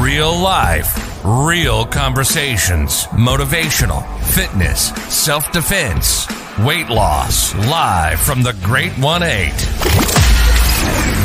real 0.00 0.36
life, 0.36 1.22
real 1.24 1.84
conversations, 1.84 3.06
motivational, 3.06 4.06
fitness, 4.22 4.88
self 5.12 5.50
defense, 5.52 6.26
weight 6.60 6.88
loss, 6.88 7.54
live 7.66 8.20
from 8.20 8.42
the 8.42 8.52
Great 8.62 8.92
1 8.92 9.22
8. 9.22 9.50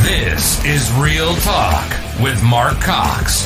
This 0.04 0.64
is 0.66 0.91
Real 0.94 1.36
Talk 1.36 1.88
with 2.20 2.41
Mark 2.44 2.80
Cox. 2.81 3.44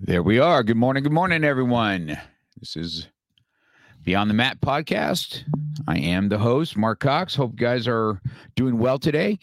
There 0.00 0.22
we 0.22 0.38
are. 0.38 0.62
Good 0.62 0.76
morning. 0.76 1.02
Good 1.02 1.12
morning, 1.12 1.42
everyone. 1.44 2.16
This 2.58 2.74
is 2.74 3.08
Beyond 4.02 4.30
the 4.30 4.34
Mat 4.34 4.62
podcast. 4.62 5.44
I 5.86 5.98
am 5.98 6.30
the 6.30 6.38
host, 6.38 6.74
Mark 6.74 7.00
Cox. 7.00 7.34
Hope 7.34 7.52
you 7.52 7.58
guys 7.58 7.86
are 7.86 8.18
doing 8.54 8.78
well 8.78 8.98
today. 8.98 9.38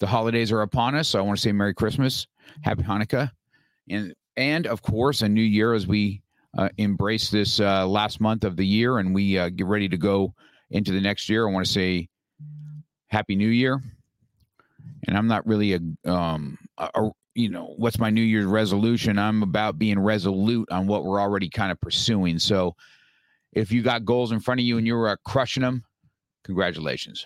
The 0.00 0.06
holidays 0.06 0.50
are 0.50 0.62
upon 0.62 0.94
us, 0.94 1.08
so 1.08 1.18
I 1.18 1.22
want 1.22 1.36
to 1.36 1.42
say 1.42 1.52
Merry 1.52 1.74
Christmas, 1.74 2.26
Happy 2.62 2.82
Hanukkah, 2.82 3.30
and 3.90 4.14
and 4.38 4.66
of 4.66 4.80
course 4.80 5.20
a 5.20 5.28
New 5.28 5.42
Year 5.42 5.74
as 5.74 5.86
we 5.86 6.22
uh, 6.56 6.70
embrace 6.78 7.30
this 7.30 7.60
uh, 7.60 7.86
last 7.86 8.18
month 8.18 8.44
of 8.44 8.56
the 8.56 8.66
year 8.66 8.98
and 8.98 9.14
we 9.14 9.38
uh, 9.38 9.50
get 9.50 9.66
ready 9.66 9.88
to 9.88 9.98
go 9.98 10.32
into 10.70 10.92
the 10.92 11.02
next 11.02 11.28
year. 11.28 11.46
I 11.46 11.52
want 11.52 11.66
to 11.66 11.72
say 11.72 12.08
Happy 13.08 13.36
New 13.36 13.48
Year. 13.48 13.82
And 15.06 15.18
I'm 15.18 15.26
not 15.26 15.46
really 15.46 15.74
a 15.74 16.10
um 16.10 16.58
a, 16.78 17.10
you 17.38 17.48
know, 17.48 17.72
what's 17.76 18.00
my 18.00 18.10
New 18.10 18.22
Year's 18.22 18.46
resolution? 18.46 19.16
I'm 19.16 19.44
about 19.44 19.78
being 19.78 20.00
resolute 20.00 20.68
on 20.72 20.88
what 20.88 21.04
we're 21.04 21.20
already 21.20 21.48
kind 21.48 21.70
of 21.70 21.80
pursuing. 21.80 22.36
So 22.40 22.74
if 23.52 23.70
you 23.70 23.80
got 23.80 24.04
goals 24.04 24.32
in 24.32 24.40
front 24.40 24.58
of 24.58 24.66
you 24.66 24.76
and 24.76 24.84
you're 24.84 25.06
uh, 25.06 25.14
crushing 25.24 25.62
them, 25.62 25.84
congratulations. 26.42 27.24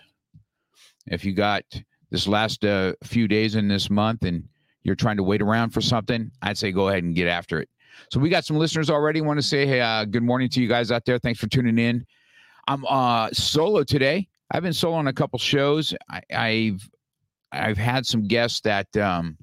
If 1.07 1.25
you 1.25 1.33
got 1.33 1.63
this 2.11 2.29
last 2.29 2.63
uh, 2.63 2.93
few 3.03 3.27
days 3.27 3.55
in 3.55 3.69
this 3.69 3.89
month 3.89 4.25
and 4.25 4.47
you're 4.83 4.95
trying 4.95 5.17
to 5.17 5.23
wait 5.23 5.41
around 5.41 5.71
for 5.71 5.81
something, 5.81 6.31
I'd 6.43 6.59
say 6.59 6.73
go 6.73 6.89
ahead 6.89 7.05
and 7.05 7.15
get 7.15 7.27
after 7.27 7.59
it. 7.59 7.71
So 8.11 8.21
we 8.21 8.29
got 8.29 8.45
some 8.45 8.59
listeners 8.59 8.91
already. 8.91 9.23
Want 9.23 9.39
to 9.39 9.43
say 9.43 9.67
hey, 9.67 9.81
uh, 9.81 10.05
good 10.05 10.23
morning 10.23 10.51
to 10.51 10.61
you 10.61 10.69
guys 10.69 10.93
out 10.93 11.07
there. 11.07 11.19
Thanks 11.19 11.41
for 11.41 11.47
tuning 11.47 11.79
in. 11.79 12.05
I'm 12.69 12.85
uh, 12.85 13.31
solo 13.33 13.83
today. 13.83 14.29
I've 14.51 14.63
been 14.63 14.75
solo 14.75 14.97
on 14.97 15.09
a 15.09 15.13
couple 15.15 15.39
shows. 15.39 15.95
I, 16.11 16.21
I've 16.35 16.91
I've 17.51 17.79
had 17.79 18.05
some 18.05 18.29
guests 18.29 18.61
that 18.61 18.95
um, 18.97 19.39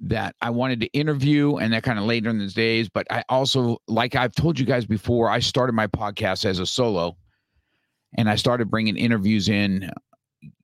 that 0.00 0.34
I 0.42 0.50
wanted 0.50 0.80
to 0.80 0.86
interview 0.88 1.56
and 1.56 1.72
that 1.72 1.82
kind 1.82 1.98
of 1.98 2.04
later 2.04 2.28
in 2.28 2.38
the 2.38 2.48
days. 2.48 2.88
But 2.88 3.06
I 3.10 3.24
also, 3.28 3.78
like 3.88 4.14
I've 4.14 4.34
told 4.34 4.58
you 4.58 4.66
guys 4.66 4.84
before, 4.84 5.30
I 5.30 5.38
started 5.38 5.72
my 5.72 5.86
podcast 5.86 6.44
as 6.44 6.58
a 6.58 6.66
solo 6.66 7.16
and 8.16 8.28
I 8.28 8.36
started 8.36 8.70
bringing 8.70 8.96
interviews 8.96 9.48
in, 9.48 9.90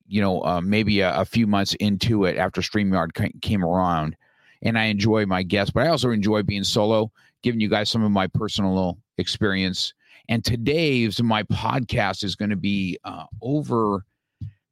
you 0.06 0.20
know, 0.20 0.42
uh, 0.42 0.60
maybe 0.60 1.00
a, 1.00 1.14
a, 1.14 1.24
few 1.24 1.46
months 1.46 1.74
into 1.74 2.24
it 2.24 2.36
after 2.36 2.60
StreamYard 2.60 3.40
came 3.40 3.64
around. 3.64 4.16
And 4.62 4.78
I 4.78 4.84
enjoy 4.84 5.26
my 5.26 5.42
guests, 5.42 5.72
but 5.72 5.86
I 5.86 5.88
also 5.88 6.10
enjoy 6.10 6.42
being 6.42 6.64
solo, 6.64 7.10
giving 7.42 7.60
you 7.60 7.68
guys 7.68 7.90
some 7.90 8.04
of 8.04 8.10
my 8.10 8.26
personal 8.26 8.98
experience. 9.18 9.94
And 10.28 10.44
today's 10.44 11.20
my 11.22 11.42
podcast 11.44 12.22
is 12.22 12.36
going 12.36 12.50
to 12.50 12.56
be 12.56 12.98
uh, 13.04 13.24
over 13.40 14.04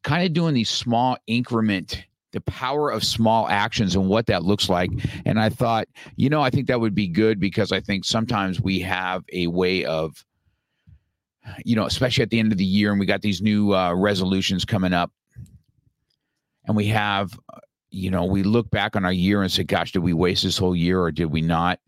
kind 0.04 0.24
of 0.24 0.32
doing 0.32 0.54
these 0.54 0.70
small 0.70 1.16
increment 1.26 2.04
the 2.32 2.40
power 2.42 2.90
of 2.90 3.02
small 3.04 3.48
actions 3.48 3.96
and 3.96 4.08
what 4.08 4.26
that 4.26 4.44
looks 4.44 4.68
like. 4.68 4.90
And 5.24 5.40
I 5.40 5.48
thought, 5.48 5.88
you 6.16 6.30
know, 6.30 6.42
I 6.42 6.50
think 6.50 6.68
that 6.68 6.80
would 6.80 6.94
be 6.94 7.08
good 7.08 7.40
because 7.40 7.72
I 7.72 7.80
think 7.80 8.04
sometimes 8.04 8.60
we 8.60 8.80
have 8.80 9.24
a 9.32 9.48
way 9.48 9.84
of, 9.84 10.24
you 11.64 11.74
know, 11.74 11.86
especially 11.86 12.22
at 12.22 12.30
the 12.30 12.38
end 12.38 12.52
of 12.52 12.58
the 12.58 12.64
year, 12.64 12.90
and 12.90 13.00
we 13.00 13.06
got 13.06 13.22
these 13.22 13.42
new 13.42 13.74
uh, 13.74 13.94
resolutions 13.94 14.64
coming 14.64 14.92
up, 14.92 15.10
and 16.66 16.76
we 16.76 16.86
have, 16.86 17.36
you 17.90 18.10
know, 18.10 18.24
we 18.24 18.42
look 18.42 18.70
back 18.70 18.94
on 18.94 19.04
our 19.04 19.12
year 19.12 19.42
and 19.42 19.50
say, 19.50 19.64
"Gosh, 19.64 19.92
did 19.92 20.00
we 20.00 20.12
waste 20.12 20.44
this 20.44 20.58
whole 20.58 20.76
year, 20.76 21.00
or 21.00 21.10
did 21.10 21.26
we 21.26 21.40
not?" 21.40 21.80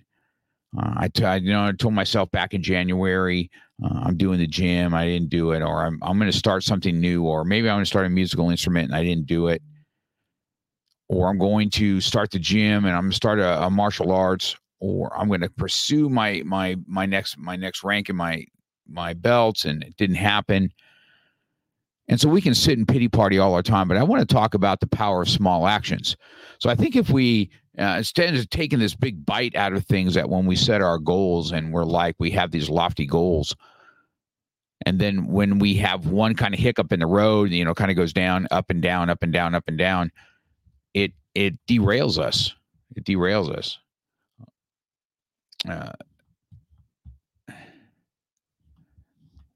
Uh, 0.76 0.94
I, 0.96 1.08
t- 1.08 1.22
I, 1.22 1.36
you 1.36 1.52
know, 1.52 1.66
I 1.66 1.72
told 1.72 1.92
myself 1.92 2.30
back 2.30 2.54
in 2.54 2.62
January, 2.62 3.50
uh, 3.84 4.00
I'm 4.04 4.16
doing 4.16 4.38
the 4.38 4.46
gym, 4.46 4.94
I 4.94 5.04
didn't 5.04 5.28
do 5.28 5.52
it, 5.52 5.60
or 5.60 5.84
I'm 5.84 6.00
I'm 6.02 6.18
going 6.18 6.32
to 6.32 6.36
start 6.36 6.64
something 6.64 6.98
new, 6.98 7.24
or 7.24 7.44
maybe 7.44 7.68
I'm 7.68 7.76
going 7.76 7.84
to 7.84 7.86
start 7.86 8.06
a 8.06 8.10
musical 8.10 8.50
instrument 8.50 8.86
and 8.88 8.96
I 8.96 9.04
didn't 9.04 9.26
do 9.26 9.48
it 9.48 9.62
or 11.12 11.28
I'm 11.28 11.36
going 11.36 11.68
to 11.70 12.00
start 12.00 12.30
the 12.30 12.38
gym 12.38 12.86
and 12.86 12.96
I'm 12.96 13.02
going 13.02 13.10
to 13.10 13.16
start 13.16 13.38
a, 13.38 13.64
a 13.64 13.70
martial 13.70 14.12
arts, 14.12 14.56
or 14.80 15.14
I'm 15.16 15.28
going 15.28 15.42
to 15.42 15.50
pursue 15.50 16.08
my 16.08 16.42
my 16.44 16.76
my 16.86 17.04
next 17.04 17.36
my 17.38 17.54
next 17.54 17.84
rank 17.84 18.08
in 18.08 18.16
my 18.16 18.46
my 18.88 19.12
belts, 19.12 19.66
and 19.66 19.82
it 19.82 19.94
didn't 19.98 20.16
happen. 20.16 20.72
And 22.08 22.20
so 22.20 22.28
we 22.28 22.40
can 22.40 22.54
sit 22.54 22.78
and 22.78 22.88
pity 22.88 23.08
party 23.08 23.38
all 23.38 23.54
our 23.54 23.62
time, 23.62 23.88
but 23.88 23.96
I 23.96 24.02
want 24.02 24.26
to 24.26 24.34
talk 24.34 24.54
about 24.54 24.80
the 24.80 24.88
power 24.88 25.22
of 25.22 25.28
small 25.28 25.66
actions. 25.66 26.16
So 26.58 26.68
I 26.70 26.74
think 26.74 26.96
if 26.96 27.10
we 27.10 27.50
uh, 27.78 27.96
instead 27.98 28.34
of 28.34 28.48
taking 28.48 28.78
this 28.78 28.94
big 28.94 29.24
bite 29.26 29.54
out 29.54 29.74
of 29.74 29.84
things, 29.84 30.14
that 30.14 30.30
when 30.30 30.46
we 30.46 30.56
set 30.56 30.80
our 30.80 30.98
goals 30.98 31.52
and 31.52 31.74
we're 31.74 31.84
like 31.84 32.16
we 32.18 32.30
have 32.30 32.52
these 32.52 32.70
lofty 32.70 33.06
goals, 33.06 33.54
and 34.86 34.98
then 34.98 35.26
when 35.26 35.58
we 35.58 35.74
have 35.74 36.06
one 36.06 36.34
kind 36.34 36.54
of 36.54 36.60
hiccup 36.60 36.90
in 36.90 37.00
the 37.00 37.06
road, 37.06 37.50
you 37.50 37.66
know, 37.66 37.74
kind 37.74 37.90
of 37.90 37.98
goes 37.98 38.14
down, 38.14 38.48
up 38.50 38.70
and 38.70 38.80
down, 38.80 39.10
up 39.10 39.22
and 39.22 39.32
down, 39.32 39.54
up 39.54 39.64
and 39.68 39.76
down 39.76 40.10
it 41.34 41.54
derails 41.66 42.18
us. 42.18 42.54
It 42.96 43.04
derails 43.04 43.50
us. 43.50 43.78
Uh, 45.68 45.92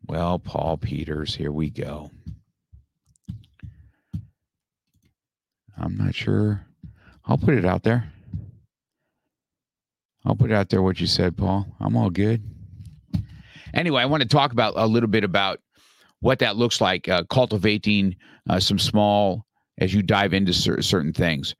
well, 0.06 0.38
Paul 0.38 0.76
Peters, 0.76 1.34
here 1.34 1.52
we 1.52 1.70
go. 1.70 2.10
I'm 5.78 5.96
not 5.96 6.14
sure. 6.14 6.64
I'll 7.24 7.38
put 7.38 7.54
it 7.54 7.64
out 7.64 7.82
there. 7.82 8.10
I'll 10.24 10.36
put 10.36 10.50
out 10.50 10.70
there 10.70 10.82
what 10.82 11.00
you 11.00 11.06
said, 11.06 11.36
Paul. 11.36 11.66
I'm 11.80 11.96
all 11.96 12.10
good. 12.10 12.42
Anyway, 13.74 14.00
I 14.00 14.06
want 14.06 14.22
to 14.22 14.28
talk 14.28 14.52
about 14.52 14.72
a 14.76 14.86
little 14.86 15.08
bit 15.08 15.22
about 15.22 15.60
what 16.20 16.38
that 16.38 16.56
looks 16.56 16.80
like, 16.80 17.08
uh, 17.08 17.24
cultivating 17.24 18.16
uh, 18.48 18.58
some 18.58 18.78
small 18.78 19.44
as 19.78 19.92
you 19.92 20.02
dive 20.02 20.32
into 20.32 20.52
cer- 20.52 20.80
certain 20.82 21.12
things. 21.12 21.54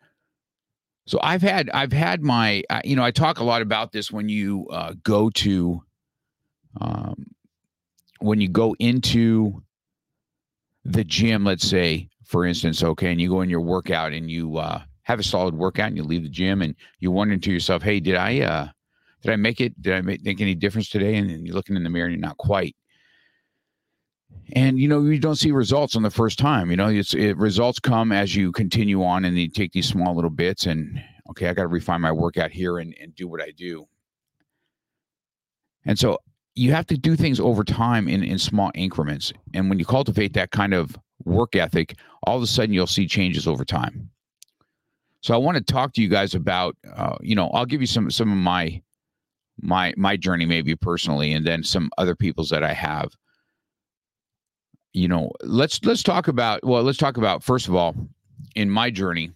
So 1.06 1.18
I've 1.22 1.42
had 1.42 1.70
I've 1.70 1.92
had 1.92 2.22
my 2.22 2.62
you 2.84 2.96
know 2.96 3.04
I 3.04 3.10
talk 3.10 3.38
a 3.38 3.44
lot 3.44 3.62
about 3.62 3.92
this 3.92 4.10
when 4.10 4.28
you 4.28 4.66
uh, 4.70 4.94
go 5.02 5.30
to 5.30 5.82
um, 6.80 7.26
when 8.20 8.40
you 8.40 8.48
go 8.48 8.74
into 8.78 9.62
the 10.84 11.04
gym, 11.04 11.44
let's 11.44 11.68
say 11.68 12.08
for 12.24 12.44
instance, 12.44 12.82
okay, 12.82 13.12
and 13.12 13.20
you 13.20 13.28
go 13.28 13.40
in 13.40 13.48
your 13.48 13.60
workout 13.60 14.12
and 14.12 14.28
you 14.30 14.56
uh, 14.56 14.82
have 15.04 15.20
a 15.20 15.22
solid 15.22 15.54
workout 15.54 15.86
and 15.86 15.96
you 15.96 16.02
leave 16.02 16.24
the 16.24 16.28
gym 16.28 16.60
and 16.60 16.74
you 16.98 17.12
wonder 17.12 17.36
to 17.36 17.52
yourself, 17.52 17.82
hey, 17.82 18.00
did 18.00 18.16
I 18.16 18.40
uh, 18.40 18.68
did 19.22 19.32
I 19.32 19.36
make 19.36 19.60
it? 19.60 19.80
Did 19.80 19.94
I 19.94 20.00
make, 20.00 20.24
make 20.24 20.40
any 20.40 20.54
difference 20.54 20.88
today? 20.88 21.16
And, 21.16 21.30
and 21.30 21.46
you're 21.46 21.54
looking 21.54 21.76
in 21.76 21.84
the 21.84 21.90
mirror 21.90 22.06
and 22.06 22.14
you're 22.14 22.26
not 22.26 22.36
quite 22.36 22.74
and 24.52 24.78
you 24.78 24.88
know 24.88 25.02
you 25.02 25.18
don't 25.18 25.36
see 25.36 25.50
results 25.50 25.96
on 25.96 26.02
the 26.02 26.10
first 26.10 26.38
time 26.38 26.70
you 26.70 26.76
know 26.76 26.88
it's 26.88 27.14
it, 27.14 27.36
results 27.36 27.78
come 27.78 28.12
as 28.12 28.36
you 28.36 28.52
continue 28.52 29.02
on 29.02 29.24
and 29.24 29.36
you 29.38 29.48
take 29.48 29.72
these 29.72 29.88
small 29.88 30.14
little 30.14 30.30
bits 30.30 30.66
and 30.66 31.02
okay 31.28 31.48
i 31.48 31.54
got 31.54 31.62
to 31.62 31.68
refine 31.68 32.00
my 32.00 32.12
workout 32.12 32.50
here 32.50 32.78
and, 32.78 32.94
and 33.00 33.14
do 33.14 33.28
what 33.28 33.42
i 33.42 33.50
do. 33.50 33.86
And 35.88 35.98
so 35.98 36.18
you 36.56 36.72
have 36.72 36.86
to 36.86 36.98
do 36.98 37.14
things 37.14 37.38
over 37.38 37.62
time 37.62 38.08
in, 38.08 38.24
in 38.24 38.40
small 38.40 38.72
increments. 38.74 39.32
And 39.54 39.68
when 39.68 39.78
you 39.78 39.84
cultivate 39.84 40.32
that 40.32 40.50
kind 40.50 40.74
of 40.74 40.98
work 41.24 41.54
ethic 41.54 41.96
all 42.24 42.36
of 42.36 42.42
a 42.42 42.46
sudden 42.46 42.74
you'll 42.74 42.86
see 42.86 43.06
changes 43.06 43.46
over 43.46 43.64
time. 43.64 44.10
So 45.22 45.34
i 45.34 45.38
want 45.38 45.56
to 45.56 45.64
talk 45.64 45.92
to 45.94 46.02
you 46.02 46.08
guys 46.08 46.34
about 46.34 46.76
uh, 46.94 47.16
you 47.20 47.34
know 47.34 47.48
i'll 47.50 47.66
give 47.66 47.80
you 47.80 47.86
some 47.86 48.10
some 48.10 48.30
of 48.30 48.38
my 48.38 48.82
my 49.60 49.94
my 49.96 50.16
journey 50.16 50.44
maybe 50.44 50.76
personally 50.76 51.32
and 51.32 51.46
then 51.46 51.64
some 51.64 51.90
other 51.98 52.14
people's 52.14 52.50
that 52.50 52.62
i 52.62 52.72
have 52.72 53.10
you 54.96 55.08
know, 55.08 55.30
let's 55.42 55.84
let's 55.84 56.02
talk 56.02 56.26
about 56.26 56.64
well, 56.64 56.82
let's 56.82 56.96
talk 56.96 57.18
about 57.18 57.44
first 57.44 57.68
of 57.68 57.74
all, 57.74 57.94
in 58.54 58.70
my 58.70 58.90
journey, 58.90 59.30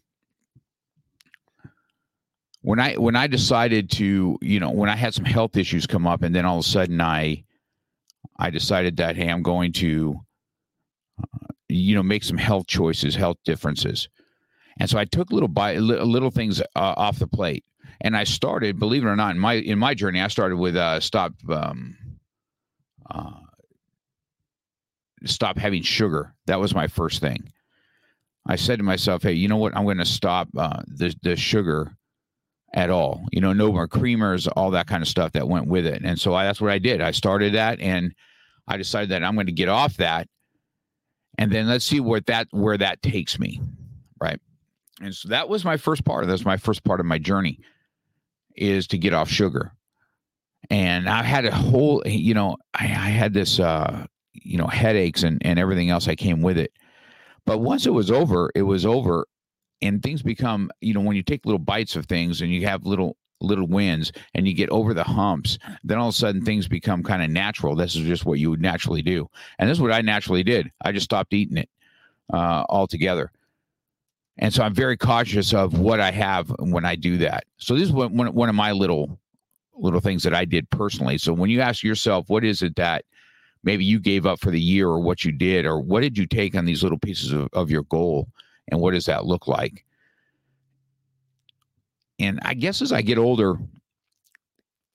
when 2.62 2.80
I 2.80 2.94
when 2.94 3.14
I 3.14 3.26
decided 3.26 3.90
to, 3.90 4.38
you 4.40 4.58
know, 4.58 4.70
when 4.70 4.88
I 4.88 4.96
had 4.96 5.12
some 5.12 5.26
health 5.26 5.58
issues 5.58 5.86
come 5.86 6.06
up, 6.06 6.22
and 6.22 6.34
then 6.34 6.46
all 6.46 6.60
of 6.60 6.64
a 6.64 6.68
sudden 6.68 6.98
I 7.02 7.44
I 8.38 8.48
decided 8.48 8.96
that 8.96 9.16
hey, 9.16 9.28
I'm 9.28 9.42
going 9.42 9.72
to, 9.74 10.18
uh, 11.22 11.48
you 11.68 11.94
know, 11.94 12.02
make 12.02 12.24
some 12.24 12.38
health 12.38 12.66
choices, 12.66 13.14
health 13.14 13.36
differences, 13.44 14.08
and 14.78 14.88
so 14.88 14.98
I 14.98 15.04
took 15.04 15.30
little 15.30 15.46
by 15.46 15.76
little 15.76 16.30
things 16.30 16.62
uh, 16.62 16.64
off 16.74 17.18
the 17.18 17.26
plate, 17.26 17.66
and 18.00 18.16
I 18.16 18.24
started, 18.24 18.78
believe 18.78 19.04
it 19.04 19.08
or 19.08 19.16
not, 19.16 19.32
in 19.32 19.38
my 19.38 19.56
in 19.56 19.78
my 19.78 19.92
journey, 19.92 20.22
I 20.22 20.28
started 20.28 20.56
with 20.56 20.74
uh, 20.74 21.00
stop 21.00 21.34
um, 21.50 21.98
uh, 23.10 23.40
stop 25.24 25.58
having 25.58 25.82
sugar. 25.82 26.34
That 26.46 26.60
was 26.60 26.74
my 26.74 26.86
first 26.86 27.20
thing. 27.20 27.52
I 28.46 28.56
said 28.56 28.78
to 28.78 28.84
myself, 28.84 29.22
hey, 29.22 29.32
you 29.32 29.48
know 29.48 29.58
what? 29.58 29.76
I'm 29.76 29.84
going 29.84 29.98
to 29.98 30.04
stop 30.04 30.48
uh, 30.56 30.82
the 30.86 31.14
the 31.22 31.36
sugar 31.36 31.96
at 32.72 32.90
all. 32.90 33.26
You 33.32 33.40
know, 33.40 33.52
no 33.52 33.72
more 33.72 33.88
creamers, 33.88 34.48
all 34.56 34.70
that 34.72 34.86
kind 34.86 35.02
of 35.02 35.08
stuff 35.08 35.32
that 35.32 35.48
went 35.48 35.66
with 35.66 35.86
it. 35.86 36.02
And 36.04 36.18
so 36.18 36.34
I, 36.34 36.44
that's 36.44 36.60
what 36.60 36.70
I 36.70 36.78
did. 36.78 37.00
I 37.00 37.10
started 37.10 37.54
that 37.54 37.80
and 37.80 38.14
I 38.66 38.76
decided 38.76 39.10
that 39.10 39.24
I'm 39.24 39.34
going 39.34 39.46
to 39.46 39.52
get 39.52 39.68
off 39.68 39.96
that. 39.96 40.28
And 41.38 41.50
then 41.50 41.68
let's 41.68 41.84
see 41.84 42.00
where 42.00 42.20
that 42.20 42.48
where 42.50 42.78
that 42.78 43.02
takes 43.02 43.38
me. 43.38 43.60
Right. 44.20 44.40
And 45.00 45.14
so 45.14 45.28
that 45.28 45.48
was 45.48 45.64
my 45.64 45.76
first 45.76 46.04
part. 46.04 46.26
That's 46.26 46.44
my 46.44 46.56
first 46.56 46.84
part 46.84 47.00
of 47.00 47.06
my 47.06 47.18
journey 47.18 47.60
is 48.56 48.86
to 48.88 48.98
get 48.98 49.14
off 49.14 49.28
sugar. 49.28 49.72
And 50.68 51.08
I 51.08 51.22
had 51.22 51.46
a 51.46 51.54
whole, 51.54 52.02
you 52.06 52.34
know, 52.34 52.58
I, 52.74 52.84
I 52.84 53.10
had 53.10 53.32
this 53.32 53.58
uh, 53.58 54.06
you 54.32 54.58
know, 54.58 54.66
headaches 54.66 55.22
and, 55.22 55.44
and 55.44 55.58
everything 55.58 55.90
else 55.90 56.06
that 56.06 56.16
came 56.16 56.42
with 56.42 56.58
it. 56.58 56.72
But 57.46 57.58
once 57.58 57.86
it 57.86 57.90
was 57.90 58.10
over, 58.10 58.50
it 58.54 58.62
was 58.62 58.86
over 58.86 59.26
and 59.82 60.02
things 60.02 60.22
become 60.22 60.70
you 60.80 60.94
know 60.94 61.00
when 61.00 61.16
you 61.16 61.22
take 61.22 61.44
little 61.44 61.58
bites 61.58 61.96
of 61.96 62.06
things 62.06 62.40
and 62.40 62.52
you 62.52 62.66
have 62.66 62.84
little 62.84 63.16
little 63.40 63.66
wins 63.66 64.12
and 64.34 64.46
you 64.46 64.52
get 64.52 64.68
over 64.68 64.92
the 64.92 65.04
humps 65.04 65.58
then 65.82 65.98
all 65.98 66.08
of 66.08 66.14
a 66.14 66.16
sudden 66.16 66.44
things 66.44 66.68
become 66.68 67.02
kind 67.02 67.22
of 67.22 67.30
natural. 67.30 67.74
This 67.74 67.96
is 67.96 68.02
just 68.06 68.26
what 68.26 68.38
you 68.38 68.50
would 68.50 68.60
naturally 68.60 69.00
do. 69.00 69.28
And 69.58 69.68
this 69.68 69.78
is 69.78 69.82
what 69.82 69.92
i 69.92 70.02
naturally 70.02 70.42
did. 70.42 70.70
I 70.82 70.92
just 70.92 71.04
stopped 71.04 71.32
eating 71.32 71.56
it 71.56 71.70
uh, 72.32 72.64
altogether. 72.68 73.32
And 74.38 74.52
so 74.52 74.62
i'm 74.62 74.74
very 74.74 74.96
cautious 74.96 75.54
of 75.54 75.78
what 75.78 76.00
i 76.00 76.10
have 76.10 76.52
when 76.58 76.84
i 76.84 76.96
do 76.96 77.18
that. 77.18 77.44
So 77.56 77.74
this 77.74 77.84
is 77.84 77.92
one, 77.92 78.14
one 78.14 78.48
of 78.48 78.54
my 78.54 78.72
little 78.72 79.18
little 79.74 80.00
things 80.00 80.22
that 80.24 80.34
i 80.34 80.44
did 80.44 80.68
personally. 80.68 81.16
So 81.16 81.32
when 81.32 81.48
you 81.48 81.60
ask 81.62 81.82
yourself 81.82 82.28
what 82.28 82.44
is 82.44 82.62
it 82.62 82.76
that 82.76 83.04
maybe 83.62 83.84
you 83.84 83.98
gave 83.98 84.26
up 84.26 84.40
for 84.40 84.50
the 84.50 84.60
year 84.60 84.88
or 84.88 85.00
what 85.00 85.24
you 85.24 85.32
did 85.32 85.66
or 85.66 85.80
what 85.80 86.00
did 86.00 86.16
you 86.16 86.26
take 86.26 86.54
on 86.54 86.64
these 86.64 86.82
little 86.82 86.98
pieces 86.98 87.32
of, 87.32 87.48
of 87.52 87.70
your 87.70 87.82
goal 87.84 88.28
and 88.68 88.80
what 88.80 88.92
does 88.92 89.06
that 89.06 89.26
look 89.26 89.46
like? 89.46 89.84
And 92.18 92.38
I 92.42 92.54
guess 92.54 92.82
as 92.82 92.92
I 92.92 93.02
get 93.02 93.18
older, 93.18 93.58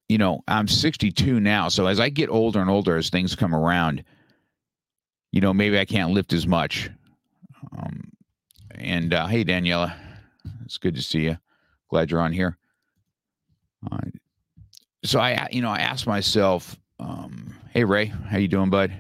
you 0.08 0.18
know, 0.18 0.42
I'm 0.48 0.68
62 0.68 1.40
now. 1.40 1.70
So 1.70 1.88
as 1.88 2.00
I 2.00 2.10
get 2.10 2.30
older 2.30 2.60
and 2.62 2.70
older, 2.70 2.98
as 2.98 3.10
things 3.10 3.36
come 3.36 3.56
around, 3.56 4.04
you 5.32 5.42
know, 5.42 5.54
maybe 5.54 5.80
I 5.80 5.86
can't 5.86 6.12
lift 6.12 6.34
as 6.34 6.46
much. 6.46 6.90
Um, 7.76 8.12
and 8.76 9.14
uh, 9.14 9.26
hey, 9.26 9.44
Daniela, 9.44 9.96
it's 10.64 10.78
good 10.78 10.96
to 10.96 11.02
see 11.02 11.22
you. 11.22 11.38
Glad 11.90 12.12
you're 12.12 12.22
on 12.22 12.32
here. 12.32 12.58
Uh, 13.92 13.98
so 15.04 15.20
I, 15.20 15.48
you 15.52 15.62
know, 15.62 15.70
I 15.70 15.80
asked 15.80 16.08
myself, 16.08 16.78
um, 17.00 17.55
hey 17.76 17.84
Ray, 17.84 18.06
how 18.06 18.38
you 18.38 18.48
doing, 18.48 18.70
bud? 18.70 18.98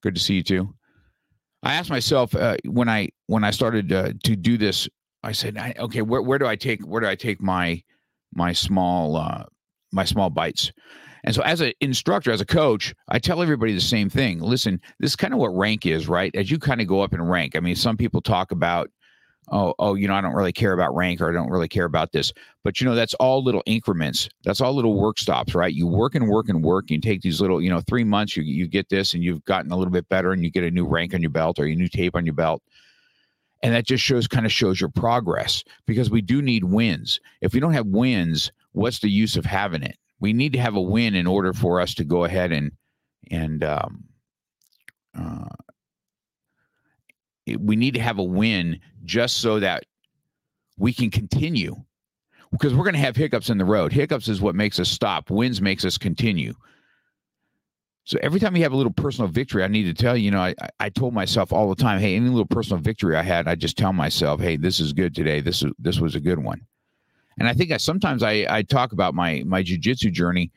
Good 0.00 0.14
to 0.14 0.20
see 0.20 0.34
you 0.34 0.42
too. 0.44 0.72
I 1.64 1.74
asked 1.74 1.90
myself 1.90 2.34
uh, 2.36 2.56
when 2.64 2.88
I 2.88 3.08
when 3.26 3.42
I 3.42 3.50
started 3.50 3.92
uh, 3.92 4.12
to 4.22 4.36
do 4.36 4.56
this, 4.56 4.88
I 5.24 5.32
said, 5.32 5.58
I, 5.58 5.74
okay, 5.78 6.00
where 6.00 6.22
where 6.22 6.38
do 6.38 6.46
I 6.46 6.54
take 6.54 6.86
where 6.86 7.00
do 7.00 7.08
I 7.08 7.16
take 7.16 7.42
my 7.42 7.82
my 8.32 8.52
small 8.52 9.16
uh, 9.16 9.44
my 9.92 10.04
small 10.04 10.30
bites? 10.30 10.70
And 11.24 11.34
so, 11.34 11.42
as 11.42 11.62
an 11.62 11.72
instructor, 11.80 12.30
as 12.30 12.40
a 12.40 12.46
coach, 12.46 12.94
I 13.08 13.18
tell 13.18 13.42
everybody 13.42 13.74
the 13.74 13.80
same 13.80 14.08
thing. 14.08 14.38
Listen, 14.38 14.80
this 15.00 15.12
is 15.12 15.16
kind 15.16 15.34
of 15.34 15.40
what 15.40 15.48
rank 15.48 15.84
is, 15.84 16.06
right? 16.06 16.32
As 16.36 16.52
you 16.52 16.60
kind 16.60 16.80
of 16.80 16.86
go 16.86 17.00
up 17.00 17.12
in 17.12 17.22
rank. 17.22 17.56
I 17.56 17.60
mean, 17.60 17.74
some 17.74 17.96
people 17.96 18.20
talk 18.20 18.52
about 18.52 18.88
oh, 19.50 19.74
oh, 19.78 19.94
you 19.94 20.08
know, 20.08 20.14
I 20.14 20.20
don't 20.20 20.34
really 20.34 20.52
care 20.52 20.72
about 20.72 20.94
rank 20.94 21.20
or 21.20 21.28
I 21.28 21.32
don't 21.32 21.50
really 21.50 21.68
care 21.68 21.84
about 21.84 22.12
this. 22.12 22.32
But 22.62 22.80
you 22.80 22.86
know, 22.86 22.94
that's 22.94 23.14
all 23.14 23.42
little 23.42 23.62
increments. 23.66 24.28
That's 24.44 24.60
all 24.60 24.74
little 24.74 24.98
work 24.98 25.18
stops, 25.18 25.54
right? 25.54 25.72
You 25.72 25.86
work 25.86 26.14
and 26.14 26.28
work 26.28 26.48
and 26.48 26.64
work. 26.64 26.90
You 26.90 27.00
take 27.00 27.22
these 27.22 27.40
little, 27.40 27.60
you 27.60 27.70
know, 27.70 27.80
three 27.80 28.04
months, 28.04 28.36
you 28.36 28.42
you 28.42 28.66
get 28.66 28.88
this 28.88 29.14
and 29.14 29.22
you've 29.22 29.44
gotten 29.44 29.72
a 29.72 29.76
little 29.76 29.92
bit 29.92 30.08
better 30.08 30.32
and 30.32 30.42
you 30.42 30.50
get 30.50 30.64
a 30.64 30.70
new 30.70 30.86
rank 30.86 31.14
on 31.14 31.20
your 31.20 31.30
belt 31.30 31.58
or 31.58 31.66
a 31.66 31.74
new 31.74 31.88
tape 31.88 32.16
on 32.16 32.26
your 32.26 32.34
belt. 32.34 32.62
And 33.62 33.74
that 33.74 33.86
just 33.86 34.04
shows 34.04 34.26
kind 34.26 34.44
of 34.44 34.52
shows 34.52 34.80
your 34.80 34.90
progress 34.90 35.64
because 35.86 36.10
we 36.10 36.20
do 36.20 36.42
need 36.42 36.64
wins. 36.64 37.20
If 37.40 37.54
we 37.54 37.60
don't 37.60 37.72
have 37.72 37.86
wins, 37.86 38.52
what's 38.72 38.98
the 38.98 39.08
use 39.08 39.36
of 39.36 39.46
having 39.46 39.82
it? 39.82 39.96
We 40.20 40.32
need 40.32 40.52
to 40.52 40.60
have 40.60 40.74
a 40.74 40.80
win 40.80 41.14
in 41.14 41.26
order 41.26 41.52
for 41.52 41.80
us 41.80 41.94
to 41.94 42.04
go 42.04 42.24
ahead 42.24 42.52
and 42.52 42.72
and 43.30 43.64
um, 43.64 44.04
uh, 45.18 45.48
we 47.58 47.76
need 47.76 47.94
to 47.94 48.00
have 48.00 48.18
a 48.18 48.24
win 48.24 48.80
just 49.04 49.38
so 49.38 49.60
that 49.60 49.84
we 50.78 50.92
can 50.92 51.10
continue 51.10 51.76
because 52.50 52.74
we're 52.74 52.84
going 52.84 52.94
to 52.94 53.00
have 53.00 53.16
hiccups 53.16 53.50
in 53.50 53.58
the 53.58 53.64
road. 53.64 53.92
Hiccups 53.92 54.28
is 54.28 54.40
what 54.40 54.54
makes 54.54 54.78
us 54.78 54.88
stop. 54.88 55.30
Wins 55.30 55.60
makes 55.60 55.84
us 55.84 55.98
continue. 55.98 56.54
So 58.04 58.18
every 58.22 58.38
time 58.38 58.54
you 58.54 58.62
have 58.62 58.72
a 58.72 58.76
little 58.76 58.92
personal 58.92 59.30
victory, 59.30 59.64
I 59.64 59.68
need 59.68 59.84
to 59.84 59.94
tell 59.94 60.16
you, 60.16 60.26
you 60.26 60.30
know, 60.30 60.40
I, 60.40 60.54
I 60.78 60.90
told 60.90 61.14
myself 61.14 61.52
all 61.52 61.68
the 61.68 61.82
time, 61.82 62.00
hey, 62.00 62.16
any 62.16 62.28
little 62.28 62.46
personal 62.46 62.82
victory 62.82 63.16
I 63.16 63.22
had, 63.22 63.48
I 63.48 63.54
just 63.54 63.78
tell 63.78 63.94
myself, 63.94 64.40
hey, 64.40 64.56
this 64.56 64.78
is 64.78 64.92
good 64.92 65.14
today. 65.14 65.40
This 65.40 65.62
is 65.62 65.72
this 65.78 66.00
was 66.00 66.14
a 66.14 66.20
good 66.20 66.38
one. 66.38 66.60
And 67.38 67.48
I 67.48 67.54
think 67.54 67.72
I 67.72 67.78
sometimes 67.78 68.22
I, 68.22 68.46
I 68.48 68.62
talk 68.62 68.92
about 68.92 69.14
my 69.14 69.42
my 69.46 69.62
jujitsu 69.62 70.12
journey 70.12 70.52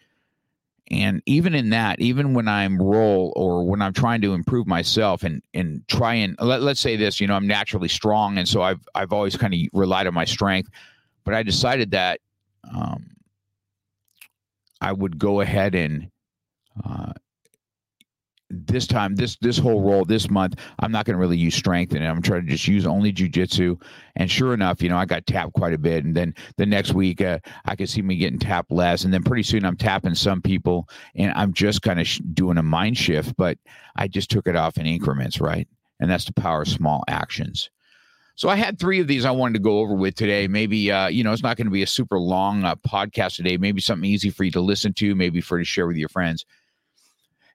and 0.89 1.21
even 1.25 1.53
in 1.53 1.69
that 1.69 1.99
even 1.99 2.33
when 2.33 2.47
i'm 2.47 2.81
roll 2.81 3.33
or 3.35 3.63
when 3.65 3.81
i'm 3.81 3.93
trying 3.93 4.21
to 4.21 4.33
improve 4.33 4.67
myself 4.67 5.23
and 5.23 5.41
and 5.53 5.85
try 5.87 6.13
and 6.13 6.35
let, 6.39 6.61
let's 6.61 6.79
say 6.79 6.95
this 6.95 7.19
you 7.19 7.27
know 7.27 7.35
i'm 7.35 7.47
naturally 7.47 7.87
strong 7.87 8.37
and 8.37 8.47
so 8.47 8.61
i've 8.61 8.87
i've 8.95 9.11
always 9.11 9.35
kind 9.35 9.53
of 9.53 9.59
relied 9.73 10.07
on 10.07 10.13
my 10.13 10.25
strength 10.25 10.69
but 11.23 11.33
i 11.33 11.43
decided 11.43 11.91
that 11.91 12.19
um, 12.73 13.05
i 14.81 14.91
would 14.91 15.17
go 15.17 15.41
ahead 15.41 15.75
and 15.75 16.09
uh, 16.85 17.11
this 18.49 18.87
time, 18.87 19.15
this 19.15 19.35
this 19.37 19.57
whole 19.57 19.81
role 19.81 20.05
this 20.05 20.29
month, 20.29 20.59
I'm 20.79 20.91
not 20.91 21.05
going 21.05 21.15
to 21.15 21.19
really 21.19 21.37
use 21.37 21.55
strength 21.55 21.93
and 21.93 22.05
I'm 22.05 22.21
trying 22.21 22.45
to 22.45 22.51
just 22.51 22.67
use 22.67 22.85
only 22.85 23.11
jujitsu. 23.11 23.81
And 24.15 24.31
sure 24.31 24.53
enough, 24.53 24.81
you 24.81 24.89
know, 24.89 24.97
I 24.97 25.05
got 25.05 25.25
tapped 25.25 25.53
quite 25.53 25.73
a 25.73 25.77
bit. 25.77 26.05
And 26.05 26.15
then 26.15 26.33
the 26.55 26.65
next 26.65 26.93
week, 26.93 27.21
uh, 27.21 27.39
I 27.65 27.75
could 27.75 27.89
see 27.89 28.01
me 28.01 28.15
getting 28.15 28.39
tapped 28.39 28.71
less. 28.71 29.03
And 29.03 29.13
then 29.13 29.23
pretty 29.23 29.43
soon, 29.43 29.65
I'm 29.65 29.77
tapping 29.77 30.15
some 30.15 30.41
people, 30.41 30.87
and 31.15 31.31
I'm 31.35 31.53
just 31.53 31.81
kind 31.81 31.99
of 31.99 32.07
sh- 32.07 32.21
doing 32.33 32.57
a 32.57 32.63
mind 32.63 32.97
shift. 32.97 33.35
But 33.37 33.57
I 33.95 34.07
just 34.07 34.29
took 34.29 34.47
it 34.47 34.55
off 34.55 34.77
in 34.77 34.85
increments, 34.85 35.41
right? 35.41 35.67
And 35.99 36.09
that's 36.09 36.25
the 36.25 36.33
power 36.33 36.61
of 36.61 36.67
small 36.67 37.03
actions. 37.07 37.69
So 38.35 38.49
I 38.49 38.55
had 38.55 38.77
three 38.77 38.99
of 38.99 39.07
these 39.07 39.25
I 39.25 39.31
wanted 39.31 39.55
to 39.55 39.63
go 39.63 39.79
over 39.79 39.95
with 39.95 40.13
today. 40.13 40.47
Maybe 40.47 40.91
uh, 40.91 41.07
you 41.07 41.23
know 41.23 41.33
it's 41.33 41.41
not 41.41 41.57
going 41.57 41.65
to 41.65 41.71
be 41.71 41.81
a 41.81 41.87
super 41.87 42.19
long 42.19 42.63
uh, 42.63 42.75
podcast 42.75 43.35
today. 43.35 43.57
Maybe 43.57 43.81
something 43.81 44.07
easy 44.07 44.29
for 44.29 44.43
you 44.43 44.51
to 44.51 44.61
listen 44.61 44.93
to. 44.93 45.15
Maybe 45.15 45.41
for 45.41 45.57
to 45.57 45.65
share 45.65 45.87
with 45.87 45.97
your 45.97 46.09
friends. 46.09 46.45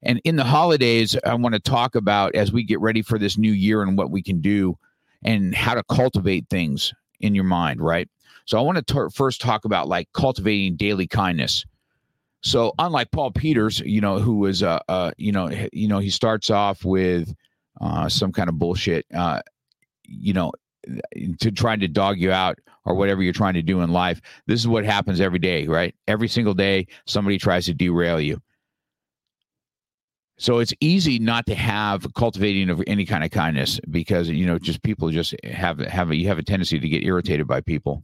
And 0.02 0.20
in 0.24 0.36
the 0.36 0.44
holidays, 0.44 1.16
I 1.24 1.34
want 1.34 1.54
to 1.54 1.60
talk 1.60 1.94
about 1.94 2.34
as 2.34 2.52
we 2.52 2.64
get 2.64 2.80
ready 2.80 3.02
for 3.02 3.18
this 3.18 3.38
new 3.38 3.52
year 3.52 3.82
and 3.82 3.96
what 3.96 4.10
we 4.10 4.22
can 4.22 4.40
do 4.40 4.76
and 5.22 5.54
how 5.54 5.74
to 5.74 5.84
cultivate 5.84 6.46
things 6.50 6.92
in 7.20 7.34
your 7.34 7.44
mind, 7.44 7.80
right? 7.80 8.08
So 8.44 8.58
I 8.58 8.62
want 8.62 8.84
to 8.84 8.94
t- 8.94 9.14
first 9.14 9.40
talk 9.40 9.64
about 9.64 9.88
like 9.88 10.08
cultivating 10.12 10.76
daily 10.76 11.06
kindness. 11.06 11.64
So 12.40 12.72
unlike 12.78 13.12
Paul 13.12 13.30
Peters, 13.30 13.80
you 13.80 14.00
know, 14.00 14.18
who 14.18 14.38
was 14.38 14.62
uh, 14.64 14.80
uh 14.88 15.12
you 15.16 15.30
know, 15.30 15.48
you 15.72 15.86
know, 15.86 16.00
he 16.00 16.10
starts 16.10 16.50
off 16.50 16.84
with 16.84 17.32
uh 17.80 18.08
some 18.08 18.32
kind 18.32 18.48
of 18.48 18.58
bullshit 18.58 19.06
uh 19.14 19.40
you 20.04 20.32
know, 20.32 20.52
to 21.38 21.52
trying 21.52 21.80
to 21.80 21.88
dog 21.88 22.18
you 22.18 22.32
out 22.32 22.58
or 22.84 22.96
whatever 22.96 23.22
you're 23.22 23.32
trying 23.32 23.54
to 23.54 23.62
do 23.62 23.80
in 23.80 23.92
life. 23.92 24.20
This 24.46 24.58
is 24.58 24.66
what 24.66 24.84
happens 24.84 25.20
every 25.20 25.38
day, 25.38 25.68
right? 25.68 25.94
Every 26.08 26.26
single 26.26 26.54
day 26.54 26.88
somebody 27.06 27.38
tries 27.38 27.66
to 27.66 27.74
derail 27.74 28.20
you. 28.20 28.42
So 30.38 30.58
it's 30.58 30.72
easy 30.80 31.18
not 31.18 31.46
to 31.46 31.54
have 31.54 32.12
cultivating 32.14 32.70
of 32.70 32.82
any 32.86 33.04
kind 33.04 33.22
of 33.22 33.30
kindness 33.30 33.78
because 33.90 34.28
you 34.28 34.46
know 34.46 34.58
just 34.58 34.82
people 34.82 35.10
just 35.10 35.34
have 35.44 35.78
have 35.80 36.10
a, 36.10 36.16
you 36.16 36.26
have 36.28 36.38
a 36.38 36.42
tendency 36.42 36.78
to 36.78 36.88
get 36.88 37.04
irritated 37.04 37.46
by 37.46 37.60
people. 37.60 38.02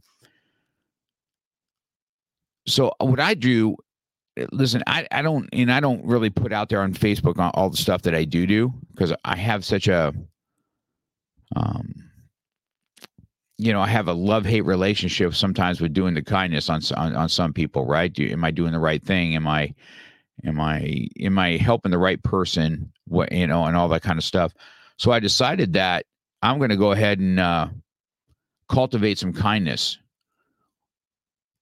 So 2.67 2.93
what 2.99 3.19
I 3.19 3.33
do, 3.33 3.75
listen, 4.51 4.83
I, 4.85 5.07
I 5.11 5.21
don't 5.21 5.49
and 5.51 5.71
I 5.71 5.79
don't 5.79 6.05
really 6.05 6.29
put 6.29 6.53
out 6.53 6.69
there 6.69 6.81
on 6.81 6.93
Facebook 6.93 7.39
on 7.39 7.51
all 7.55 7.69
the 7.69 7.77
stuff 7.77 8.03
that 8.03 8.15
I 8.15 8.25
do 8.25 8.45
do 8.45 8.73
because 8.91 9.13
I 9.25 9.35
have 9.35 9.65
such 9.65 9.87
a 9.87 10.13
um 11.55 11.93
you 13.57 13.73
know, 13.73 13.81
I 13.81 13.87
have 13.87 14.07
a 14.07 14.13
love 14.13 14.45
hate 14.45 14.61
relationship 14.61 15.35
sometimes 15.35 15.81
with 15.81 15.93
doing 15.93 16.13
the 16.13 16.21
kindness 16.21 16.69
on, 16.69 16.81
on 16.95 17.15
on 17.15 17.27
some 17.27 17.51
people, 17.51 17.85
right? 17.85 18.13
Do, 18.13 18.25
am 18.29 18.45
I 18.45 18.51
doing 18.51 18.71
the 18.71 18.79
right 18.79 19.03
thing? 19.03 19.35
Am 19.35 19.47
I 19.47 19.73
am 20.45 20.59
i 20.59 21.07
am 21.19 21.37
i 21.37 21.57
helping 21.57 21.91
the 21.91 21.97
right 21.97 22.21
person 22.23 22.91
what 23.07 23.31
you 23.31 23.47
know 23.47 23.65
and 23.65 23.75
all 23.75 23.87
that 23.87 24.01
kind 24.01 24.17
of 24.17 24.23
stuff 24.23 24.53
so 24.97 25.11
i 25.11 25.19
decided 25.19 25.73
that 25.73 26.05
i'm 26.41 26.57
going 26.57 26.69
to 26.69 26.77
go 26.77 26.91
ahead 26.91 27.19
and 27.19 27.39
uh, 27.39 27.67
cultivate 28.67 29.17
some 29.17 29.33
kindness 29.33 29.97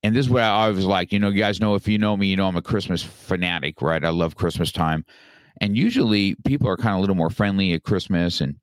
and 0.03 0.15
this 0.15 0.25
is 0.25 0.29
what 0.29 0.43
I 0.43 0.49
always 0.49 0.85
like. 0.85 1.11
You 1.11 1.19
know, 1.19 1.29
you 1.29 1.39
guys 1.39 1.59
know 1.59 1.75
if 1.75 1.87
you 1.87 1.97
know 1.97 2.15
me, 2.15 2.27
you 2.27 2.35
know 2.35 2.47
I'm 2.47 2.55
a 2.55 2.61
Christmas 2.61 3.03
fanatic, 3.03 3.81
right? 3.81 4.03
I 4.03 4.09
love 4.09 4.35
Christmas 4.35 4.71
time, 4.71 5.03
and 5.59 5.77
usually 5.77 6.35
people 6.45 6.69
are 6.69 6.77
kind 6.77 6.93
of 6.93 6.97
a 6.97 7.01
little 7.01 7.15
more 7.15 7.29
friendly 7.29 7.73
at 7.73 7.83
Christmas, 7.83 8.41
and 8.41 8.55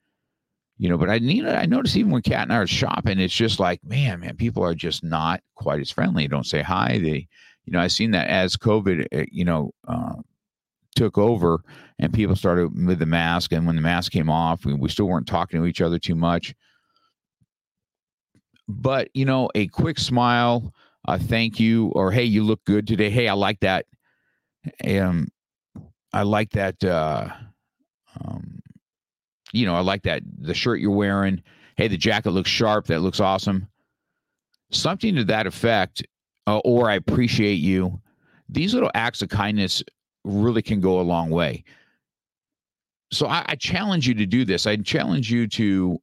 you 0.78 0.88
know. 0.88 0.96
But 0.96 1.10
I 1.10 1.18
need 1.18 1.46
I 1.46 1.66
notice 1.66 1.96
even 1.96 2.12
when 2.12 2.22
Kat 2.22 2.42
and 2.42 2.52
I 2.52 2.56
are 2.56 2.66
shopping, 2.66 3.18
it's 3.18 3.34
just 3.34 3.60
like, 3.60 3.84
man, 3.84 4.20
man, 4.20 4.36
people 4.36 4.62
are 4.64 4.74
just 4.74 5.02
not 5.02 5.42
quite 5.54 5.80
as 5.80 5.90
friendly. 5.90 6.24
They 6.24 6.28
don't 6.28 6.46
say 6.46 6.62
hi. 6.62 6.98
They, 6.98 7.28
you 7.64 7.72
know, 7.72 7.80
I've 7.80 7.92
seen 7.92 8.10
that 8.12 8.28
as 8.28 8.56
COVID, 8.56 9.06
uh, 9.12 9.24
you 9.30 9.44
know, 9.44 9.72
uh, 9.86 10.14
took 10.96 11.18
over 11.18 11.62
and 11.98 12.12
people 12.12 12.36
started 12.36 12.86
with 12.86 12.98
the 12.98 13.06
mask, 13.06 13.52
and 13.52 13.66
when 13.66 13.76
the 13.76 13.82
mask 13.82 14.12
came 14.12 14.30
off, 14.30 14.64
we, 14.64 14.74
we 14.74 14.88
still 14.88 15.06
weren't 15.06 15.26
talking 15.26 15.60
to 15.60 15.66
each 15.66 15.80
other 15.80 15.98
too 15.98 16.14
much. 16.14 16.54
But 18.68 19.08
you 19.14 19.24
know, 19.24 19.50
a 19.54 19.66
quick 19.68 19.98
smile 19.98 20.72
a 21.06 21.18
thank 21.18 21.60
you, 21.60 21.88
or 21.88 22.10
hey, 22.10 22.24
you 22.24 22.42
look 22.42 22.64
good 22.64 22.86
today. 22.86 23.10
Hey, 23.10 23.28
I 23.28 23.34
like 23.34 23.60
that. 23.60 23.86
Um, 24.86 25.28
I 26.12 26.22
like 26.22 26.50
that. 26.52 26.82
Uh, 26.82 27.28
um, 28.24 28.60
you 29.52 29.66
know, 29.66 29.74
I 29.74 29.80
like 29.80 30.02
that 30.04 30.22
the 30.38 30.54
shirt 30.54 30.80
you're 30.80 30.90
wearing. 30.90 31.42
Hey, 31.76 31.88
the 31.88 31.96
jacket 31.96 32.30
looks 32.30 32.50
sharp. 32.50 32.86
That 32.86 33.00
looks 33.00 33.20
awesome. 33.20 33.68
Something 34.70 35.14
to 35.16 35.24
that 35.24 35.46
effect, 35.46 36.04
uh, 36.46 36.58
or 36.58 36.90
I 36.90 36.94
appreciate 36.94 37.54
you. 37.54 38.00
These 38.48 38.74
little 38.74 38.90
acts 38.94 39.22
of 39.22 39.28
kindness 39.28 39.82
really 40.24 40.62
can 40.62 40.80
go 40.80 41.00
a 41.00 41.02
long 41.02 41.30
way. 41.30 41.64
So 43.12 43.26
I, 43.26 43.44
I 43.46 43.54
challenge 43.54 44.08
you 44.08 44.14
to 44.14 44.26
do 44.26 44.44
this. 44.44 44.66
I 44.66 44.76
challenge 44.76 45.30
you 45.30 45.46
to 45.48 45.98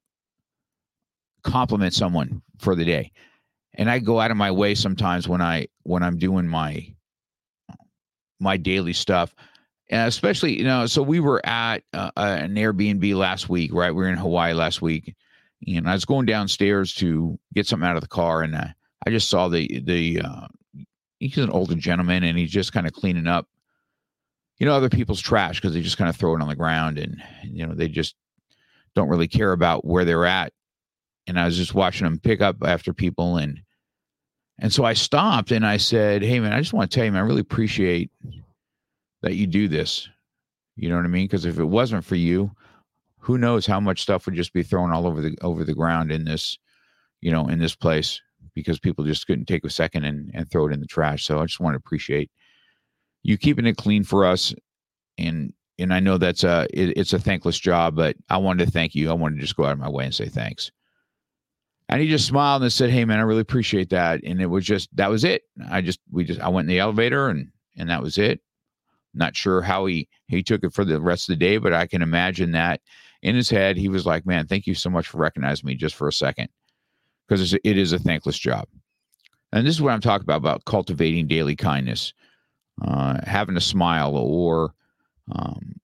compliment 1.43 1.93
someone 1.93 2.41
for 2.59 2.75
the 2.75 2.85
day 2.85 3.11
and 3.75 3.89
I 3.89 3.99
go 3.99 4.19
out 4.19 4.31
of 4.31 4.37
my 4.37 4.51
way 4.51 4.75
sometimes 4.75 5.27
when 5.27 5.41
I 5.41 5.67
when 5.83 6.03
I'm 6.03 6.17
doing 6.17 6.47
my 6.47 6.93
my 8.39 8.57
daily 8.57 8.93
stuff, 8.93 9.33
and 9.89 10.07
especially 10.07 10.57
you 10.57 10.63
know. 10.63 10.85
So 10.87 11.01
we 11.01 11.19
were 11.19 11.45
at 11.45 11.83
uh, 11.93 12.11
an 12.17 12.55
Airbnb 12.55 13.15
last 13.15 13.49
week, 13.49 13.73
right? 13.73 13.91
We 13.91 14.03
were 14.03 14.09
in 14.09 14.17
Hawaii 14.17 14.53
last 14.53 14.81
week, 14.81 15.15
and 15.67 15.87
I 15.87 15.93
was 15.93 16.05
going 16.05 16.25
downstairs 16.25 16.93
to 16.95 17.39
get 17.53 17.67
something 17.67 17.87
out 17.87 17.95
of 17.95 18.01
the 18.01 18.07
car, 18.07 18.41
and 18.41 18.55
uh, 18.55 18.67
I 19.05 19.09
just 19.09 19.29
saw 19.29 19.47
the 19.47 19.79
the 19.79 20.21
uh, 20.21 20.47
he's 21.19 21.37
an 21.37 21.49
older 21.49 21.75
gentleman, 21.75 22.23
and 22.23 22.37
he's 22.37 22.51
just 22.51 22.73
kind 22.73 22.87
of 22.87 22.93
cleaning 22.93 23.27
up, 23.27 23.47
you 24.57 24.65
know, 24.65 24.73
other 24.73 24.89
people's 24.89 25.21
trash 25.21 25.59
because 25.59 25.73
they 25.73 25.81
just 25.81 25.97
kind 25.97 26.09
of 26.09 26.15
throw 26.15 26.35
it 26.35 26.41
on 26.41 26.47
the 26.47 26.55
ground, 26.55 26.97
and 26.97 27.21
you 27.43 27.65
know 27.65 27.73
they 27.73 27.87
just 27.87 28.15
don't 28.95 29.09
really 29.09 29.27
care 29.27 29.53
about 29.53 29.85
where 29.85 30.05
they're 30.05 30.25
at 30.25 30.51
and 31.27 31.39
I 31.39 31.45
was 31.45 31.57
just 31.57 31.73
watching 31.73 32.07
him 32.07 32.19
pick 32.19 32.41
up 32.41 32.57
after 32.63 32.93
people 32.93 33.37
and 33.37 33.61
and 34.59 34.71
so 34.71 34.83
I 34.83 34.93
stopped 34.93 35.51
and 35.51 35.65
I 35.65 35.77
said, 35.77 36.21
"Hey 36.21 36.39
man, 36.39 36.53
I 36.53 36.59
just 36.59 36.73
want 36.73 36.91
to 36.91 36.95
tell 36.95 37.05
you, 37.05 37.11
man, 37.11 37.23
I 37.23 37.25
really 37.25 37.41
appreciate 37.41 38.11
that 39.23 39.33
you 39.33 39.47
do 39.47 39.67
this. 39.67 40.07
You 40.75 40.89
know 40.89 40.97
what 40.97 41.05
I 41.05 41.07
mean? 41.07 41.25
Because 41.25 41.45
if 41.45 41.57
it 41.57 41.65
wasn't 41.65 42.05
for 42.05 42.15
you, 42.15 42.51
who 43.17 43.39
knows 43.39 43.65
how 43.65 43.79
much 43.79 44.03
stuff 44.03 44.25
would 44.25 44.35
just 44.35 44.53
be 44.53 44.61
thrown 44.61 44.91
all 44.91 45.07
over 45.07 45.21
the 45.21 45.35
over 45.41 45.63
the 45.63 45.73
ground 45.73 46.11
in 46.11 46.25
this, 46.25 46.59
you 47.21 47.31
know, 47.31 47.47
in 47.47 47.57
this 47.57 47.75
place 47.75 48.21
because 48.55 48.79
people 48.79 49.05
just 49.05 49.27
couldn't 49.27 49.45
take 49.45 49.63
a 49.63 49.69
second 49.69 50.05
and, 50.05 50.31
and 50.33 50.49
throw 50.49 50.67
it 50.67 50.73
in 50.73 50.79
the 50.79 50.87
trash. 50.87 51.25
So 51.25 51.39
I 51.39 51.45
just 51.45 51.59
want 51.59 51.73
to 51.73 51.77
appreciate 51.77 52.29
you 53.23 53.37
keeping 53.37 53.65
it 53.65 53.77
clean 53.77 54.03
for 54.03 54.25
us 54.25 54.53
and 55.17 55.53
and 55.79 55.93
I 55.93 55.99
know 55.99 56.17
that's 56.17 56.43
a 56.43 56.67
it, 56.71 56.97
it's 56.97 57.13
a 57.13 57.19
thankless 57.19 57.59
job, 57.59 57.95
but 57.95 58.15
I 58.29 58.37
wanted 58.37 58.65
to 58.65 58.71
thank 58.71 58.93
you. 58.93 59.09
I 59.09 59.13
wanted 59.13 59.35
to 59.35 59.41
just 59.41 59.55
go 59.55 59.65
out 59.65 59.73
of 59.73 59.79
my 59.79 59.89
way 59.89 60.05
and 60.05 60.13
say 60.13 60.27
thanks. 60.27 60.71
And 61.89 62.01
he 62.01 62.07
just 62.07 62.27
smiled 62.27 62.61
and 62.61 62.71
said, 62.71 62.89
Hey 62.89 63.03
man, 63.03 63.19
I 63.19 63.23
really 63.23 63.41
appreciate 63.41 63.89
that. 63.89 64.21
And 64.23 64.41
it 64.41 64.45
was 64.45 64.65
just 64.65 64.95
that 64.95 65.09
was 65.09 65.23
it. 65.23 65.43
I 65.69 65.81
just 65.81 65.99
we 66.11 66.23
just 66.23 66.39
I 66.39 66.49
went 66.49 66.65
in 66.65 66.69
the 66.69 66.79
elevator 66.79 67.29
and 67.29 67.49
and 67.77 67.89
that 67.89 68.01
was 68.01 68.17
it. 68.17 68.41
Not 69.13 69.35
sure 69.35 69.61
how 69.61 69.85
he 69.87 70.07
he 70.27 70.43
took 70.43 70.63
it 70.63 70.73
for 70.73 70.85
the 70.85 71.01
rest 71.01 71.29
of 71.29 71.33
the 71.33 71.45
day, 71.45 71.57
but 71.57 71.73
I 71.73 71.87
can 71.87 72.01
imagine 72.01 72.51
that 72.51 72.81
in 73.23 73.35
his 73.35 73.49
head 73.49 73.77
he 73.77 73.89
was 73.89 74.05
like, 74.05 74.25
Man, 74.25 74.47
thank 74.47 74.67
you 74.67 74.75
so 74.75 74.89
much 74.89 75.07
for 75.07 75.17
recognizing 75.17 75.67
me 75.67 75.75
just 75.75 75.95
for 75.95 76.07
a 76.07 76.13
second. 76.13 76.49
Because 77.27 77.53
it 77.53 77.77
is 77.77 77.93
a 77.93 77.99
thankless 77.99 78.37
job. 78.37 78.67
And 79.53 79.65
this 79.65 79.75
is 79.75 79.81
what 79.81 79.93
I'm 79.93 80.01
talking 80.01 80.23
about 80.23 80.37
about 80.37 80.65
cultivating 80.65 81.27
daily 81.27 81.55
kindness, 81.55 82.13
uh, 82.81 83.19
having 83.23 83.57
a 83.57 83.61
smile, 83.61 84.15
or 84.15 84.73
um, 85.31 85.75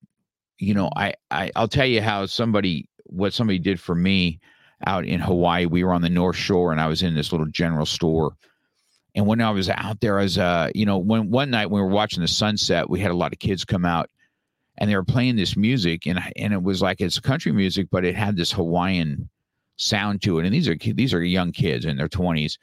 you 0.57 0.73
know, 0.73 0.89
I, 0.95 1.13
I 1.31 1.51
I'll 1.55 1.67
tell 1.67 1.85
you 1.85 2.01
how 2.01 2.25
somebody 2.25 2.89
what 3.05 3.33
somebody 3.33 3.59
did 3.59 3.79
for 3.79 3.95
me 3.95 4.39
out 4.85 5.05
in 5.05 5.19
Hawaii. 5.19 5.65
We 5.65 5.83
were 5.83 5.93
on 5.93 6.01
the 6.01 6.09
North 6.09 6.35
Shore, 6.35 6.71
and 6.71 6.81
I 6.81 6.87
was 6.87 7.03
in 7.03 7.15
this 7.15 7.31
little 7.31 7.47
general 7.47 7.85
store. 7.85 8.35
And 9.15 9.25
when 9.25 9.41
I 9.41 9.49
was 9.49 9.69
out 9.69 9.99
there, 9.99 10.19
as 10.19 10.37
uh, 10.37 10.69
you 10.75 10.85
know, 10.85 10.97
when 10.97 11.29
one 11.29 11.49
night 11.49 11.71
we 11.71 11.81
were 11.81 11.87
watching 11.87 12.21
the 12.21 12.27
sunset, 12.27 12.89
we 12.89 12.99
had 12.99 13.11
a 13.11 13.15
lot 13.15 13.33
of 13.33 13.39
kids 13.39 13.65
come 13.65 13.85
out, 13.85 14.09
and 14.77 14.89
they 14.89 14.95
were 14.95 15.03
playing 15.03 15.35
this 15.35 15.57
music, 15.57 16.05
and 16.05 16.19
and 16.35 16.53
it 16.53 16.63
was 16.63 16.81
like 16.81 17.01
it's 17.01 17.19
country 17.19 17.51
music, 17.51 17.87
but 17.91 18.05
it 18.05 18.15
had 18.15 18.37
this 18.37 18.51
Hawaiian 18.51 19.29
sound 19.77 20.21
to 20.23 20.39
it. 20.39 20.45
And 20.45 20.53
these 20.53 20.67
are 20.67 20.75
these 20.75 21.13
are 21.13 21.23
young 21.23 21.51
kids 21.51 21.85
in 21.85 21.97
their 21.97 22.09
twenties, 22.09 22.57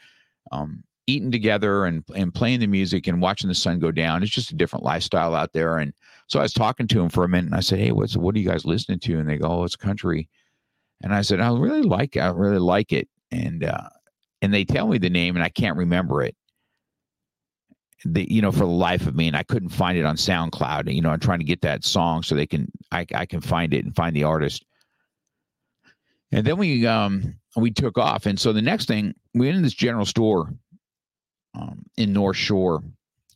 um, 0.52 0.85
eating 1.06 1.33
together 1.33 1.87
and 1.87 2.04
and 2.14 2.35
playing 2.35 2.61
the 2.61 2.66
music 2.66 3.06
and 3.06 3.23
watching 3.23 3.49
the 3.49 3.54
sun 3.54 3.78
go 3.78 3.90
down. 3.90 4.23
It's 4.23 4.33
just 4.33 4.52
a 4.52 4.56
different 4.56 4.85
lifestyle 4.85 5.35
out 5.35 5.52
there. 5.52 5.78
And 5.78 5.92
so 6.26 6.38
I 6.38 6.42
was 6.42 6.52
talking 6.52 6.87
to 6.88 6.99
them 6.99 7.09
for 7.09 7.25
a 7.25 7.28
minute, 7.28 7.47
and 7.47 7.54
I 7.54 7.61
said, 7.61 7.78
"Hey, 7.78 7.92
what's 7.92 8.16
what 8.16 8.35
are 8.35 8.38
you 8.38 8.49
guys 8.49 8.64
listening 8.64 9.00
to?" 9.00 9.18
And 9.18 9.28
they 9.28 9.38
go, 9.38 9.49
"Oh, 9.49 9.64
it's 9.64 9.76
country." 9.76 10.28
And 11.02 11.14
I 11.14 11.21
said, 11.21 11.40
I 11.40 11.50
really 11.50 11.83
like 11.83 12.16
it. 12.16 12.21
I 12.21 12.28
really 12.28 12.59
like 12.59 12.92
it. 12.92 13.09
And 13.30 13.62
uh, 13.62 13.90
and 14.40 14.54
they 14.54 14.64
tell 14.64 14.88
me 14.88 14.99
the 14.99 15.11
name 15.11 15.37
and 15.37 15.44
I 15.44 15.50
can't 15.50 15.76
remember 15.76 16.23
it. 16.23 16.35
The, 18.06 18.30
you 18.30 18.42
know, 18.42 18.52
for 18.52 18.61
the 18.61 18.66
life 18.66 19.06
of 19.06 19.14
me, 19.14 19.28
and 19.28 19.37
I 19.37 19.42
couldn't 19.42 19.71
find 19.71 19.97
it 19.97 20.04
on 20.04 20.16
SoundCloud. 20.16 20.92
You 20.94 21.00
know, 21.00 21.11
I'm 21.11 21.21
trying 21.21 21.38
to 21.38 21.44
get 21.44 21.62
that 21.62 21.85
song 21.85 22.23
so 22.23 22.35
they 22.35 22.47
can 22.47 22.71
I, 22.92 23.06
I 23.14 23.26
can 23.26 23.40
find 23.40 23.73
it 23.73 23.85
and 23.85 23.94
find 23.94 24.14
the 24.14 24.25
artist. 24.25 24.64
And 26.33 26.47
then 26.47 26.57
we 26.57 26.87
um 26.87 27.37
we 27.57 27.71
took 27.71 27.99
off. 27.99 28.26
And 28.26 28.38
so 28.38 28.52
the 28.52 28.62
next 28.62 28.87
thing 28.87 29.14
we 29.35 29.47
went 29.47 29.57
in 29.57 29.62
this 29.62 29.75
general 29.75 30.07
store 30.07 30.52
um, 31.54 31.85
in 31.97 32.12
North 32.12 32.37
Shore, 32.37 32.83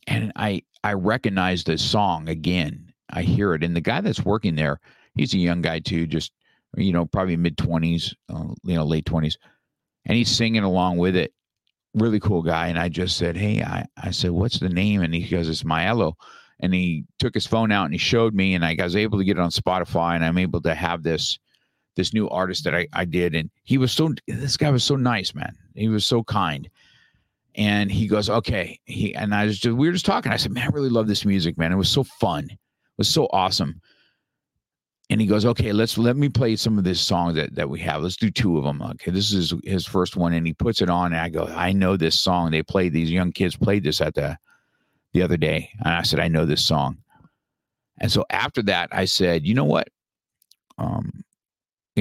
and 0.07 0.31
I 0.35 0.63
I 0.83 0.93
recognize 0.93 1.63
the 1.63 1.77
song 1.77 2.29
again. 2.29 2.93
I 3.09 3.23
hear 3.23 3.53
it, 3.53 3.63
and 3.63 3.75
the 3.75 3.81
guy 3.81 4.01
that's 4.01 4.23
working 4.23 4.55
there, 4.55 4.79
he's 5.15 5.33
a 5.33 5.39
young 5.39 5.61
guy 5.61 5.79
too, 5.79 6.05
just 6.05 6.31
you 6.75 6.93
know, 6.93 7.05
probably 7.05 7.35
mid 7.35 7.57
20s, 7.57 8.13
uh, 8.29 8.53
you 8.63 8.75
know, 8.75 8.85
late 8.85 9.05
20s. 9.05 9.35
And 10.05 10.17
he's 10.17 10.29
singing 10.29 10.63
along 10.63 10.97
with 10.97 11.15
it. 11.15 11.33
Really 11.95 12.19
cool 12.19 12.41
guy. 12.41 12.67
And 12.67 12.77
I 12.77 12.89
just 12.89 13.17
said, 13.17 13.35
Hey, 13.35 13.61
I, 13.61 13.85
I 14.01 14.11
said, 14.11 14.31
What's 14.31 14.59
the 14.59 14.69
name? 14.69 15.01
And 15.01 15.13
he 15.13 15.27
goes, 15.27 15.49
It's 15.49 15.63
Myelo. 15.63 16.13
And 16.59 16.73
he 16.73 17.05
took 17.19 17.33
his 17.33 17.47
phone 17.47 17.71
out 17.71 17.85
and 17.85 17.93
he 17.93 17.97
showed 17.97 18.33
me, 18.33 18.53
and 18.53 18.65
I 18.65 18.75
was 18.77 18.95
able 18.95 19.17
to 19.17 19.23
get 19.23 19.37
it 19.37 19.41
on 19.41 19.49
Spotify, 19.49 20.15
and 20.15 20.25
I'm 20.25 20.37
able 20.37 20.61
to 20.61 20.75
have 20.75 21.03
this 21.03 21.39
this 21.95 22.13
new 22.13 22.29
artist 22.29 22.63
that 22.63 22.75
I, 22.75 22.87
I 22.93 23.05
did. 23.05 23.35
And 23.35 23.49
he 23.63 23.77
was 23.77 23.91
so 23.91 24.13
this 24.27 24.57
guy 24.57 24.69
was 24.69 24.83
so 24.83 24.95
nice, 24.95 25.33
man. 25.33 25.55
He 25.75 25.87
was 25.87 26.05
so 26.05 26.23
kind. 26.23 26.69
And 27.55 27.91
he 27.91 28.07
goes, 28.07 28.29
Okay. 28.29 28.79
He 28.85 29.15
and 29.15 29.33
I 29.33 29.45
was 29.45 29.59
just 29.59 29.75
we 29.75 29.87
were 29.87 29.93
just 29.93 30.05
talking. 30.05 30.31
I 30.31 30.37
said, 30.37 30.51
Man, 30.51 30.63
I 30.65 30.71
really 30.71 30.89
love 30.89 31.07
this 31.07 31.25
music, 31.25 31.57
man. 31.57 31.71
It 31.71 31.77
was 31.77 31.89
so 31.89 32.03
fun. 32.03 32.45
It 32.45 32.57
was 32.97 33.09
so 33.09 33.27
awesome 33.31 33.81
and 35.09 35.19
he 35.19 35.25
goes, 35.25 35.45
okay, 35.45 35.71
let's 35.71 35.97
let 35.97 36.15
me 36.15 36.29
play 36.29 36.55
some 36.55 36.77
of 36.77 36.83
this 36.83 37.01
song 37.01 37.33
that 37.33 37.55
that 37.55 37.69
we 37.69 37.79
have. 37.79 38.03
Let's 38.03 38.15
do 38.15 38.29
two 38.29 38.57
of 38.57 38.63
them. 38.63 38.81
Okay, 38.81 39.11
this 39.11 39.33
is 39.33 39.53
his 39.63 39.85
first 39.85 40.15
one, 40.15 40.33
and 40.33 40.45
he 40.45 40.53
puts 40.53 40.81
it 40.81 40.89
on. 40.89 41.13
And 41.13 41.21
I 41.21 41.29
go, 41.29 41.45
I 41.45 41.71
know 41.71 41.97
this 41.97 42.19
song. 42.19 42.51
They 42.51 42.61
played 42.61 42.93
these 42.93 43.09
young 43.09 43.31
kids 43.31 43.55
played 43.55 43.83
this 43.83 44.01
at 44.01 44.13
the 44.13 44.37
the 45.13 45.23
other 45.23 45.37
day, 45.37 45.71
and 45.79 45.93
I 45.95 46.03
said, 46.03 46.19
I 46.19 46.27
know 46.27 46.45
this 46.45 46.63
song. 46.63 46.97
And 47.99 48.11
so 48.11 48.23
after 48.29 48.61
that, 48.63 48.89
I 48.91 49.05
said, 49.05 49.45
you 49.45 49.55
know 49.55 49.65
what? 49.65 49.89
Um, 50.77 51.23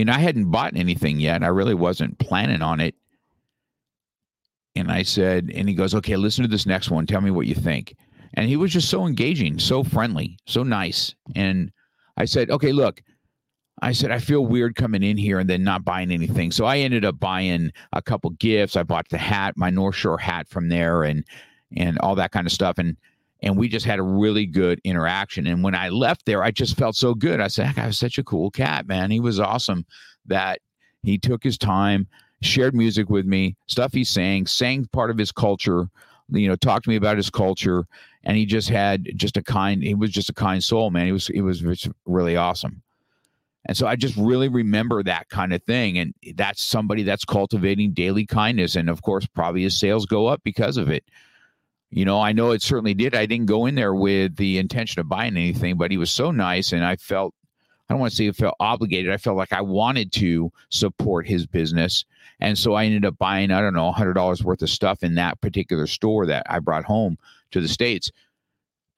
and 0.00 0.10
I 0.10 0.18
hadn't 0.18 0.50
bought 0.50 0.76
anything 0.76 1.20
yet. 1.20 1.42
I 1.42 1.48
really 1.48 1.74
wasn't 1.74 2.18
planning 2.18 2.62
on 2.62 2.80
it. 2.80 2.94
And 4.76 4.90
I 4.90 5.02
said, 5.02 5.50
and 5.54 5.68
he 5.68 5.74
goes, 5.74 5.94
okay, 5.94 6.16
listen 6.16 6.42
to 6.42 6.48
this 6.48 6.66
next 6.66 6.90
one. 6.90 7.06
Tell 7.06 7.20
me 7.20 7.30
what 7.30 7.46
you 7.46 7.54
think. 7.54 7.96
And 8.34 8.48
he 8.48 8.56
was 8.56 8.72
just 8.72 8.88
so 8.88 9.06
engaging, 9.06 9.58
so 9.58 9.82
friendly, 9.82 10.38
so 10.46 10.62
nice, 10.62 11.14
and 11.34 11.72
I 12.18 12.24
said, 12.24 12.50
okay, 12.50 12.72
look, 12.72 13.00
I 13.80 13.92
said, 13.92 14.10
I 14.10 14.18
feel 14.18 14.44
weird 14.44 14.74
coming 14.74 15.04
in 15.04 15.16
here 15.16 15.38
and 15.38 15.48
then 15.48 15.62
not 15.62 15.84
buying 15.84 16.10
anything. 16.10 16.50
So 16.50 16.64
I 16.64 16.78
ended 16.78 17.04
up 17.04 17.20
buying 17.20 17.70
a 17.92 18.02
couple 18.02 18.30
gifts. 18.30 18.76
I 18.76 18.82
bought 18.82 19.08
the 19.08 19.18
hat, 19.18 19.56
my 19.56 19.70
North 19.70 19.94
Shore 19.94 20.18
hat 20.18 20.48
from 20.48 20.68
there 20.68 21.04
and 21.04 21.24
and 21.76 21.98
all 22.00 22.16
that 22.16 22.32
kind 22.32 22.46
of 22.46 22.52
stuff. 22.52 22.78
And 22.78 22.96
and 23.42 23.56
we 23.56 23.68
just 23.68 23.86
had 23.86 23.98
a 23.98 24.02
really 24.02 24.46
good 24.46 24.80
interaction. 24.84 25.46
And 25.46 25.62
when 25.62 25.74
I 25.74 25.88
left 25.90 26.26
there, 26.26 26.42
I 26.42 26.50
just 26.50 26.76
felt 26.76 26.96
so 26.96 27.14
good. 27.14 27.40
I 27.40 27.48
said, 27.48 27.78
"I 27.78 27.86
was 27.86 27.98
such 27.98 28.18
a 28.18 28.24
cool 28.24 28.50
cat, 28.50 28.86
man. 28.86 29.10
He 29.10 29.20
was 29.20 29.38
awesome 29.40 29.86
that 30.26 30.60
he 31.02 31.18
took 31.18 31.42
his 31.42 31.56
time, 31.56 32.06
shared 32.42 32.74
music 32.74 33.08
with 33.08 33.26
me, 33.26 33.56
stuff 33.66 33.92
he 33.92 34.04
sang, 34.04 34.46
sang 34.46 34.86
part 34.92 35.10
of 35.10 35.18
his 35.18 35.32
culture, 35.32 35.88
you 36.30 36.48
know, 36.48 36.56
talked 36.56 36.84
to 36.84 36.90
me 36.90 36.96
about 36.96 37.16
his 37.16 37.30
culture 37.30 37.86
and 38.24 38.36
he 38.36 38.44
just 38.44 38.68
had 38.68 39.08
just 39.16 39.36
a 39.36 39.42
kind 39.42 39.82
he 39.82 39.94
was 39.94 40.10
just 40.10 40.30
a 40.30 40.34
kind 40.34 40.62
soul 40.62 40.90
man 40.90 41.06
he 41.06 41.12
was 41.12 41.26
he 41.28 41.40
was 41.40 41.88
really 42.04 42.36
awesome 42.36 42.82
and 43.66 43.76
so 43.76 43.86
i 43.86 43.96
just 43.96 44.16
really 44.16 44.48
remember 44.48 45.02
that 45.02 45.28
kind 45.28 45.52
of 45.52 45.62
thing 45.64 45.98
and 45.98 46.14
that's 46.34 46.62
somebody 46.62 47.02
that's 47.02 47.24
cultivating 47.24 47.92
daily 47.92 48.26
kindness 48.26 48.76
and 48.76 48.90
of 48.90 49.02
course 49.02 49.26
probably 49.26 49.62
his 49.62 49.78
sales 49.78 50.06
go 50.06 50.26
up 50.26 50.40
because 50.44 50.76
of 50.76 50.90
it 50.90 51.04
You 51.90 52.04
know, 52.04 52.20
I 52.20 52.32
know 52.32 52.50
it 52.50 52.62
certainly 52.62 52.94
did. 52.94 53.14
I 53.14 53.26
didn't 53.26 53.46
go 53.46 53.66
in 53.66 53.74
there 53.74 53.94
with 53.94 54.36
the 54.36 54.58
intention 54.58 55.00
of 55.00 55.08
buying 55.08 55.36
anything, 55.36 55.76
but 55.76 55.90
he 55.90 55.96
was 55.96 56.10
so 56.10 56.30
nice 56.30 56.72
and 56.72 56.84
I 56.84 56.96
felt 56.96 57.34
I 57.88 57.94
don't 57.94 58.00
want 58.00 58.12
to 58.12 58.16
say 58.16 58.28
I 58.28 58.32
felt 58.32 58.54
obligated. 58.60 59.10
I 59.10 59.16
felt 59.16 59.38
like 59.38 59.52
I 59.52 59.62
wanted 59.62 60.12
to 60.12 60.52
support 60.68 61.26
his 61.26 61.46
business. 61.46 62.04
And 62.38 62.56
so 62.56 62.74
I 62.74 62.84
ended 62.84 63.06
up 63.06 63.16
buying, 63.16 63.50
I 63.50 63.62
don't 63.62 63.74
know, 63.74 63.90
$100 63.90 64.44
worth 64.44 64.60
of 64.60 64.68
stuff 64.68 65.02
in 65.02 65.14
that 65.14 65.40
particular 65.40 65.86
store 65.86 66.26
that 66.26 66.44
I 66.50 66.58
brought 66.58 66.84
home 66.84 67.16
to 67.52 67.62
the 67.62 67.68
States. 67.68 68.12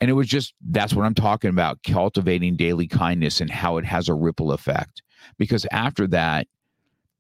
And 0.00 0.10
it 0.10 0.14
was 0.14 0.26
just, 0.26 0.54
that's 0.70 0.92
what 0.92 1.04
I'm 1.04 1.14
talking 1.14 1.50
about 1.50 1.82
cultivating 1.84 2.56
daily 2.56 2.88
kindness 2.88 3.40
and 3.40 3.50
how 3.50 3.76
it 3.76 3.84
has 3.84 4.08
a 4.08 4.14
ripple 4.14 4.52
effect. 4.52 5.02
Because 5.38 5.66
after 5.70 6.08
that, 6.08 6.48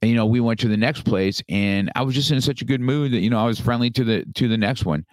you 0.02 0.14
know, 0.14 0.26
we 0.26 0.40
went 0.40 0.58
to 0.60 0.68
the 0.68 0.76
next 0.76 1.04
place 1.04 1.40
and 1.48 1.92
I 1.94 2.02
was 2.02 2.14
just 2.16 2.32
in 2.32 2.40
such 2.40 2.62
a 2.62 2.64
good 2.64 2.80
mood 2.80 3.12
that, 3.12 3.20
you 3.20 3.30
know, 3.30 3.38
I 3.38 3.46
was 3.46 3.60
friendly 3.60 3.90
to 3.90 4.02
the, 4.02 4.24
to 4.34 4.48
the 4.48 4.56
next 4.56 4.84
one. 4.84 5.04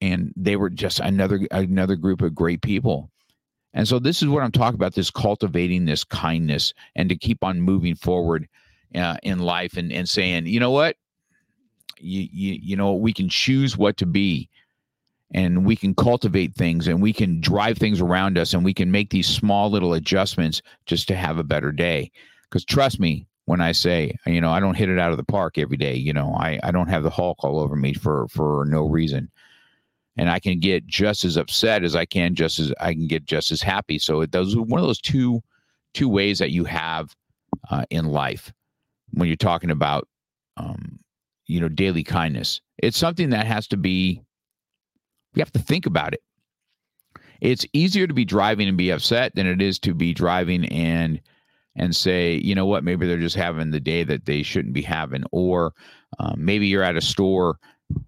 And 0.00 0.32
they 0.36 0.56
were 0.56 0.70
just 0.70 1.00
another, 1.00 1.40
another 1.50 1.96
group 1.96 2.22
of 2.22 2.34
great 2.34 2.62
people 2.62 3.10
and 3.76 3.86
so 3.86 3.98
this 3.98 4.22
is 4.22 4.28
what 4.28 4.42
I'm 4.42 4.50
talking 4.50 4.76
about 4.76 4.94
this 4.94 5.10
cultivating 5.10 5.84
this 5.84 6.02
kindness 6.02 6.72
and 6.96 7.10
to 7.10 7.14
keep 7.14 7.44
on 7.44 7.60
moving 7.60 7.94
forward 7.94 8.48
uh, 8.94 9.18
in 9.22 9.38
life 9.38 9.76
and, 9.76 9.92
and 9.92 10.08
saying, 10.08 10.46
you 10.46 10.58
know 10.58 10.70
what? 10.70 10.96
You, 12.00 12.26
you, 12.32 12.58
you 12.62 12.76
know, 12.76 12.94
we 12.94 13.12
can 13.12 13.28
choose 13.28 13.76
what 13.76 13.98
to 13.98 14.06
be 14.06 14.48
and 15.34 15.66
we 15.66 15.76
can 15.76 15.94
cultivate 15.94 16.54
things 16.54 16.88
and 16.88 17.02
we 17.02 17.12
can 17.12 17.38
drive 17.38 17.76
things 17.76 18.00
around 18.00 18.38
us 18.38 18.54
and 18.54 18.64
we 18.64 18.72
can 18.72 18.90
make 18.90 19.10
these 19.10 19.26
small 19.26 19.70
little 19.70 19.92
adjustments 19.92 20.62
just 20.86 21.06
to 21.08 21.14
have 21.14 21.38
a 21.38 21.44
better 21.44 21.70
day. 21.70 22.10
Because 22.44 22.64
trust 22.64 22.98
me, 22.98 23.26
when 23.44 23.60
I 23.60 23.72
say, 23.72 24.16
you 24.26 24.40
know, 24.40 24.52
I 24.52 24.60
don't 24.60 24.74
hit 24.74 24.88
it 24.88 24.98
out 24.98 25.10
of 25.10 25.18
the 25.18 25.24
park 25.24 25.58
every 25.58 25.76
day, 25.76 25.96
you 25.96 26.14
know, 26.14 26.34
I, 26.34 26.58
I 26.62 26.70
don't 26.70 26.88
have 26.88 27.02
the 27.02 27.10
Hulk 27.10 27.44
all 27.44 27.60
over 27.60 27.76
me 27.76 27.92
for, 27.92 28.26
for 28.28 28.64
no 28.66 28.86
reason 28.88 29.30
and 30.16 30.30
I 30.30 30.38
can 30.38 30.58
get 30.58 30.86
just 30.86 31.24
as 31.24 31.36
upset 31.36 31.84
as 31.84 31.94
I 31.94 32.04
can, 32.04 32.34
just 32.34 32.58
as 32.58 32.72
I 32.80 32.92
can 32.92 33.06
get 33.06 33.26
just 33.26 33.50
as 33.50 33.62
happy. 33.62 33.98
So 33.98 34.24
those 34.26 34.56
are 34.56 34.62
one 34.62 34.80
of 34.80 34.86
those 34.86 35.00
two 35.00 35.42
two 35.94 36.08
ways 36.08 36.38
that 36.38 36.50
you 36.50 36.64
have 36.64 37.14
uh, 37.70 37.84
in 37.90 38.06
life 38.06 38.52
when 39.12 39.28
you're 39.28 39.36
talking 39.36 39.70
about 39.70 40.06
um, 40.56 40.98
you 41.46 41.60
know 41.60 41.68
daily 41.68 42.02
kindness. 42.02 42.60
It's 42.78 42.98
something 42.98 43.30
that 43.30 43.46
has 43.46 43.66
to 43.68 43.76
be. 43.76 44.22
You 45.34 45.40
have 45.40 45.52
to 45.52 45.58
think 45.58 45.86
about 45.86 46.14
it. 46.14 46.22
It's 47.42 47.66
easier 47.74 48.06
to 48.06 48.14
be 48.14 48.24
driving 48.24 48.68
and 48.68 48.78
be 48.78 48.90
upset 48.90 49.34
than 49.34 49.46
it 49.46 49.60
is 49.60 49.78
to 49.80 49.92
be 49.92 50.14
driving 50.14 50.64
and 50.66 51.20
and 51.78 51.94
say, 51.94 52.36
you 52.36 52.54
know 52.54 52.64
what, 52.64 52.84
maybe 52.84 53.06
they're 53.06 53.18
just 53.18 53.36
having 53.36 53.70
the 53.70 53.80
day 53.80 54.02
that 54.02 54.24
they 54.24 54.42
shouldn't 54.42 54.72
be 54.72 54.80
having, 54.80 55.24
or 55.30 55.74
um, 56.18 56.36
maybe 56.38 56.66
you're 56.66 56.82
at 56.82 56.96
a 56.96 57.02
store 57.02 57.58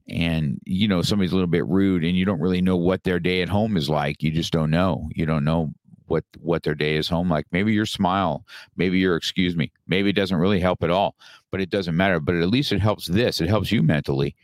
and 0.09 0.59
you 0.65 0.89
know 0.89 1.03
somebody's 1.03 1.33
a 1.33 1.35
little 1.35 1.47
bit 1.47 1.67
rude 1.67 2.05
and 2.05 2.17
you 2.17 2.25
don't 2.25 2.41
really 2.41 2.63
know 2.63 2.77
what 2.77 3.05
their 3.05 3.21
day 3.21 3.43
at 3.43 3.49
home 3.49 3.77
is 3.77 3.89
like. 3.89 4.23
You 4.23 4.31
just 4.31 4.53
don't 4.53 4.71
know. 4.71 5.09
You 5.15 5.27
don't 5.27 5.45
know 5.45 5.73
what 6.07 6.25
what 6.41 6.63
their 6.63 6.75
day 6.75 6.97
is 6.97 7.09
home 7.09 7.31
like. 7.31 7.47
Maybe 7.53 7.73
your 7.73 7.87
smile 7.87 8.45
maybe 8.77 8.99
your 8.99 9.17
excuse 9.17 9.57
me 9.57 9.71
maybe 9.87 10.11
it 10.11 10.17
doesn't 10.17 10.37
really 10.37 10.61
help 10.61 10.83
at 10.83 10.91
all 10.91 11.15
but 11.51 11.61
it 11.61 11.71
doesn't 11.71 11.97
matter. 11.97 12.21
But 12.21 12.37
at 12.37 12.49
least 12.49 12.73
it 12.73 12.81
helps 12.81 13.07
this. 13.07 13.41
It 13.41 13.49
helps 13.49 13.71
you 13.71 13.83
mentally 13.83 14.35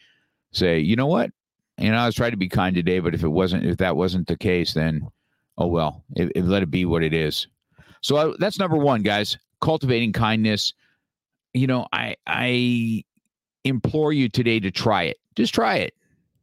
say 0.52 0.78
you 0.78 0.96
know 0.96 1.06
what? 1.06 1.30
You 1.78 1.90
know 1.90 1.98
i 1.98 2.06
was 2.06 2.14
trying 2.14 2.30
to 2.30 2.36
be 2.36 2.48
kind 2.48 2.74
today 2.74 3.00
but 3.00 3.14
if 3.14 3.24
it 3.24 3.28
wasn't 3.28 3.66
if 3.66 3.78
that 3.78 3.96
wasn't 3.96 4.28
the 4.28 4.36
case 4.36 4.74
then 4.74 5.08
oh 5.58 5.66
well 5.66 6.04
it, 6.14 6.30
it 6.36 6.44
let 6.44 6.62
it 6.62 6.70
be 6.70 6.84
what 6.84 7.02
it 7.02 7.14
is. 7.14 7.48
So 8.00 8.16
I, 8.16 8.34
that's 8.38 8.58
number 8.58 8.76
one 8.76 9.02
guys. 9.02 9.38
Cultivating 9.60 10.12
kindness. 10.12 10.74
You 11.54 11.66
know 11.66 11.86
i 11.92 12.14
i 12.26 13.02
implore 13.64 14.12
you 14.12 14.28
today 14.28 14.60
to 14.60 14.70
try 14.70 15.04
it 15.04 15.16
just 15.34 15.54
try 15.54 15.76
it. 15.76 15.94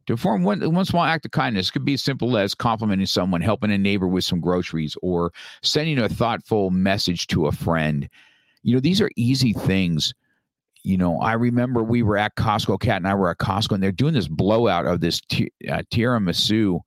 To 0.08 0.16
perform 0.16 0.44
one, 0.44 0.74
one 0.74 0.86
small 0.86 1.04
act 1.04 1.26
of 1.26 1.32
kindness 1.32 1.70
could 1.70 1.86
be 1.86 1.94
as 1.94 2.04
simple 2.04 2.38
as 2.38 2.56
complimenting 2.56 3.06
someone, 3.06 3.42
helping 3.42 3.72
a 3.72 3.78
neighbor 3.78 4.08
with 4.08 4.24
some 4.24 4.40
groceries, 4.42 4.98
or 5.02 5.32
sending 5.62 6.00
a 6.00 6.10
thoughtful 6.10 6.72
message 6.72 7.28
to 7.28 7.46
a 7.46 7.52
friend. 7.52 8.10
You 8.64 8.74
know, 8.74 8.82
these 8.82 9.00
are 9.00 9.12
easy 9.16 9.54
things. 9.54 10.14
You 10.84 10.98
know, 10.98 11.20
I 11.20 11.34
remember 11.34 11.84
we 11.84 12.02
were 12.02 12.18
at 12.18 12.36
Costco, 12.36 12.80
Kat 12.80 12.98
and 12.98 13.08
I 13.08 13.14
were 13.14 13.30
at 13.30 13.38
Costco, 13.38 13.74
and 13.76 13.84
they're 13.84 13.92
doing 13.92 14.16
this 14.16 14.28
blowout 14.28 14.88
of 14.88 15.00
this 15.02 15.22
t- 15.22 15.52
uh, 15.70 15.84
tiramisu. 15.92 16.80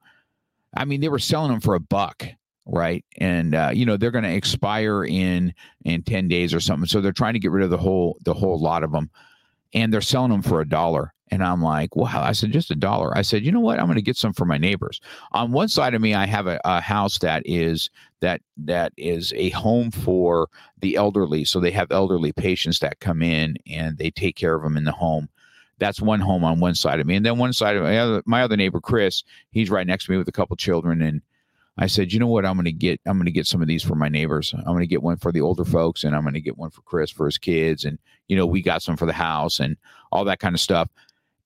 I 0.76 0.84
mean, 0.84 1.00
they 1.00 1.08
were 1.08 1.20
selling 1.20 1.52
them 1.52 1.60
for 1.60 1.76
a 1.76 1.80
buck, 1.80 2.26
right? 2.66 3.04
And 3.18 3.54
uh, 3.54 3.70
you 3.72 3.86
know, 3.86 3.96
they're 3.96 4.10
going 4.10 4.24
to 4.24 4.34
expire 4.34 5.04
in 5.04 5.54
in 5.84 6.02
ten 6.02 6.26
days 6.26 6.52
or 6.52 6.58
something. 6.58 6.88
So 6.88 7.00
they're 7.00 7.12
trying 7.12 7.34
to 7.34 7.38
get 7.38 7.52
rid 7.52 7.62
of 7.62 7.70
the 7.70 7.78
whole 7.78 8.18
the 8.24 8.34
whole 8.34 8.58
lot 8.58 8.82
of 8.82 8.90
them, 8.90 9.08
and 9.72 9.92
they're 9.92 10.00
selling 10.00 10.32
them 10.32 10.42
for 10.42 10.60
a 10.60 10.68
dollar. 10.68 11.13
And 11.34 11.42
I'm 11.42 11.60
like, 11.60 11.96
wow. 11.96 12.22
I 12.22 12.30
said, 12.30 12.52
just 12.52 12.70
a 12.70 12.76
dollar. 12.76 13.16
I 13.18 13.22
said, 13.22 13.44
you 13.44 13.50
know 13.50 13.58
what? 13.58 13.80
I'm 13.80 13.86
going 13.86 13.96
to 13.96 14.02
get 14.02 14.16
some 14.16 14.32
for 14.32 14.44
my 14.44 14.56
neighbors. 14.56 15.00
On 15.32 15.50
one 15.50 15.66
side 15.66 15.92
of 15.92 16.00
me, 16.00 16.14
I 16.14 16.26
have 16.26 16.46
a, 16.46 16.60
a, 16.64 16.80
house 16.80 17.18
that 17.18 17.42
is 17.44 17.90
that 18.20 18.40
that 18.56 18.92
is 18.96 19.32
a 19.34 19.50
home 19.50 19.90
for 19.90 20.48
the 20.78 20.94
elderly. 20.94 21.44
So 21.44 21.58
they 21.58 21.72
have 21.72 21.90
elderly 21.90 22.32
patients 22.32 22.78
that 22.78 23.00
come 23.00 23.20
in 23.20 23.56
and 23.68 23.98
they 23.98 24.12
take 24.12 24.36
care 24.36 24.54
of 24.54 24.62
them 24.62 24.76
in 24.76 24.84
the 24.84 24.92
home. 24.92 25.28
That's 25.78 26.00
one 26.00 26.20
home 26.20 26.44
on 26.44 26.60
one 26.60 26.76
side 26.76 27.00
of 27.00 27.06
me, 27.06 27.16
and 27.16 27.26
then 27.26 27.36
one 27.36 27.52
side 27.52 27.76
of 27.76 27.82
my 27.82 27.98
other, 27.98 28.22
my 28.26 28.44
other 28.44 28.56
neighbor, 28.56 28.80
Chris. 28.80 29.24
He's 29.50 29.70
right 29.70 29.88
next 29.88 30.04
to 30.04 30.12
me 30.12 30.18
with 30.18 30.28
a 30.28 30.32
couple 30.32 30.54
children, 30.54 31.02
and 31.02 31.20
I 31.76 31.88
said, 31.88 32.12
you 32.12 32.20
know 32.20 32.28
what? 32.28 32.46
I'm 32.46 32.54
going 32.54 32.64
to 32.66 32.72
get 32.72 33.00
I'm 33.06 33.16
going 33.16 33.26
to 33.26 33.32
get 33.32 33.48
some 33.48 33.60
of 33.60 33.66
these 33.66 33.82
for 33.82 33.96
my 33.96 34.08
neighbors. 34.08 34.54
I'm 34.56 34.62
going 34.66 34.78
to 34.78 34.86
get 34.86 35.02
one 35.02 35.16
for 35.16 35.32
the 35.32 35.40
older 35.40 35.64
folks, 35.64 36.04
and 36.04 36.14
I'm 36.14 36.22
going 36.22 36.34
to 36.34 36.40
get 36.40 36.56
one 36.56 36.70
for 36.70 36.82
Chris 36.82 37.10
for 37.10 37.26
his 37.26 37.38
kids, 37.38 37.84
and 37.84 37.98
you 38.28 38.36
know 38.36 38.46
we 38.46 38.62
got 38.62 38.84
some 38.84 38.96
for 38.96 39.06
the 39.06 39.12
house 39.12 39.58
and 39.58 39.76
all 40.12 40.24
that 40.26 40.38
kind 40.38 40.54
of 40.54 40.60
stuff. 40.60 40.88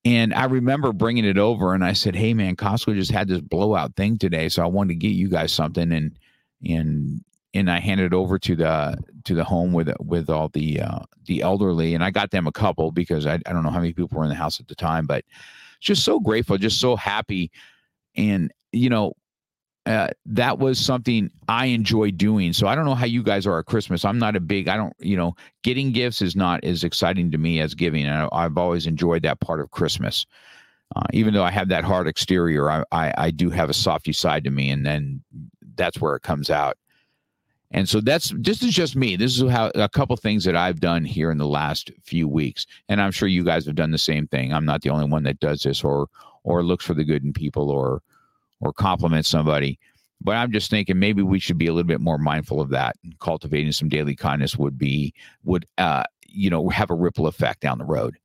And 0.08 0.32
I 0.32 0.46
remember 0.46 0.94
bringing 0.94 1.26
it 1.26 1.36
over 1.36 1.74
and 1.74 1.84
I 1.84 1.92
said, 1.92 2.16
Hey 2.16 2.32
man, 2.32 2.56
Costco 2.56 2.94
just 2.94 3.10
had 3.10 3.28
this 3.28 3.42
blowout 3.42 3.94
thing 3.94 4.16
today. 4.16 4.48
So 4.48 4.62
I 4.62 4.66
wanted 4.66 4.94
to 4.94 4.94
get 4.94 5.08
you 5.08 5.28
guys 5.28 5.52
something. 5.52 5.92
And, 5.92 6.18
and, 6.66 7.22
and 7.52 7.70
I 7.70 7.78
handed 7.78 8.06
it 8.06 8.14
over 8.14 8.38
to 8.38 8.56
the, 8.56 8.96
to 9.24 9.34
the 9.34 9.44
home 9.44 9.74
with, 9.74 9.90
with 10.00 10.30
all 10.30 10.48
the, 10.48 10.80
uh, 10.80 11.00
the 11.26 11.42
elderly. 11.42 11.94
And 11.94 12.02
I 12.02 12.10
got 12.10 12.30
them 12.30 12.46
a 12.46 12.52
couple 12.52 12.90
because 12.90 13.26
I, 13.26 13.34
I 13.34 13.52
don't 13.52 13.62
know 13.62 13.70
how 13.70 13.80
many 13.80 13.92
people 13.92 14.16
were 14.18 14.24
in 14.24 14.30
the 14.30 14.34
house 14.34 14.60
at 14.60 14.68
the 14.68 14.74
time, 14.74 15.04
but 15.04 15.26
just 15.78 16.04
so 16.04 16.20
grateful, 16.20 16.56
just 16.56 16.80
so 16.80 16.96
happy. 16.96 17.50
And, 18.16 18.50
you 18.72 18.88
know, 18.88 19.12
uh, 19.88 20.08
that 20.26 20.58
was 20.58 20.78
something 20.78 21.30
I 21.48 21.66
enjoy 21.66 22.10
doing. 22.10 22.52
So 22.52 22.66
I 22.66 22.74
don't 22.74 22.84
know 22.84 22.94
how 22.94 23.06
you 23.06 23.22
guys 23.22 23.46
are 23.46 23.58
at 23.58 23.64
Christmas. 23.64 24.04
I'm 24.04 24.18
not 24.18 24.36
a 24.36 24.40
big, 24.40 24.68
I 24.68 24.76
don't, 24.76 24.92
you 24.98 25.16
know, 25.16 25.34
getting 25.62 25.92
gifts 25.92 26.20
is 26.20 26.36
not 26.36 26.62
as 26.62 26.84
exciting 26.84 27.30
to 27.30 27.38
me 27.38 27.60
as 27.60 27.74
giving. 27.74 28.04
And 28.04 28.28
I, 28.30 28.42
have 28.42 28.58
always 28.58 28.86
enjoyed 28.86 29.22
that 29.22 29.40
part 29.40 29.60
of 29.60 29.70
Christmas. 29.70 30.26
Uh, 30.94 31.04
even 31.14 31.32
though 31.32 31.42
I 31.42 31.50
have 31.50 31.68
that 31.70 31.84
hard 31.84 32.06
exterior, 32.06 32.70
I, 32.70 32.84
I, 32.92 33.14
I 33.16 33.30
do 33.30 33.48
have 33.48 33.70
a 33.70 33.74
softy 33.74 34.12
side 34.12 34.44
to 34.44 34.50
me, 34.50 34.68
and 34.68 34.84
then 34.84 35.22
that's 35.74 35.98
where 36.00 36.16
it 36.16 36.22
comes 36.22 36.50
out. 36.50 36.76
And 37.70 37.88
so 37.88 38.00
that's 38.00 38.32
this 38.38 38.62
is 38.62 38.74
just 38.74 38.96
me. 38.96 39.16
This 39.16 39.38
is 39.38 39.50
how 39.50 39.70
a 39.74 39.88
couple 39.88 40.16
things 40.16 40.44
that 40.44 40.56
I've 40.56 40.80
done 40.80 41.04
here 41.04 41.30
in 41.30 41.36
the 41.36 41.46
last 41.46 41.90
few 42.02 42.26
weeks, 42.26 42.66
and 42.88 43.00
I'm 43.00 43.12
sure 43.12 43.28
you 43.28 43.44
guys 43.44 43.66
have 43.66 43.74
done 43.74 43.90
the 43.90 43.98
same 43.98 44.26
thing. 44.26 44.52
I'm 44.52 44.64
not 44.64 44.80
the 44.80 44.88
only 44.88 45.04
one 45.04 45.22
that 45.24 45.40
does 45.40 45.62
this, 45.62 45.84
or 45.84 46.08
or 46.44 46.62
looks 46.62 46.86
for 46.86 46.94
the 46.94 47.04
good 47.04 47.24
in 47.24 47.34
people, 47.34 47.70
or 47.70 48.00
or 48.60 48.72
compliment 48.72 49.26
somebody. 49.26 49.78
But 50.20 50.36
I'm 50.36 50.50
just 50.50 50.70
thinking 50.70 50.98
maybe 50.98 51.22
we 51.22 51.38
should 51.38 51.58
be 51.58 51.68
a 51.68 51.72
little 51.72 51.86
bit 51.86 52.00
more 52.00 52.18
mindful 52.18 52.60
of 52.60 52.70
that. 52.70 52.96
Cultivating 53.20 53.72
some 53.72 53.88
daily 53.88 54.16
kindness 54.16 54.56
would 54.56 54.76
be 54.76 55.14
would 55.44 55.64
uh, 55.78 56.04
you 56.26 56.50
know 56.50 56.68
have 56.68 56.90
a 56.90 56.94
ripple 56.94 57.26
effect 57.26 57.60
down 57.60 57.78
the 57.78 57.84
road. 57.84 58.16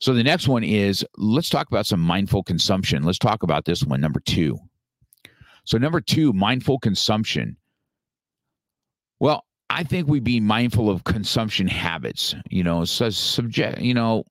So 0.00 0.12
the 0.12 0.22
next 0.22 0.48
one 0.48 0.64
is 0.64 1.04
let's 1.16 1.48
talk 1.48 1.68
about 1.68 1.86
some 1.86 2.00
mindful 2.00 2.42
consumption. 2.42 3.04
Let's 3.04 3.18
talk 3.18 3.42
about 3.42 3.64
this 3.64 3.82
one, 3.84 4.00
number 4.00 4.20
two. 4.20 4.58
So 5.64 5.78
number 5.78 6.00
two, 6.00 6.32
mindful 6.34 6.78
consumption. 6.78 7.56
Well, 9.18 9.44
I 9.70 9.82
think 9.82 10.08
we 10.08 10.20
be 10.20 10.40
mindful 10.40 10.90
of 10.90 11.04
consumption 11.04 11.66
habits. 11.66 12.34
You 12.50 12.62
know, 12.62 12.84
so 12.84 13.08
subject. 13.08 13.80
You 13.80 13.94
know, 13.94 14.24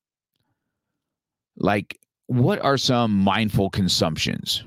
like 1.58 2.00
what 2.28 2.60
are 2.60 2.78
some 2.78 3.18
mindful 3.18 3.72
consumptions? 3.72 4.64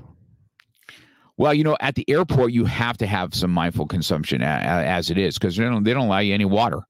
Well, 1.37 1.53
you 1.53 1.63
know, 1.63 1.77
at 1.79 1.95
the 1.95 2.09
airport, 2.09 2.51
you 2.51 2.65
have 2.65 2.97
to 2.97 3.07
have 3.07 3.35
some 3.35 3.51
mindful 3.51 3.85
consumption 3.85 4.41
as 4.41 5.11
it 5.11 5.19
is 5.19 5.37
because 5.37 5.55
they 5.55 5.63
don't, 5.63 5.83
they 5.83 5.93
don't 5.93 6.07
allow 6.07 6.19
you 6.19 6.33
any 6.33 6.45
water. 6.45 6.81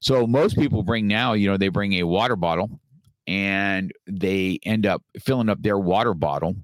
So 0.00 0.26
most 0.26 0.56
people 0.56 0.82
bring 0.82 1.06
now, 1.06 1.34
you 1.34 1.48
know, 1.48 1.56
they 1.56 1.68
bring 1.68 1.92
a 1.94 2.02
water 2.02 2.34
bottle 2.34 2.80
and 3.28 3.92
they 4.08 4.58
end 4.64 4.84
up 4.84 5.00
filling 5.20 5.48
up 5.48 5.62
their 5.62 5.78
water 5.78 6.12
bottle. 6.12 6.56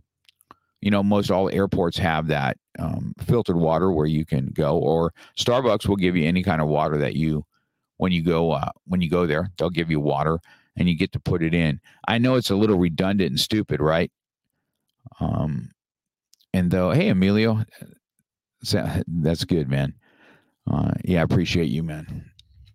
You 0.80 0.90
know, 0.90 1.04
most 1.04 1.30
all 1.30 1.48
airports 1.50 1.98
have 1.98 2.26
that 2.28 2.56
um, 2.80 3.14
filtered 3.20 3.56
water 3.56 3.92
where 3.92 4.06
you 4.06 4.24
can 4.24 4.48
go, 4.54 4.76
or 4.78 5.12
Starbucks 5.38 5.88
will 5.88 5.96
give 5.96 6.16
you 6.16 6.26
any 6.26 6.42
kind 6.42 6.60
of 6.60 6.68
water 6.68 6.98
that 6.98 7.14
you, 7.14 7.44
when 7.98 8.10
you 8.10 8.22
go, 8.22 8.52
uh, 8.52 8.70
when 8.86 9.00
you 9.00 9.10
go 9.10 9.24
there, 9.26 9.50
they'll 9.56 9.70
give 9.70 9.90
you 9.90 10.00
water 10.00 10.38
and 10.76 10.88
you 10.88 10.96
get 10.96 11.12
to 11.12 11.20
put 11.20 11.42
it 11.42 11.54
in. 11.54 11.80
I 12.06 12.18
know 12.18 12.34
it's 12.34 12.50
a 12.50 12.56
little 12.56 12.78
redundant 12.78 13.30
and 13.30 13.40
stupid, 13.40 13.80
right? 13.80 14.10
Um, 15.20 15.70
and 16.52 16.70
though, 16.70 16.90
hey, 16.90 17.08
Emilio, 17.08 17.64
that's 19.06 19.44
good, 19.44 19.68
man. 19.68 19.94
Uh, 20.70 20.92
yeah, 21.04 21.20
I 21.20 21.22
appreciate 21.22 21.68
you, 21.68 21.82
man. 21.82 22.30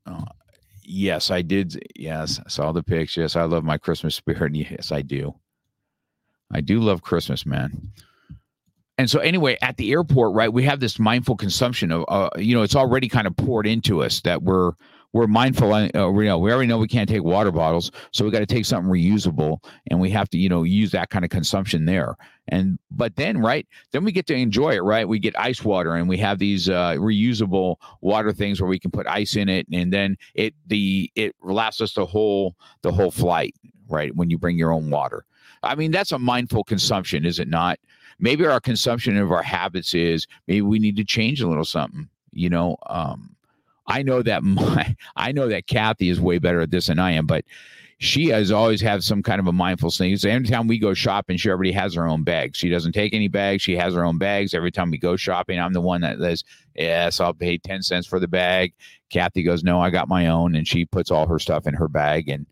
Uh, 0.05 0.25
yes, 0.83 1.31
I 1.31 1.41
did. 1.41 1.81
Yes, 1.95 2.39
I 2.39 2.49
saw 2.49 2.71
the 2.71 2.83
pics. 2.83 3.15
Yes, 3.15 3.35
I 3.35 3.43
love 3.43 3.63
my 3.63 3.77
Christmas 3.77 4.15
spirit. 4.15 4.55
Yes, 4.55 4.91
I 4.91 5.01
do. 5.01 5.35
I 6.51 6.61
do 6.61 6.79
love 6.79 7.01
Christmas, 7.01 7.45
man. 7.45 7.91
And 8.97 9.09
so, 9.09 9.19
anyway, 9.19 9.57
at 9.61 9.77
the 9.77 9.91
airport, 9.91 10.33
right, 10.35 10.53
we 10.53 10.63
have 10.63 10.79
this 10.79 10.99
mindful 10.99 11.35
consumption 11.35 11.91
of, 11.91 12.05
uh, 12.07 12.29
you 12.37 12.55
know, 12.55 12.61
it's 12.61 12.75
already 12.75 13.09
kind 13.09 13.25
of 13.25 13.35
poured 13.35 13.65
into 13.65 14.03
us 14.03 14.21
that 14.21 14.43
we're 14.43 14.73
we're 15.13 15.27
mindful. 15.27 15.71
Uh, 15.73 15.83
you 15.83 15.91
know, 15.93 16.39
we 16.39 16.51
already 16.51 16.67
know 16.67 16.79
we 16.79 16.87
can't 16.87 17.07
take 17.07 17.23
water 17.23 17.51
bottles, 17.51 17.91
so 18.11 18.25
we 18.25 18.31
got 18.31 18.39
to 18.39 18.45
take 18.47 18.65
something 18.65 18.91
reusable, 18.91 19.63
and 19.89 19.99
we 19.99 20.09
have 20.09 20.27
to, 20.31 20.37
you 20.37 20.49
know, 20.49 20.63
use 20.63 20.91
that 20.91 21.11
kind 21.11 21.23
of 21.23 21.29
consumption 21.29 21.85
there. 21.85 22.15
And 22.49 22.79
but 22.91 23.15
then, 23.15 23.37
right, 23.37 23.67
then 23.91 24.03
we 24.03 24.11
get 24.11 24.25
to 24.27 24.35
enjoy 24.35 24.71
it, 24.71 24.81
right? 24.81 25.07
We 25.07 25.19
get 25.19 25.37
ice 25.39 25.63
water, 25.63 25.95
and 25.95 26.09
we 26.09 26.17
have 26.17 26.39
these 26.39 26.67
uh, 26.67 26.95
reusable 26.95 27.75
water 28.01 28.33
things 28.33 28.59
where 28.59 28.69
we 28.69 28.79
can 28.79 28.91
put 28.91 29.07
ice 29.07 29.35
in 29.35 29.49
it, 29.49 29.67
and 29.71 29.93
then 29.93 30.17
it 30.33 30.55
the 30.67 31.11
it 31.15 31.35
lasts 31.41 31.79
us 31.79 31.93
the 31.93 32.05
whole 32.05 32.55
the 32.81 32.91
whole 32.91 33.11
flight, 33.11 33.55
right? 33.87 34.13
When 34.15 34.29
you 34.29 34.37
bring 34.37 34.57
your 34.57 34.73
own 34.73 34.89
water. 34.89 35.25
I 35.61 35.75
mean, 35.75 35.91
that's 35.91 36.11
a 36.11 36.19
mindful 36.19 36.65
consumption, 36.65 37.23
is 37.25 37.39
it 37.39 37.47
not? 37.47 37.79
Maybe 38.19 38.45
our 38.45 38.59
consumption 38.59 39.15
of 39.17 39.31
our 39.31 39.43
habits 39.43 39.93
is 39.93 40.27
maybe 40.47 40.61
we 40.61 40.79
need 40.79 40.97
to 40.97 41.05
change 41.05 41.39
a 41.41 41.47
little 41.47 41.63
something. 41.63 42.09
You 42.31 42.49
know, 42.49 42.77
um, 42.87 43.35
I 43.87 44.03
know 44.03 44.21
that 44.21 44.43
my 44.43 44.95
I 45.15 45.31
know 45.31 45.47
that 45.49 45.67
Kathy 45.67 46.09
is 46.09 46.19
way 46.19 46.39
better 46.39 46.61
at 46.61 46.71
this 46.71 46.87
than 46.87 46.99
I 46.99 47.11
am, 47.11 47.25
but 47.25 47.45
she 47.99 48.27
has 48.27 48.51
always 48.51 48.81
had 48.81 49.01
some 49.01 49.23
kind 49.23 49.39
of 49.39 49.47
a 49.47 49.53
mindful 49.53 49.89
thing. 49.89 50.17
So 50.17 50.29
anytime 50.29 50.67
we 50.67 50.77
go 50.77 50.93
shopping, 50.93 51.37
she 51.37 51.49
already 51.49 51.71
has 51.71 51.93
her 51.93 52.05
own 52.05 52.23
bags. 52.23 52.57
She 52.57 52.69
doesn't 52.69 52.91
take 52.91 53.13
any 53.13 53.29
bags. 53.29 53.61
She 53.61 53.77
has 53.77 53.93
her 53.93 54.03
own 54.03 54.17
bags. 54.17 54.53
Every 54.53 54.71
time 54.71 54.91
we 54.91 54.97
go 54.97 55.15
shopping, 55.15 55.57
I'm 55.57 55.71
the 55.71 55.81
one 55.81 56.01
that 56.01 56.19
says, 56.19 56.43
Yes, 56.75 57.21
I'll 57.21 57.33
pay 57.33 57.57
10 57.57 57.81
cents 57.81 58.05
for 58.05 58.19
the 58.19 58.27
bag. 58.27 58.73
Kathy 59.09 59.41
goes, 59.41 59.63
No, 59.63 59.79
I 59.79 59.89
got 59.89 60.09
my 60.09 60.27
own. 60.27 60.55
And 60.55 60.67
she 60.67 60.83
puts 60.83 61.11
all 61.11 61.27
her 61.27 61.39
stuff 61.39 61.65
in 61.65 61.73
her 61.75 61.87
bag. 61.87 62.27
And 62.27 62.45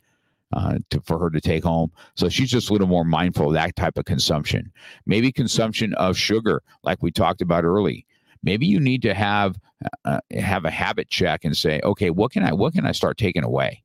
uh, 0.54 0.78
to, 0.89 1.02
for 1.02 1.17
her 1.17 1.30
to 1.30 1.41
take 1.41 1.63
home. 1.63 1.91
So 2.15 2.30
she's 2.30 2.52
just 2.52 2.70
a 2.70 2.74
little 2.74 2.88
more 2.88 3.06
mindful 3.06 3.48
of 3.48 3.54
that 3.54 3.76
type 3.76 3.98
of 3.98 4.06
consumption. 4.06 4.72
Maybe 5.06 5.32
consumption 5.32 5.94
of 5.94 6.17
sugar, 6.17 6.62
like 6.84 7.02
we 7.02 7.12
talked 7.12 7.41
about 7.41 7.63
early. 7.63 8.06
Maybe 8.44 8.65
you 8.65 8.80
need 8.80 9.02
to 9.04 9.13
have 9.13 9.58
uh, 10.06 10.20
have 10.32 10.65
a 10.65 10.72
habit 10.72 11.10
check 11.10 11.46
and 11.46 11.56
say, 11.56 11.82
okay, 11.84 12.10
what 12.10 12.32
can 12.32 12.44
I 12.44 12.54
what 12.54 12.74
can 12.74 12.86
I 12.86 12.91
start 12.91 13.17
taking 13.17 13.44
away? 13.44 13.84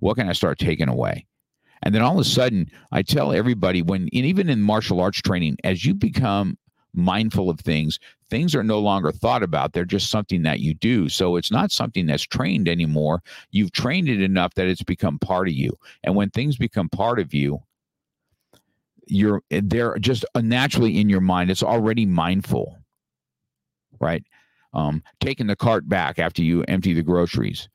What 0.00 0.16
can 0.16 0.28
I 0.28 0.32
start 0.32 0.58
taking 0.58 0.88
away? 0.88 1.26
And 1.82 1.94
then 1.94 2.02
all 2.02 2.14
of 2.14 2.20
a 2.20 2.24
sudden, 2.24 2.70
I 2.92 3.02
tell 3.02 3.32
everybody 3.32 3.82
when, 3.82 4.02
and 4.02 4.10
even 4.12 4.48
in 4.48 4.62
martial 4.62 5.00
arts 5.00 5.20
training, 5.20 5.58
as 5.64 5.84
you 5.84 5.94
become 5.94 6.56
mindful 6.94 7.50
of 7.50 7.60
things. 7.60 7.98
Things 8.30 8.54
are 8.54 8.64
no 8.64 8.78
longer 8.78 9.12
thought 9.12 9.42
about. 9.42 9.72
They're 9.72 9.84
just 9.84 10.10
something 10.10 10.42
that 10.42 10.60
you 10.60 10.74
do. 10.74 11.08
So 11.08 11.36
it's 11.36 11.50
not 11.50 11.72
something 11.72 12.06
that's 12.06 12.22
trained 12.22 12.68
anymore. 12.68 13.22
You've 13.50 13.72
trained 13.72 14.08
it 14.08 14.22
enough 14.22 14.54
that 14.54 14.66
it's 14.66 14.82
become 14.82 15.18
part 15.18 15.48
of 15.48 15.54
you. 15.54 15.76
And 16.02 16.14
when 16.14 16.30
things 16.30 16.56
become 16.56 16.88
part 16.88 17.18
of 17.18 17.34
you, 17.34 17.62
you're 19.06 19.42
they're 19.50 19.98
just 19.98 20.24
naturally 20.34 20.98
in 20.98 21.10
your 21.10 21.20
mind. 21.20 21.50
It's 21.50 21.62
already 21.62 22.06
mindful, 22.06 22.78
right? 24.00 24.24
Um, 24.74 25.02
taking 25.20 25.46
the 25.46 25.56
cart 25.56 25.88
back 25.88 26.18
after 26.18 26.42
you 26.42 26.62
empty 26.64 26.94
the 26.94 27.02
groceries. 27.02 27.68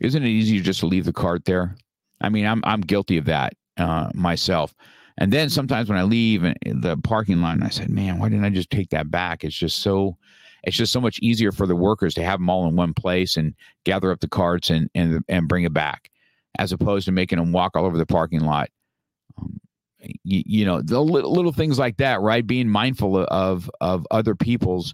Isn't 0.00 0.22
it 0.22 0.28
easier 0.28 0.62
just 0.62 0.80
to 0.80 0.86
leave 0.86 1.04
the 1.06 1.12
cart 1.12 1.44
there? 1.44 1.76
I 2.20 2.28
mean, 2.28 2.46
I'm 2.46 2.62
I'm 2.64 2.80
guilty 2.80 3.16
of 3.16 3.24
that 3.26 3.54
uh, 3.76 4.10
myself. 4.14 4.74
And 5.18 5.32
then 5.32 5.48
sometimes 5.48 5.88
when 5.88 5.98
I 5.98 6.02
leave 6.02 6.42
the 6.42 6.96
parking 7.04 7.40
lot, 7.40 7.62
I 7.62 7.68
said, 7.68 7.88
"Man, 7.88 8.18
why 8.18 8.28
didn't 8.28 8.44
I 8.44 8.50
just 8.50 8.70
take 8.70 8.90
that 8.90 9.10
back?" 9.10 9.44
It's 9.44 9.56
just 9.56 9.78
so, 9.78 10.16
it's 10.64 10.76
just 10.76 10.92
so 10.92 11.00
much 11.00 11.20
easier 11.20 11.52
for 11.52 11.66
the 11.66 11.76
workers 11.76 12.14
to 12.14 12.24
have 12.24 12.40
them 12.40 12.50
all 12.50 12.66
in 12.66 12.74
one 12.74 12.94
place 12.94 13.36
and 13.36 13.54
gather 13.84 14.10
up 14.10 14.20
the 14.20 14.28
carts 14.28 14.70
and 14.70 14.90
and 14.94 15.24
and 15.28 15.48
bring 15.48 15.64
it 15.64 15.72
back, 15.72 16.10
as 16.58 16.72
opposed 16.72 17.06
to 17.06 17.12
making 17.12 17.38
them 17.38 17.52
walk 17.52 17.76
all 17.76 17.84
over 17.84 17.96
the 17.98 18.06
parking 18.06 18.40
lot. 18.40 18.70
Um, 19.38 19.60
you, 20.22 20.42
you, 20.44 20.64
know, 20.66 20.82
the 20.82 21.00
little, 21.00 21.32
little 21.32 21.52
things 21.52 21.78
like 21.78 21.96
that, 21.96 22.20
right? 22.20 22.46
Being 22.46 22.68
mindful 22.68 23.24
of 23.28 23.70
of 23.80 24.06
other 24.10 24.34
people's 24.34 24.92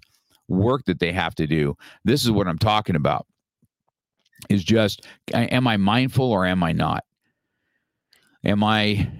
work 0.51 0.85
that 0.85 0.99
they 0.99 1.13
have 1.13 1.35
to 1.37 1.47
do. 1.47 1.77
This 2.05 2.25
is 2.25 2.31
what 2.31 2.47
I'm 2.47 2.59
talking 2.59 2.97
about. 2.97 3.27
Is 4.49 4.65
just, 4.65 5.07
am 5.33 5.67
I 5.67 5.77
mindful 5.77 6.31
or 6.31 6.47
am 6.47 6.63
I 6.63 6.73
not? 6.73 7.05
Am 8.45 8.65
I 8.65 9.11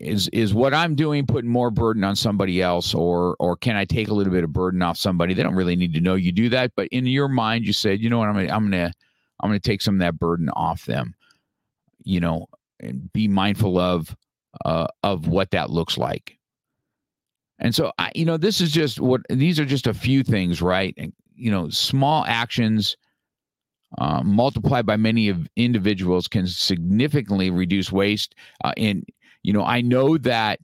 is 0.00 0.28
is 0.28 0.54
what 0.54 0.74
I'm 0.74 0.94
doing 0.94 1.26
putting 1.26 1.50
more 1.50 1.70
burden 1.70 2.04
on 2.04 2.14
somebody 2.14 2.62
else 2.62 2.94
or 2.94 3.36
or 3.38 3.56
can 3.56 3.76
I 3.76 3.84
take 3.84 4.08
a 4.08 4.14
little 4.14 4.32
bit 4.32 4.44
of 4.44 4.52
burden 4.52 4.82
off 4.82 4.96
somebody? 4.96 5.34
They 5.34 5.42
don't 5.42 5.54
really 5.54 5.76
need 5.76 5.94
to 5.94 6.00
know 6.00 6.14
you 6.14 6.32
do 6.32 6.48
that, 6.50 6.72
but 6.76 6.88
in 6.88 7.06
your 7.06 7.28
mind 7.28 7.66
you 7.66 7.72
said, 7.72 8.00
you 8.00 8.10
know 8.10 8.18
what, 8.18 8.28
I'm 8.28 8.34
gonna 8.34 8.52
I'm 8.52 8.64
gonna 8.70 8.92
I'm 9.40 9.48
gonna 9.50 9.60
take 9.60 9.82
some 9.82 9.96
of 9.96 10.00
that 10.00 10.18
burden 10.18 10.48
off 10.50 10.84
them, 10.84 11.14
you 12.04 12.20
know, 12.20 12.46
and 12.80 13.12
be 13.12 13.28
mindful 13.28 13.78
of 13.78 14.14
uh 14.64 14.86
of 15.02 15.28
what 15.28 15.50
that 15.50 15.70
looks 15.70 15.98
like. 15.98 16.37
And 17.58 17.74
so 17.74 17.92
I 17.98 18.12
you 18.14 18.24
know, 18.24 18.36
this 18.36 18.60
is 18.60 18.72
just 18.72 19.00
what 19.00 19.22
these 19.28 19.58
are 19.58 19.64
just 19.64 19.86
a 19.86 19.94
few 19.94 20.22
things, 20.22 20.62
right? 20.62 20.94
And, 20.96 21.12
you 21.34 21.50
know, 21.50 21.68
small 21.70 22.24
actions 22.26 22.96
uh, 23.98 24.22
multiplied 24.22 24.84
by 24.84 24.96
many 24.96 25.28
of 25.28 25.48
individuals 25.56 26.28
can 26.28 26.46
significantly 26.46 27.50
reduce 27.50 27.90
waste 27.90 28.34
uh, 28.64 28.72
and 28.76 29.04
you 29.42 29.52
know, 29.52 29.64
I 29.64 29.80
know 29.80 30.18
that 30.18 30.60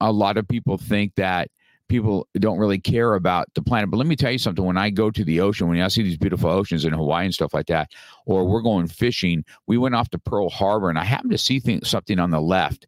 a 0.00 0.12
lot 0.12 0.36
of 0.36 0.46
people 0.48 0.76
think 0.76 1.14
that 1.16 1.48
people 1.88 2.26
don't 2.38 2.58
really 2.58 2.78
care 2.78 3.14
about 3.14 3.48
the 3.54 3.62
planet. 3.62 3.90
But 3.90 3.98
let 3.98 4.06
me 4.06 4.16
tell 4.16 4.32
you 4.32 4.38
something. 4.38 4.64
When 4.64 4.78
I 4.78 4.90
go 4.90 5.10
to 5.10 5.24
the 5.24 5.40
ocean, 5.40 5.68
when 5.68 5.80
I 5.80 5.88
see 5.88 6.02
these 6.02 6.16
beautiful 6.16 6.50
oceans 6.50 6.84
in 6.84 6.92
Hawaii 6.92 7.26
and 7.26 7.34
stuff 7.34 7.52
like 7.52 7.66
that, 7.66 7.90
or 8.26 8.46
we're 8.46 8.62
going 8.62 8.86
fishing, 8.86 9.44
we 9.66 9.78
went 9.78 9.94
off 9.94 10.08
to 10.10 10.18
Pearl 10.18 10.48
Harbor 10.48 10.88
and 10.88 10.98
I 10.98 11.04
happened 11.04 11.32
to 11.32 11.38
see 11.38 11.60
something 11.84 12.18
on 12.18 12.30
the 12.30 12.40
left. 12.40 12.86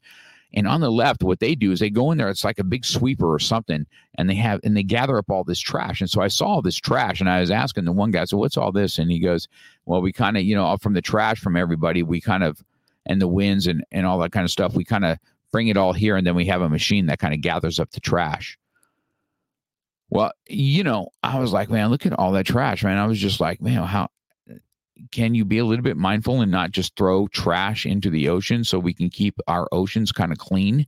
And 0.56 0.68
on 0.68 0.80
the 0.80 0.90
left, 0.90 1.22
what 1.22 1.40
they 1.40 1.54
do 1.54 1.72
is 1.72 1.80
they 1.80 1.90
go 1.90 2.12
in 2.12 2.18
there. 2.18 2.30
It's 2.30 2.44
like 2.44 2.60
a 2.60 2.64
big 2.64 2.84
sweeper 2.84 3.32
or 3.32 3.40
something, 3.40 3.86
and 4.16 4.30
they 4.30 4.36
have 4.36 4.60
and 4.62 4.76
they 4.76 4.84
gather 4.84 5.18
up 5.18 5.28
all 5.28 5.42
this 5.42 5.58
trash. 5.58 6.00
And 6.00 6.08
so 6.08 6.22
I 6.22 6.28
saw 6.28 6.46
all 6.46 6.62
this 6.62 6.76
trash, 6.76 7.20
and 7.20 7.28
I 7.28 7.40
was 7.40 7.50
asking 7.50 7.84
the 7.84 7.92
one 7.92 8.12
guy, 8.12 8.24
"So 8.24 8.36
what's 8.36 8.56
all 8.56 8.70
this?" 8.70 8.98
And 8.98 9.10
he 9.10 9.18
goes, 9.18 9.48
"Well, 9.84 10.00
we 10.00 10.12
kind 10.12 10.36
of, 10.36 10.44
you 10.44 10.54
know, 10.54 10.76
from 10.76 10.94
the 10.94 11.02
trash 11.02 11.40
from 11.40 11.56
everybody, 11.56 12.02
we 12.04 12.20
kind 12.20 12.44
of 12.44 12.62
and 13.06 13.20
the 13.20 13.28
winds 13.28 13.66
and, 13.66 13.84
and 13.92 14.06
all 14.06 14.18
that 14.18 14.32
kind 14.32 14.44
of 14.44 14.50
stuff, 14.50 14.74
we 14.74 14.84
kind 14.84 15.04
of 15.04 15.18
bring 15.52 15.68
it 15.68 15.76
all 15.76 15.92
here 15.92 16.16
and 16.16 16.26
then 16.26 16.34
we 16.34 16.46
have 16.46 16.62
a 16.62 16.68
machine 16.68 17.06
that 17.06 17.18
kind 17.18 17.34
of 17.34 17.40
gathers 17.40 17.78
up 17.78 17.90
the 17.90 18.00
trash. 18.00 18.58
Well, 20.10 20.32
you 20.48 20.84
know, 20.84 21.08
I 21.22 21.38
was 21.38 21.52
like, 21.52 21.70
man, 21.70 21.90
look 21.90 22.06
at 22.06 22.12
all 22.12 22.32
that 22.32 22.46
trash, 22.46 22.84
man. 22.84 22.98
I 22.98 23.06
was 23.06 23.18
just 23.18 23.40
like, 23.40 23.60
man, 23.60 23.82
how 23.82 24.08
can 25.11 25.35
you 25.35 25.44
be 25.44 25.59
a 25.59 25.64
little 25.64 25.83
bit 25.83 25.96
mindful 25.96 26.40
and 26.40 26.50
not 26.50 26.70
just 26.70 26.96
throw 26.96 27.26
trash 27.28 27.87
into 27.87 28.11
the 28.11 28.28
ocean 28.28 28.64
so 28.64 28.78
we 28.78 28.94
can 28.94 29.11
keep 29.11 29.38
our 29.46 29.68
oceans 29.72 30.12
kind 30.12 30.33
of 30.33 30.38
clean? 30.38 30.87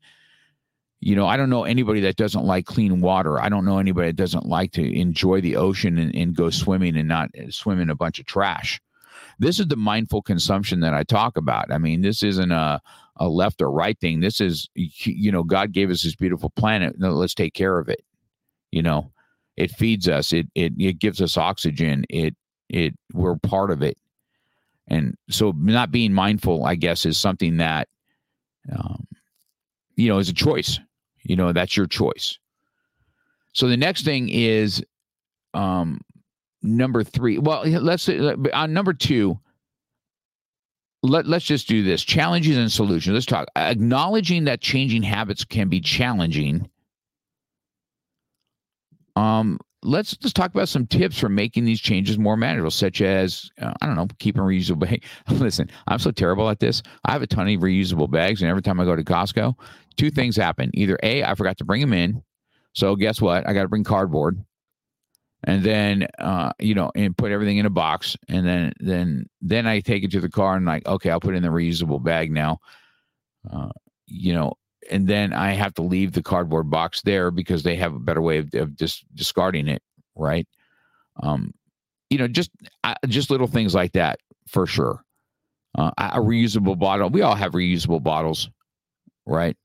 You 1.00 1.14
know, 1.14 1.26
I 1.26 1.36
don't 1.36 1.50
know 1.50 1.64
anybody 1.64 2.00
that 2.00 2.16
doesn't 2.16 2.44
like 2.44 2.66
clean 2.66 3.00
water. 3.00 3.40
I 3.40 3.48
don't 3.48 3.64
know 3.64 3.78
anybody 3.78 4.08
that 4.08 4.16
doesn't 4.16 4.46
like 4.46 4.72
to 4.72 4.98
enjoy 4.98 5.40
the 5.40 5.56
ocean 5.56 5.98
and, 5.98 6.14
and 6.14 6.34
go 6.34 6.50
swimming 6.50 6.96
and 6.96 7.08
not 7.08 7.30
uh, 7.36 7.50
swim 7.50 7.80
in 7.80 7.90
a 7.90 7.94
bunch 7.94 8.18
of 8.18 8.26
trash. 8.26 8.80
This 9.38 9.60
is 9.60 9.66
the 9.66 9.76
mindful 9.76 10.22
consumption 10.22 10.80
that 10.80 10.94
I 10.94 11.02
talk 11.02 11.36
about. 11.36 11.70
I 11.70 11.78
mean, 11.78 12.00
this 12.00 12.22
isn't 12.22 12.50
a, 12.50 12.80
a 13.16 13.28
left 13.28 13.60
or 13.60 13.70
right 13.70 13.98
thing. 14.00 14.20
This 14.20 14.40
is, 14.40 14.68
you 14.74 15.30
know, 15.30 15.42
God 15.42 15.72
gave 15.72 15.90
us 15.90 16.02
this 16.02 16.14
beautiful 16.14 16.50
planet. 16.50 16.98
No, 16.98 17.10
let's 17.10 17.34
take 17.34 17.52
care 17.52 17.78
of 17.78 17.88
it. 17.88 18.02
You 18.72 18.82
know, 18.82 19.12
it 19.56 19.70
feeds 19.70 20.08
us. 20.08 20.32
It 20.32 20.48
it 20.54 20.72
it 20.78 20.98
gives 20.98 21.20
us 21.20 21.36
oxygen. 21.36 22.04
It 22.08 22.34
it 22.68 22.94
we're 23.12 23.36
part 23.36 23.70
of 23.70 23.82
it. 23.82 23.98
And 24.88 25.16
so, 25.28 25.52
not 25.56 25.90
being 25.90 26.12
mindful, 26.12 26.64
I 26.64 26.76
guess, 26.76 27.06
is 27.06 27.18
something 27.18 27.56
that, 27.56 27.88
um, 28.72 29.06
you 29.96 30.08
know, 30.08 30.18
is 30.18 30.28
a 30.28 30.34
choice. 30.34 30.78
You 31.24 31.34
know, 31.34 31.52
that's 31.52 31.76
your 31.76 31.86
choice. 31.86 32.38
So 33.52 33.68
the 33.68 33.76
next 33.76 34.04
thing 34.04 34.28
is 34.28 34.84
um, 35.54 36.00
number 36.62 37.02
three. 37.02 37.38
Well, 37.38 37.64
let's 37.64 38.08
on 38.08 38.46
uh, 38.52 38.66
number 38.66 38.92
two. 38.92 39.40
Let, 41.02 41.26
let's 41.26 41.44
just 41.44 41.68
do 41.68 41.82
this 41.82 42.02
challenges 42.02 42.56
and 42.56 42.70
solutions. 42.70 43.14
Let's 43.14 43.26
talk. 43.26 43.48
Acknowledging 43.56 44.44
that 44.44 44.60
changing 44.60 45.02
habits 45.02 45.44
can 45.44 45.68
be 45.68 45.80
challenging. 45.80 46.68
Um, 49.14 49.58
let's 49.86 50.16
let's 50.22 50.32
talk 50.32 50.50
about 50.52 50.68
some 50.68 50.86
tips 50.86 51.18
for 51.18 51.28
making 51.28 51.64
these 51.64 51.80
changes 51.80 52.18
more 52.18 52.36
manageable, 52.36 52.70
such 52.70 53.00
as 53.00 53.48
uh, 53.60 53.72
I 53.80 53.86
don't 53.86 53.96
know, 53.96 54.08
keeping 54.18 54.42
reusable 54.42 54.80
bag. 54.80 55.04
Listen, 55.30 55.70
I'm 55.86 55.98
so 55.98 56.10
terrible 56.10 56.50
at 56.50 56.60
this. 56.60 56.82
I 57.04 57.12
have 57.12 57.22
a 57.22 57.26
ton 57.26 57.48
of 57.48 57.60
reusable 57.60 58.10
bags, 58.10 58.42
and 58.42 58.50
every 58.50 58.62
time 58.62 58.80
I 58.80 58.84
go 58.84 58.96
to 58.96 59.04
Costco, 59.04 59.54
two 59.96 60.10
things 60.10 60.36
happen: 60.36 60.70
either 60.74 60.98
a, 61.02 61.22
I 61.24 61.34
forgot 61.34 61.56
to 61.58 61.64
bring 61.64 61.80
them 61.80 61.92
in, 61.92 62.22
so 62.72 62.96
guess 62.96 63.20
what? 63.20 63.48
I 63.48 63.54
got 63.54 63.62
to 63.62 63.68
bring 63.68 63.84
cardboard, 63.84 64.44
and 65.44 65.62
then 65.62 66.08
uh, 66.18 66.52
you 66.58 66.74
know, 66.74 66.90
and 66.94 67.16
put 67.16 67.30
everything 67.30 67.58
in 67.58 67.66
a 67.66 67.70
box, 67.70 68.16
and 68.28 68.46
then 68.46 68.72
then 68.80 69.26
then 69.40 69.66
I 69.66 69.80
take 69.80 70.02
it 70.02 70.10
to 70.10 70.20
the 70.20 70.30
car 70.30 70.56
and 70.56 70.66
like, 70.66 70.86
okay, 70.86 71.10
I'll 71.10 71.20
put 71.20 71.34
it 71.34 71.38
in 71.38 71.42
the 71.42 71.48
reusable 71.48 72.02
bag 72.02 72.32
now. 72.32 72.58
Uh, 73.50 73.70
you 74.08 74.34
know, 74.34 74.54
and 74.90 75.06
then 75.06 75.32
I 75.32 75.52
have 75.52 75.74
to 75.74 75.82
leave 75.82 76.12
the 76.12 76.22
cardboard 76.22 76.70
box 76.70 77.02
there 77.02 77.30
because 77.30 77.62
they 77.62 77.76
have 77.76 77.94
a 77.94 78.00
better 78.00 78.22
way 78.22 78.38
of, 78.38 78.54
of 78.54 78.76
just 78.76 79.04
discarding 79.14 79.68
it, 79.68 79.82
right? 80.14 80.46
Um, 81.22 81.52
you 82.10 82.18
know, 82.18 82.28
just 82.28 82.50
uh, 82.84 82.94
just 83.08 83.30
little 83.30 83.46
things 83.46 83.74
like 83.74 83.92
that 83.92 84.20
for 84.48 84.66
sure. 84.66 85.02
Uh, 85.76 85.90
a 85.98 86.20
reusable 86.20 86.78
bottle. 86.78 87.10
We 87.10 87.22
all 87.22 87.34
have 87.34 87.52
reusable 87.52 88.02
bottles, 88.02 88.48
right? 89.26 89.56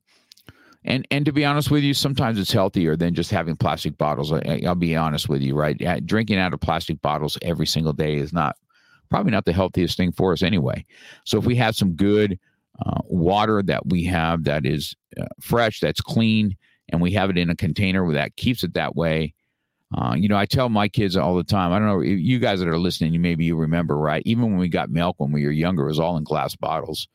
and 0.84 1.08
and 1.12 1.26
to 1.26 1.32
be 1.32 1.46
honest 1.46 1.70
with 1.70 1.84
you, 1.84 1.94
sometimes 1.94 2.40
it's 2.40 2.52
healthier 2.52 2.96
than 2.96 3.14
just 3.14 3.30
having 3.30 3.56
plastic 3.56 3.98
bottles. 3.98 4.32
I, 4.34 4.62
will 4.64 4.76
be 4.76 4.96
honest 4.96 5.30
with 5.30 5.42
you, 5.42 5.56
right? 5.56 5.78
Drinking 6.06 6.40
out 6.40 6.54
of 6.54 6.60
plastic 6.60 7.02
bottles 7.02 7.38
every 7.42 7.68
single 7.68 7.94
day 7.94 8.16
is 8.18 8.34
not 8.34 8.56
probably 9.10 9.32
not 9.32 9.46
the 9.46 9.54
healthiest 9.54 9.98
thing 9.98 10.12
for 10.12 10.34
us 10.34 10.42
anyway. 10.42 10.86
So 11.26 11.38
if 11.38 11.46
we 11.46 11.56
have 11.58 11.76
some 11.76 11.92
good 11.94 12.40
uh, 12.86 13.02
water 13.06 13.62
that 13.64 13.88
we 13.88 14.04
have 14.06 14.44
that 14.46 14.66
is 14.66 14.96
uh, 15.20 15.26
fresh, 15.40 15.80
that's 15.80 16.02
clean, 16.02 16.58
and 16.90 17.02
we 17.02 17.12
have 17.12 17.30
it 17.30 17.38
in 17.38 17.50
a 17.50 17.56
container 17.56 18.12
that 18.14 18.36
keeps 18.36 18.64
it 18.64 18.74
that 18.74 18.96
way. 18.96 19.34
Uh, 19.96 20.16
you 20.18 20.30
know, 20.30 20.38
I 20.38 20.46
tell 20.46 20.70
my 20.70 20.88
kids 20.88 21.18
all 21.18 21.36
the 21.36 21.44
time. 21.44 21.74
I 21.74 21.80
don't 21.80 21.88
know 21.88 22.00
you 22.00 22.40
guys 22.40 22.60
that 22.60 22.68
are 22.68 22.78
listening. 22.78 23.14
You 23.14 23.20
maybe 23.20 23.46
you 23.46 23.58
remember, 23.58 23.98
right? 23.98 24.24
Even 24.26 24.46
when 24.46 24.58
we 24.58 24.70
got 24.70 24.90
milk 24.90 25.18
when 25.20 25.32
we 25.32 25.46
were 25.46 25.52
younger, 25.52 25.84
it 25.84 25.90
was 25.90 26.00
all 26.00 26.18
in 26.18 26.24
glass 26.24 26.56
bottles. 26.56 27.08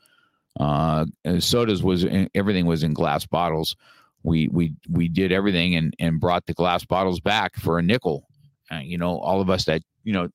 Uh, 0.60 1.06
sodas 1.38 1.82
was 1.82 2.04
in, 2.04 2.28
everything 2.34 2.66
was 2.66 2.82
in 2.82 2.92
glass 2.92 3.24
bottles. 3.26 3.76
We 4.22 4.48
we 4.48 4.74
we 4.90 5.08
did 5.08 5.32
everything 5.32 5.74
and 5.74 5.94
and 5.98 6.20
brought 6.20 6.46
the 6.46 6.54
glass 6.54 6.84
bottles 6.84 7.18
back 7.18 7.56
for 7.56 7.78
a 7.78 7.82
nickel. 7.82 8.28
You 8.82 8.98
know, 8.98 9.18
all 9.20 9.40
of 9.40 9.48
us 9.48 9.64
that 9.64 9.82
you 10.04 10.12
know 10.12 10.28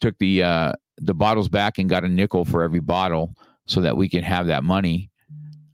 took 0.00 0.18
the 0.18 0.42
uh, 0.42 0.72
the 0.98 1.14
bottles 1.14 1.48
back 1.48 1.78
and 1.78 1.88
got 1.88 2.04
a 2.04 2.08
nickel 2.08 2.44
for 2.44 2.62
every 2.62 2.80
bottle 2.80 3.34
so 3.66 3.80
that 3.80 3.96
we 3.96 4.08
can 4.08 4.22
have 4.22 4.46
that 4.46 4.64
money. 4.64 5.10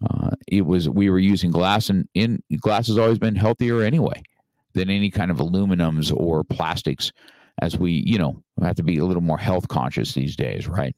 Uh, 0.08 0.30
it 0.48 0.62
was 0.62 0.88
we 0.88 1.10
were 1.10 1.18
using 1.18 1.50
glass, 1.50 1.90
and 1.90 2.08
in 2.14 2.42
glass 2.60 2.86
has 2.86 2.98
always 2.98 3.18
been 3.18 3.36
healthier 3.36 3.82
anyway 3.82 4.22
than 4.72 4.88
any 4.88 5.10
kind 5.10 5.30
of 5.30 5.38
aluminums 5.38 6.14
or 6.14 6.44
plastics. 6.44 7.12
As 7.62 7.76
we, 7.76 8.02
you 8.06 8.16
know, 8.16 8.42
have 8.62 8.76
to 8.76 8.82
be 8.82 8.96
a 8.98 9.04
little 9.04 9.22
more 9.22 9.36
health 9.36 9.68
conscious 9.68 10.14
these 10.14 10.34
days, 10.34 10.66
right? 10.66 10.96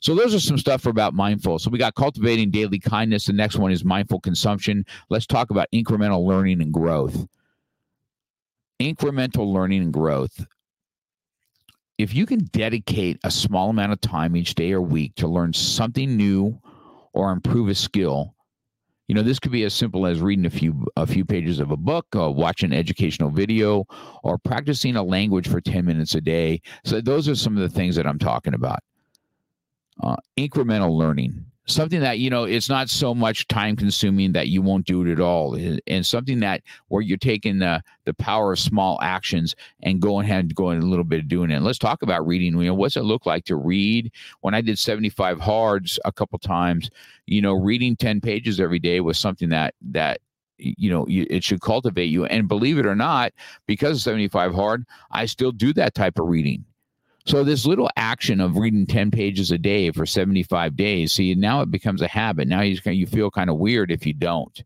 So 0.00 0.14
those 0.14 0.34
are 0.34 0.40
some 0.40 0.58
stuff 0.58 0.84
about 0.84 1.14
mindful. 1.14 1.58
So 1.58 1.70
we 1.70 1.78
got 1.78 1.94
cultivating 1.94 2.50
daily 2.50 2.78
kindness. 2.78 3.24
The 3.24 3.32
next 3.32 3.56
one 3.56 3.72
is 3.72 3.84
mindful 3.84 4.20
consumption. 4.20 4.84
Let's 5.08 5.26
talk 5.26 5.50
about 5.50 5.66
incremental 5.74 6.26
learning 6.26 6.60
and 6.60 6.72
growth. 6.72 7.26
Incremental 8.80 9.50
learning 9.52 9.82
and 9.82 9.92
growth 9.92 10.46
if 11.98 12.14
you 12.14 12.24
can 12.24 12.44
dedicate 12.52 13.18
a 13.24 13.30
small 13.30 13.70
amount 13.70 13.92
of 13.92 14.00
time 14.00 14.36
each 14.36 14.54
day 14.54 14.72
or 14.72 14.80
week 14.80 15.14
to 15.16 15.26
learn 15.26 15.52
something 15.52 16.16
new 16.16 16.58
or 17.12 17.32
improve 17.32 17.68
a 17.68 17.74
skill, 17.74 18.34
you 19.08 19.14
know 19.14 19.22
this 19.22 19.38
could 19.38 19.52
be 19.52 19.64
as 19.64 19.74
simple 19.74 20.06
as 20.06 20.20
reading 20.20 20.46
a 20.46 20.50
few 20.50 20.86
a 20.96 21.06
few 21.06 21.24
pages 21.24 21.60
of 21.60 21.70
a 21.70 21.76
book, 21.76 22.06
uh, 22.14 22.30
watching 22.30 22.72
an 22.72 22.78
educational 22.78 23.30
video, 23.30 23.84
or 24.22 24.38
practicing 24.38 24.96
a 24.96 25.02
language 25.02 25.48
for 25.48 25.60
ten 25.60 25.84
minutes 25.84 26.14
a 26.14 26.20
day. 26.20 26.60
So 26.84 27.00
those 27.00 27.28
are 27.28 27.34
some 27.34 27.56
of 27.56 27.62
the 27.62 27.74
things 27.74 27.96
that 27.96 28.06
I'm 28.06 28.18
talking 28.18 28.54
about. 28.54 28.80
Uh, 30.00 30.16
incremental 30.36 30.96
learning 30.96 31.44
something 31.68 32.00
that 32.00 32.18
you 32.18 32.30
know 32.30 32.44
it's 32.44 32.68
not 32.68 32.88
so 32.90 33.14
much 33.14 33.46
time 33.48 33.76
consuming 33.76 34.32
that 34.32 34.48
you 34.48 34.62
won't 34.62 34.86
do 34.86 35.06
it 35.06 35.12
at 35.12 35.20
all. 35.20 35.56
And 35.86 36.06
something 36.06 36.40
that 36.40 36.62
where 36.88 37.02
you're 37.02 37.16
taking 37.18 37.58
the 37.58 37.82
the 38.04 38.14
power 38.14 38.52
of 38.52 38.58
small 38.58 38.98
actions 39.02 39.54
and 39.82 40.00
going 40.00 40.24
ahead 40.24 40.40
and 40.40 40.54
going 40.54 40.82
a 40.82 40.86
little 40.86 41.04
bit 41.04 41.20
of 41.20 41.28
doing 41.28 41.50
it. 41.50 41.56
And 41.56 41.64
let's 41.64 41.78
talk 41.78 42.02
about 42.02 42.26
reading. 42.26 42.58
You 42.58 42.66
know 42.66 42.74
what's 42.74 42.96
it 42.96 43.02
look 43.02 43.26
like 43.26 43.44
to 43.46 43.56
read? 43.56 44.12
When 44.40 44.54
i 44.54 44.60
did 44.60 44.78
75 44.78 45.40
hards 45.40 45.98
a 46.04 46.12
couple 46.12 46.38
times 46.38 46.90
you 47.26 47.42
know 47.42 47.52
reading 47.52 47.96
10 47.96 48.20
pages 48.20 48.60
every 48.60 48.78
day 48.78 49.00
was 49.00 49.18
something 49.18 49.48
that 49.50 49.74
that 49.82 50.20
you 50.58 50.90
know 50.90 51.06
it 51.08 51.44
should 51.44 51.60
cultivate 51.60 52.06
you. 52.06 52.24
And 52.24 52.48
believe 52.48 52.78
it 52.78 52.86
or 52.86 52.96
not 52.96 53.32
because 53.66 53.98
of 53.98 54.02
75 54.02 54.54
hard 54.54 54.84
i 55.10 55.26
still 55.26 55.52
do 55.52 55.72
that 55.74 55.94
type 55.94 56.18
of 56.18 56.26
reading 56.28 56.64
so 57.28 57.44
this 57.44 57.66
little 57.66 57.90
action 57.96 58.40
of 58.40 58.56
reading 58.56 58.86
10 58.86 59.10
pages 59.10 59.50
a 59.50 59.58
day 59.58 59.90
for 59.90 60.06
75 60.06 60.74
days, 60.74 61.12
see, 61.12 61.34
now 61.34 61.60
it 61.60 61.70
becomes 61.70 62.00
a 62.00 62.08
habit. 62.08 62.48
Now 62.48 62.62
you, 62.62 62.78
you 62.86 63.06
feel 63.06 63.30
kind 63.30 63.50
of 63.50 63.58
weird 63.58 63.90
if 63.90 64.06
you 64.06 64.14
don't. 64.14 64.64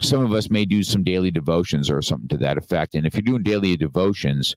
Some 0.00 0.24
of 0.24 0.32
us 0.32 0.50
may 0.50 0.64
do 0.64 0.84
some 0.84 1.02
daily 1.02 1.32
devotions 1.32 1.90
or 1.90 2.00
something 2.00 2.28
to 2.28 2.36
that 2.36 2.58
effect. 2.58 2.94
And 2.94 3.04
if 3.04 3.14
you're 3.14 3.22
doing 3.22 3.42
daily 3.42 3.76
devotions, 3.76 4.54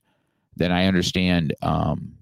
then 0.54 0.70
I 0.70 0.86
understand, 0.86 1.52
um, 1.62 2.18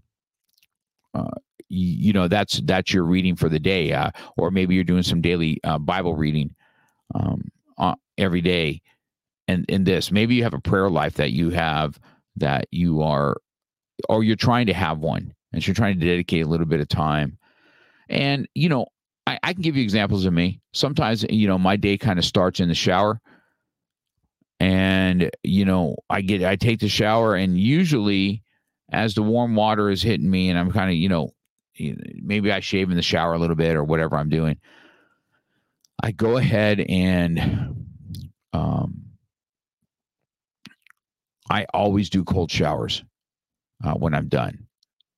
uh, 1.13 1.29
you, 1.69 2.15
know, 2.15 2.27
that's 2.27 2.61
that's 2.61 2.95
your 2.95 3.05
reading 3.05 3.37
for 3.37 3.51
the 3.51 3.61
day. 3.61 3.93
Uh, 3.93 4.13
or 4.39 4.51
maybe 4.51 4.75
you're 4.75 4.85
doing 4.85 5.03
some 5.03 5.21
daily 5.21 5.61
uh, 5.63 5.79
Bible 5.79 6.15
reading 6.17 6.55
um, 7.15 7.51
uh, 7.77 7.97
every 8.17 8.41
day. 8.41 8.81
And 9.47 9.67
in 9.69 9.85
this, 9.85 10.11
maybe 10.11 10.37
you 10.37 10.45
have 10.45 10.55
a 10.55 10.61
prayer 10.61 10.89
life 10.89 11.15
that 11.15 11.33
you 11.33 11.51
have 11.51 12.01
that 12.37 12.67
you 12.71 13.03
are 13.03 13.37
or 14.09 14.25
you're 14.25 14.37
trying 14.37 14.67
to 14.67 14.75
have 14.75 14.99
one 14.99 15.35
and 15.53 15.67
you're 15.67 15.75
trying 15.75 15.99
to 15.99 16.07
dedicate 16.07 16.45
a 16.45 16.49
little 16.49 16.67
bit 16.67 16.81
of 16.81 16.89
time. 16.89 17.39
And, 18.09 18.49
you 18.55 18.69
know, 18.69 18.87
I, 19.27 19.39
I 19.43 19.53
can 19.53 19.63
give 19.63 19.77
you 19.77 19.83
examples 19.83 20.25
of 20.25 20.33
me. 20.33 20.61
Sometimes, 20.73 21.25
you 21.29 21.47
know, 21.47 21.59
my 21.59 21.77
day 21.77 21.99
kind 21.99 22.19
of 22.19 22.25
starts 22.25 22.61
in 22.61 22.69
the 22.69 22.75
shower. 22.75 23.21
And, 24.59 25.31
you 25.43 25.65
know, 25.65 25.97
I 26.11 26.21
get, 26.21 26.45
I 26.45 26.57
take 26.57 26.81
the 26.81 26.89
shower, 26.89 27.35
and 27.35 27.59
usually 27.59 28.43
as 28.93 29.15
the 29.15 29.23
warm 29.23 29.55
water 29.55 29.89
is 29.89 30.03
hitting 30.03 30.31
me, 30.31 30.51
and 30.51 30.59
I'm 30.59 30.71
kind 30.71 30.91
of, 30.91 30.97
you 30.97 31.09
know, 31.09 31.31
maybe 31.79 32.53
I 32.53 32.61
shave 32.61 32.91
in 32.91 32.97
the 32.97 33.03
shower 33.03 33.33
a 33.33 33.39
little 33.39 33.57
bit 33.57 33.75
or 33.75 33.85
whatever 33.85 34.17
I'm 34.17 34.29
doing, 34.29 34.59
I 36.03 36.13
go 36.13 36.37
ahead 36.37 36.81
and, 36.81 37.87
um, 38.53 39.03
I 41.49 41.65
always 41.73 42.11
do 42.11 42.23
cold 42.23 42.51
showers 42.51 43.03
uh, 43.85 43.95
when 43.95 44.15
I'm 44.15 44.29
done. 44.29 44.67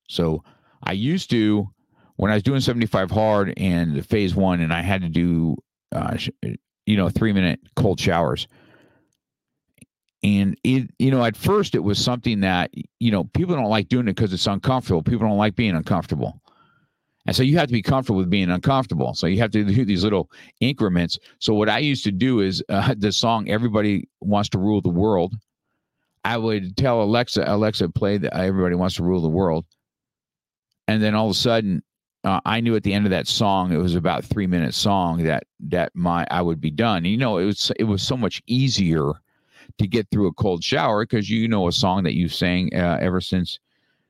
So 0.09 0.43
I 0.83 0.93
used 0.93 1.31
to, 1.31 1.69
when 2.17 2.31
I 2.31 2.35
was 2.35 2.43
doing 2.43 2.61
75 2.61 3.11
hard 3.11 3.55
and 3.57 4.07
phase 4.07 4.35
one, 4.35 4.61
and 4.61 4.73
I 4.73 4.83
had 4.83 5.03
to 5.03 5.09
do, 5.09 5.57
uh, 5.93 6.17
you 6.87 6.97
know, 6.97 7.09
three 7.09 7.33
minute 7.33 7.61
cold 7.77 8.01
showers. 8.01 8.49
And 10.25 10.57
it, 10.63 10.89
you 10.99 11.11
know, 11.11 11.25
at 11.25 11.37
first 11.37 11.75
it 11.75 11.81
was 11.81 11.99
something 11.99 12.41
that, 12.41 12.71
you 13.01 13.11
know, 13.11 13.25
people 13.25 13.57
don't 13.57 13.71
like 13.71 13.89
doing 13.89 14.07
it 14.07 14.15
because 14.15 14.33
it's 14.33 14.47
uncomfortable. 14.47 15.03
People 15.03 15.27
don't 15.27 15.39
like 15.39 15.57
being 15.57 15.75
uncomfortable. 15.75 16.41
And 17.27 17.37
so 17.37 17.43
you 17.43 17.57
have 17.59 17.69
to 17.69 17.73
be 17.73 17.83
comfortable 17.83 18.19
with 18.19 18.31
being 18.31 18.51
uncomfortable. 18.51 19.15
So 19.15 19.27
you 19.27 19.39
have 19.39 19.51
to 19.53 19.65
do 19.65 19.85
these 19.85 20.03
little 20.03 20.31
increments. 20.61 21.19
So 21.39 21.55
what 21.55 21.69
I 21.69 21.79
used 21.79 22.05
to 22.05 22.13
do 22.13 22.41
is 22.41 22.63
uh, 22.69 22.95
the 22.97 23.13
song 23.13 23.49
"Everybody 23.49 24.09
Wants 24.21 24.49
to 24.51 24.59
Rule 24.59 24.81
the 24.81 24.91
World." 24.91 25.35
I 26.25 26.37
would 26.37 26.77
tell 26.77 27.03
Alexa, 27.03 27.45
Alexa, 27.47 27.89
play 27.91 28.19
the 28.19 28.35
Everybody 28.37 28.75
Wants 28.75 28.97
to 28.97 29.03
Rule 29.03 29.21
the 29.21 29.29
World. 29.29 29.65
And 30.89 31.03
then 31.03 31.15
all 31.15 31.27
of 31.27 31.33
a 31.33 31.39
sudden, 31.39 31.83
uh, 32.25 32.41
I 32.45 32.61
knew 32.61 32.77
at 32.77 32.85
the 32.85 32.93
end 32.93 33.07
of 33.07 33.11
that 33.11 33.27
song, 33.27 33.73
it 33.73 33.79
was 33.79 33.95
about 33.95 34.25
three 34.25 34.47
minute 34.47 34.75
song 34.75 35.25
that 35.25 35.45
that 35.61 35.91
my 35.95 36.27
I 36.31 36.43
would 36.43 36.61
be 36.61 36.71
done. 36.71 37.05
You 37.05 37.17
know, 37.17 37.39
it 37.39 37.45
was 37.45 37.73
it 37.79 37.85
was 37.85 38.03
so 38.03 38.17
much 38.17 38.43
easier 38.47 39.13
to 39.79 39.87
get 39.87 40.09
through 40.11 40.29
a 40.29 40.33
cold 40.35 40.63
shower 40.63 41.05
because 41.05 41.29
you 41.29 41.49
know 41.49 41.67
a 41.67 41.73
song 41.73 42.05
that 42.05 42.15
you 42.15 42.29
sang 42.29 42.71
uh, 42.75 42.99
ever 43.01 43.21
since 43.21 43.59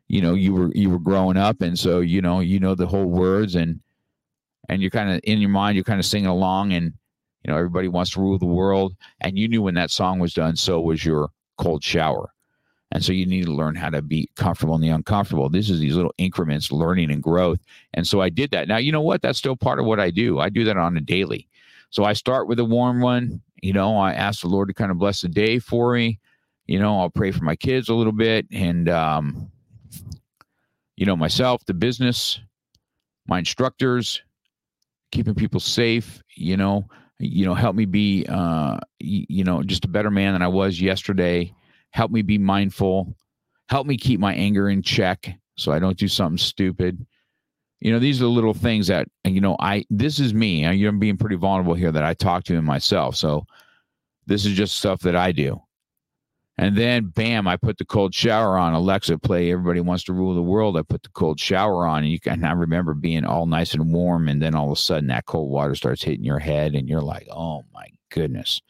you 0.09 0.21
know 0.21 0.35
you 0.35 0.53
were 0.53 0.71
you 0.75 0.91
were 0.91 0.99
growing 0.99 1.39
up, 1.39 1.63
and 1.63 1.79
so 1.79 2.01
you 2.01 2.21
know 2.21 2.41
you 2.41 2.61
know 2.61 2.75
the 2.75 2.87
whole 2.87 3.07
words 3.07 3.55
and 3.55 3.81
and 4.69 4.83
you're 4.83 4.91
kind 4.91 5.11
of 5.11 5.21
in 5.25 5.41
your 5.41 5.51
mind 5.51 5.77
you're 5.77 5.85
kind 5.85 6.01
of 6.01 6.07
singing 6.07 6.29
along 6.29 6.73
and 6.73 6.93
you 7.45 7.51
know 7.51 7.57
everybody 7.57 7.89
wants 7.89 8.13
to 8.13 8.21
rule 8.21 8.39
the 8.39 8.47
world 8.47 8.95
and 9.21 9.39
you 9.39 9.49
knew 9.49 9.63
when 9.63 9.75
that 9.75 9.91
song 9.91 10.19
was 10.19 10.35
done 10.35 10.55
so 10.55 10.81
was 10.81 11.05
your 11.05 11.31
cold 11.63 11.85
shower. 11.85 12.33
And 12.91 13.03
so 13.03 13.13
you 13.13 13.25
need 13.25 13.47
to 13.47 13.53
learn 13.53 13.75
how 13.75 13.89
to 13.89 14.03
be 14.03 14.29
comfortable 14.37 14.75
in 14.75 14.83
the 14.83 14.91
uncomfortable. 14.91 15.49
This 15.49 15.71
is 15.71 15.81
these 15.81 15.97
little 15.97 16.15
increments, 16.19 16.71
learning 16.71 17.11
and 17.11 17.23
growth. 17.23 17.61
And 17.95 18.07
so 18.07 18.21
I 18.21 18.29
did 18.29 18.51
that. 18.51 18.69
Now, 18.69 18.77
you 18.77 18.93
know 18.93 19.01
what? 19.01 19.23
That's 19.23 19.39
still 19.39 19.57
part 19.57 19.79
of 19.79 19.87
what 19.87 19.99
I 19.99 20.11
do. 20.11 20.41
I 20.41 20.51
do 20.51 20.65
that 20.65 20.77
on 20.77 20.97
a 20.99 21.01
daily. 21.01 21.49
So 21.89 22.05
I 22.05 22.13
start 22.13 22.49
with 22.49 22.59
a 22.59 22.65
warm 22.65 23.01
one. 23.01 23.41
You 23.63 23.73
know, 23.73 23.97
I 23.97 24.13
ask 24.13 24.43
the 24.43 24.49
Lord 24.49 24.69
to 24.69 24.75
kind 24.75 24.91
of 24.91 24.99
bless 24.99 25.23
the 25.23 25.29
day 25.29 25.59
for 25.59 25.95
me. 25.95 26.19
You 26.67 26.79
know, 26.79 27.01
I'll 27.01 27.11
pray 27.11 27.31
for 27.31 27.45
my 27.45 27.57
kids 27.57 27.89
a 27.89 27.95
little 27.95 28.13
bit 28.13 28.47
and, 28.51 28.89
um, 28.89 29.51
you 30.97 31.07
know, 31.07 31.17
myself, 31.17 31.65
the 31.65 31.75
business, 31.75 32.41
my 33.27 33.39
instructors, 33.39 34.23
keeping 35.13 35.35
people 35.35 35.61
safe, 35.61 36.23
you 36.35 36.57
know, 36.57 36.87
you 37.19 37.45
know, 37.45 37.55
help 37.55 37.77
me 37.77 37.85
be, 37.85 38.27
uh, 38.29 38.79
you 38.99 39.45
know, 39.45 39.63
just 39.63 39.85
a 39.85 39.89
better 39.89 40.11
man 40.11 40.33
than 40.33 40.43
I 40.43 40.49
was 40.49 40.81
yesterday. 40.81 41.55
Help 41.91 42.11
me 42.11 42.23
be 42.23 42.39
mindful. 42.39 43.17
Help 43.69 43.87
me 43.87 43.97
keep 43.97 44.19
my 44.19 44.35
anger 44.35 44.69
in 44.69 44.83
check 44.83 45.39
so 45.57 45.73
I 45.73 45.79
don't 45.79 45.97
do 45.97 46.09
something 46.09 46.39
stupid. 46.39 47.07
You 47.81 47.93
know, 47.93 47.99
these 47.99 48.21
are 48.21 48.25
the 48.25 48.31
little 48.31 48.55
things 48.55 48.87
that, 48.87 49.09
you 49.25 49.41
know, 49.41 49.57
I, 49.59 49.85
this 49.91 50.21
is 50.21 50.35
me. 50.35 50.65
I'm 50.65 50.99
being 50.99 51.17
pretty 51.17 51.37
vulnerable 51.37 51.75
here 51.75 51.93
that 51.93 52.05
I 52.05 52.15
talk 52.15 52.45
to 52.45 52.55
in 52.55 52.65
myself. 52.65 53.17
So 53.17 53.45
this 54.27 54.47
is 54.47 54.55
just 54.55 54.79
stuff 54.79 55.01
that 55.01 55.17
I 55.17 55.33
do. 55.33 55.61
And 56.59 56.77
then, 56.77 57.07
bam, 57.07 57.49
I 57.49 57.57
put 57.57 57.79
the 57.79 57.85
cold 57.85 58.15
shower 58.15 58.59
on. 58.59 58.75
Alexa, 58.75 59.19
play 59.19 59.51
Everybody 59.51 59.81
Wants 59.81 60.05
to 60.05 60.13
Rule 60.13 60.35
the 60.35 60.43
World. 60.43 60.77
I 60.77 60.83
put 60.83 61.03
the 61.03 61.09
cold 61.09 61.41
shower 61.41 61.87
on. 61.87 62.03
And 62.03 62.13
you 62.13 62.21
can, 62.21 62.45
I 62.45 62.53
remember 62.53 62.93
being 62.95 63.25
all 63.25 63.47
nice 63.47 63.73
and 63.73 63.93
warm. 63.93 64.29
And 64.29 64.41
then 64.43 64.55
all 64.55 64.67
of 64.67 64.73
a 64.73 64.81
sudden, 64.81 65.09
that 65.09 65.25
cold 65.25 65.51
water 65.51 65.75
starts 65.75 66.03
hitting 66.03 66.25
your 66.25 66.39
head. 66.39 66.75
And 66.75 66.89
you're 66.89 67.01
like, 67.01 67.27
oh 67.31 67.65
my 67.73 67.87
goodness. 68.11 68.61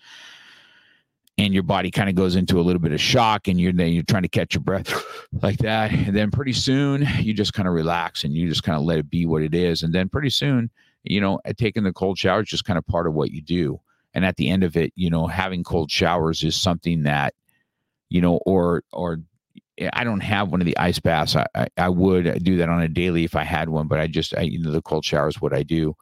And 1.39 1.53
your 1.53 1.65
body 1.65 1.91
kind 1.91 2.09
of 2.09 2.15
goes 2.15 2.37
into 2.37 2.61
a 2.61 2.63
little 2.63 2.81
bit 2.81 2.93
of 2.93 3.01
shock. 3.01 3.49
And 3.49 3.61
you're, 3.61 3.73
then 3.73 3.93
you're 3.93 4.05
trying 4.05 4.23
to 4.23 4.29
catch 4.29 4.55
your 4.55 4.63
breath 4.63 4.93
like 5.43 5.59
that. 5.59 5.91
And 5.91 6.15
then 6.15 6.31
pretty 6.31 6.53
soon, 6.53 7.07
you 7.19 7.35
just 7.35 7.53
kind 7.53 7.67
of 7.67 7.75
relax 7.75 8.23
and 8.23 8.33
you 8.33 8.49
just 8.49 8.63
kind 8.63 8.79
of 8.79 8.85
let 8.85 9.01
it 9.01 9.11
be 9.11 9.27
what 9.27 9.43
it 9.43 9.55
is. 9.55 9.83
And 9.83 9.93
then 9.93 10.09
pretty 10.09 10.31
soon, 10.31 10.71
you 11.03 11.21
know, 11.21 11.41
uh, 11.45 11.53
taking 11.59 11.83
the 11.83 11.93
cold 11.93 12.17
shower 12.17 12.43
is 12.43 12.49
just 12.49 12.65
kind 12.65 12.79
of 12.79 12.87
part 12.87 13.09
of 13.09 13.15
what 13.15 13.33
you 13.33 13.43
do. 13.43 13.81
and 14.15 14.25
at 14.25 14.37
the 14.37 14.49
end 14.51 14.63
of 14.63 14.77
it, 14.77 14.93
you 14.95 15.11
know, 15.11 15.27
having 15.27 15.65
cold 15.65 15.91
showers 15.91 16.43
is 16.43 16.55
something 16.55 17.03
that, 17.03 17.35
you 18.13 18.21
know, 18.21 18.37
or 18.45 18.85
or 18.93 19.19
eh, 19.79 19.89
I 19.93 20.05
don't 20.05 20.21
have 20.21 20.51
one 20.51 20.61
of 20.61 20.67
the 20.67 20.77
ice 20.77 20.99
baths. 20.99 21.35
I, 21.35 21.47
I, 21.55 21.69
I 21.79 21.89
would 21.89 22.45
do 22.45 22.59
that 22.59 22.69
on 22.69 22.83
a 22.83 22.89
daily 22.89 23.25
if 23.25 23.35
I 23.35 23.43
had 23.43 23.71
one, 23.71 23.89
but 23.89 23.99
I 23.99 24.07
just 24.07 24.37
I, 24.37 24.43
you 24.43 24.59
know 24.59 24.71
the 24.71 24.83
cold 24.83 25.05
shower 25.05 25.29
is 25.29 25.41
what 25.41 25.55
I 25.55 25.63
do, 25.63 25.97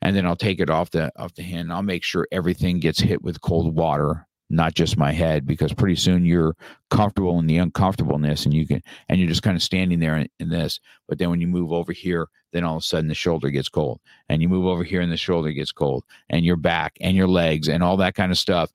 and 0.00 0.16
then 0.16 0.26
I'll 0.26 0.36
take 0.36 0.58
it 0.58 0.70
off 0.70 0.90
the 0.90 1.12
off 1.16 1.34
the 1.34 1.42
hand. 1.42 1.70
I'll 1.70 1.82
make 1.82 2.02
sure 2.02 2.26
everything 2.32 2.80
gets 2.80 2.98
hit 2.98 3.22
with 3.22 3.42
cold 3.42 3.76
water, 3.76 4.26
not 4.48 4.72
just 4.74 4.96
my 4.96 5.12
head, 5.12 5.46
because 5.46 5.74
pretty 5.74 5.96
soon 5.96 6.24
you're 6.24 6.56
comfortable 6.90 7.38
in 7.38 7.46
the 7.46 7.58
uncomfortableness, 7.58 8.46
and 8.46 8.54
you 8.54 8.66
can 8.66 8.82
and 9.10 9.20
you're 9.20 9.28
just 9.28 9.42
kind 9.42 9.56
of 9.56 9.62
standing 9.62 10.00
there 10.00 10.16
in, 10.16 10.28
in 10.40 10.48
this. 10.48 10.80
But 11.08 11.18
then 11.18 11.28
when 11.28 11.42
you 11.42 11.46
move 11.46 11.72
over 11.72 11.92
here, 11.92 12.28
then 12.54 12.64
all 12.64 12.76
of 12.76 12.82
a 12.82 12.86
sudden 12.86 13.08
the 13.08 13.14
shoulder 13.14 13.50
gets 13.50 13.68
cold, 13.68 14.00
and 14.30 14.40
you 14.40 14.48
move 14.48 14.64
over 14.64 14.82
here 14.82 15.02
and 15.02 15.12
the 15.12 15.18
shoulder 15.18 15.52
gets 15.52 15.72
cold, 15.72 16.04
and 16.30 16.42
your 16.42 16.56
back 16.56 16.96
and 17.02 17.14
your 17.18 17.28
legs 17.28 17.68
and 17.68 17.82
all 17.82 17.98
that 17.98 18.14
kind 18.14 18.32
of 18.32 18.38
stuff. 18.38 18.70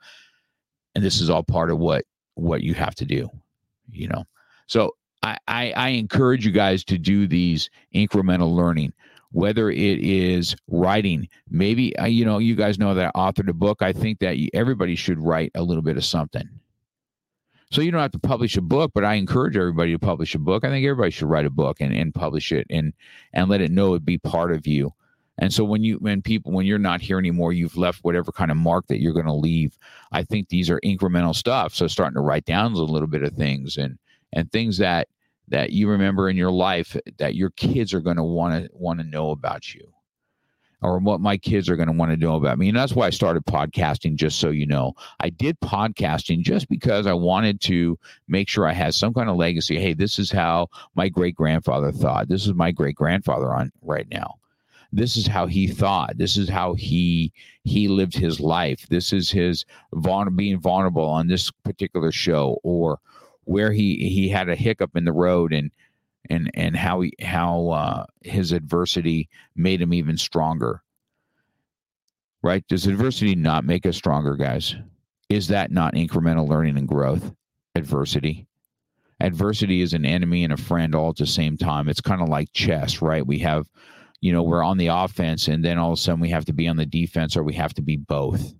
And 0.94 1.04
this 1.04 1.20
is 1.20 1.32
all 1.32 1.44
part 1.44 1.72
of 1.72 1.80
what 1.80 2.06
what 2.38 2.62
you 2.62 2.74
have 2.74 2.96
to 2.96 3.06
do 3.06 3.30
you 3.92 4.08
know? 4.08 4.26
So 4.68 4.96
I, 5.24 5.38
I, 5.48 5.72
I 5.72 5.88
encourage 5.90 6.46
you 6.46 6.52
guys 6.52 6.84
to 6.86 6.98
do 6.98 7.28
these 7.28 7.70
incremental 7.94 8.54
learning 8.54 8.94
whether 9.32 9.70
it 9.70 10.00
is 10.00 10.56
writing. 10.70 11.28
Maybe 11.50 11.96
uh, 11.98 12.06
you 12.06 12.24
know 12.24 12.38
you 12.38 12.56
guys 12.56 12.80
know 12.80 12.94
that 12.94 13.12
I 13.14 13.20
authored 13.20 13.50
a 13.50 13.54
book. 13.54 13.82
I 13.82 13.92
think 13.92 14.20
that 14.20 14.38
everybody 14.54 14.96
should 14.96 15.20
write 15.20 15.52
a 15.54 15.62
little 15.62 15.84
bit 15.84 15.98
of 15.98 16.06
something. 16.06 16.48
So 17.70 17.82
you 17.82 17.92
don't 17.92 18.00
have 18.00 18.14
to 18.14 18.20
publish 18.20 18.56
a 18.56 18.62
book 18.62 18.92
but 18.96 19.04
i 19.04 19.16
encourage 19.16 19.58
everybody 19.58 19.92
to 19.92 20.00
publish 20.00 20.34
a 20.34 20.40
book. 20.40 20.64
I 20.64 20.70
think 20.70 20.86
everybody 20.86 21.12
should 21.12 21.28
write 21.28 21.46
a 21.46 21.50
book 21.50 21.82
and, 21.82 21.94
and 21.94 22.16
publish 22.16 22.54
it 22.54 22.66
and 22.70 22.94
and 23.34 23.50
let 23.50 23.60
it 23.60 23.70
know 23.70 23.96
it 23.96 24.06
be 24.06 24.18
part 24.18 24.54
of 24.54 24.66
you 24.66 24.94
and 25.40 25.54
so 25.54 25.64
when 25.64 25.84
you 25.84 25.96
when 25.96 26.22
people 26.22 26.52
when 26.52 26.66
you're 26.66 26.80
not 26.80 27.02
here 27.02 27.20
anymore, 27.20 27.54
you've 27.54 27.78
left 27.78 28.04
whatever 28.04 28.32
kind 28.32 28.50
of 28.50 28.58
mark 28.58 28.88
that 28.88 29.02
you're 29.02 29.14
going 29.14 29.26
to 29.28 29.34
leave. 29.34 29.78
I 30.12 30.24
think 30.24 30.50
these 30.50 30.70
are 30.70 30.80
incremental 30.82 31.36
stuff. 31.36 31.76
So 31.76 31.88
starting 31.88 32.16
to 32.16 32.22
write 32.22 32.46
down 32.46 32.74
a 32.74 32.78
little 32.78 33.08
bit 33.08 33.24
of 33.24 33.34
things 33.34 33.78
and 33.78 34.00
and 34.34 34.52
things 34.52 34.78
that 34.80 35.08
that 35.50 35.72
you 35.72 35.90
remember 35.90 36.30
in 36.30 36.38
your 36.38 36.52
life 36.52 36.98
that 37.18 37.36
your 37.36 37.52
kids 37.52 37.94
are 37.94 38.02
going 38.02 38.18
to 38.18 38.24
want 38.24 38.64
to 38.64 38.70
want 38.74 39.00
to 39.00 39.06
know 39.06 39.30
about 39.30 39.76
you 39.76 39.94
or 40.82 41.00
what 41.00 41.22
my 41.22 41.38
kids 41.38 41.70
are 41.70 41.76
going 41.76 41.88
to 41.88 41.94
want 41.94 42.12
to 42.12 42.18
know 42.18 42.36
about 42.36 42.60
me. 42.60 42.70
And 42.70 42.78
that's 42.78 42.94
why 42.94 43.08
I 43.08 43.12
started 43.12 43.46
podcasting, 43.46 44.16
just 44.16 44.40
so 44.40 44.50
you 44.52 44.68
know. 44.68 44.94
I 45.20 45.30
did 45.30 45.60
podcasting 45.60 46.42
just 46.42 46.70
because 46.70 47.08
I 47.08 47.14
wanted 47.14 47.62
to 47.62 47.98
make 48.28 48.48
sure 48.48 48.68
I 48.68 48.74
had 48.74 48.94
some 48.94 49.12
kind 49.14 49.28
of 49.28 49.38
legacy. 49.38 49.80
Hey, 49.80 49.94
this 49.94 50.20
is 50.20 50.32
how 50.32 50.68
my 50.94 51.10
great 51.10 51.36
grandfather 51.36 51.92
thought. 51.92 52.28
This 52.28 52.46
is 52.46 52.54
my 52.54 52.72
great 52.72 52.96
grandfather 52.96 53.54
on 53.56 53.72
right 53.82 54.08
now 54.12 54.36
this 54.92 55.18
is 55.18 55.28
how 55.28 55.48
he 55.48 55.68
thought. 55.68 56.18
This 56.18 56.38
is 56.38 56.50
how 56.50 56.74
he 56.74 57.32
he 57.64 57.88
lived 57.88 58.16
his 58.16 58.40
life. 58.40 58.88
This 58.90 59.12
is 59.12 59.30
his 59.30 59.66
vulnerable 59.94 60.38
being 60.38 60.60
vulnerable 60.60 61.06
on 61.06 61.28
this 61.28 61.52
particular 61.52 62.12
show 62.12 62.60
or 62.64 63.00
where 63.44 63.72
he 63.72 64.10
he 64.10 64.30
had 64.30 64.50
a 64.50 64.56
hiccup 64.56 64.96
in 64.96 65.06
the 65.06 65.12
road 65.12 65.54
and 65.54 65.72
and 66.30 66.50
and 66.54 66.76
how 66.76 67.02
he 67.02 67.14
how 67.22 67.70
uh, 67.70 68.06
his 68.22 68.52
adversity 68.52 69.30
made 69.56 69.82
him 69.82 69.94
even 69.94 70.18
stronger. 70.18 70.82
Right? 72.44 72.66
Does 72.68 72.88
adversity 72.88 73.36
not 73.36 73.66
make 73.66 73.86
us 73.86 73.98
stronger 73.98 74.36
guys? 74.36 74.76
Is 75.30 75.48
that 75.50 75.72
not 75.72 75.96
incremental 75.96 76.48
learning 76.48 76.78
and 76.78 76.88
growth? 76.88 77.34
Adversity. 77.76 78.46
Adversity 79.20 79.82
is 79.82 79.94
an 79.94 80.06
enemy 80.06 80.44
and 80.44 80.54
a 80.54 80.58
friend 80.58 80.94
all 80.94 81.10
at 81.10 81.18
the 81.18 81.26
same 81.26 81.58
time. 81.58 81.90
It's 81.90 82.00
kind 82.00 82.22
of 82.22 82.30
like 82.30 82.54
chess 82.54 83.02
right? 83.02 83.26
We 83.26 83.40
have 83.40 83.68
you 84.22 84.32
know, 84.32 84.44
we're 84.44 84.64
on 84.64 84.78
the 84.78 84.88
offense 84.88 85.48
and 85.48 85.64
then 85.64 85.78
all 85.78 85.94
of 85.94 86.00
a 86.00 86.02
sudden 86.02 86.20
we 86.20 86.30
have 86.30 86.46
to 86.46 86.54
be 86.54 86.68
on 86.68 86.78
the 86.78 86.86
defense 86.86 87.38
or 87.38 87.44
we 87.44 87.54
have 87.54 87.74
to 87.76 87.82
be 87.82 87.98
both. 87.98 88.54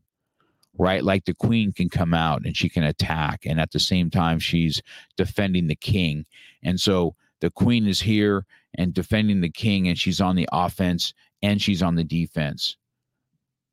Right? 0.80 1.04
Like 1.04 1.26
the 1.26 1.34
queen 1.34 1.74
can 1.74 1.90
come 1.90 2.14
out 2.14 2.46
and 2.46 2.56
she 2.56 2.70
can 2.70 2.84
attack 2.84 3.42
and 3.46 3.60
at 3.60 3.72
the 3.72 3.80
same 3.80 4.12
time 4.12 4.38
she's 4.38 4.82
defending 5.16 5.68
the 5.68 5.76
king. 5.76 6.26
And 6.64 6.80
so 6.80 7.16
the 7.42 7.50
queen 7.50 7.88
is 7.88 8.00
here 8.00 8.46
and 8.78 8.94
defending 8.94 9.42
the 9.42 9.50
king 9.50 9.88
and 9.88 9.98
she's 9.98 10.22
on 10.22 10.36
the 10.36 10.48
offense 10.52 11.14
and 11.42 11.60
she's 11.60 11.82
on 11.82 11.96
the 11.96 12.04
defense. 12.04 12.78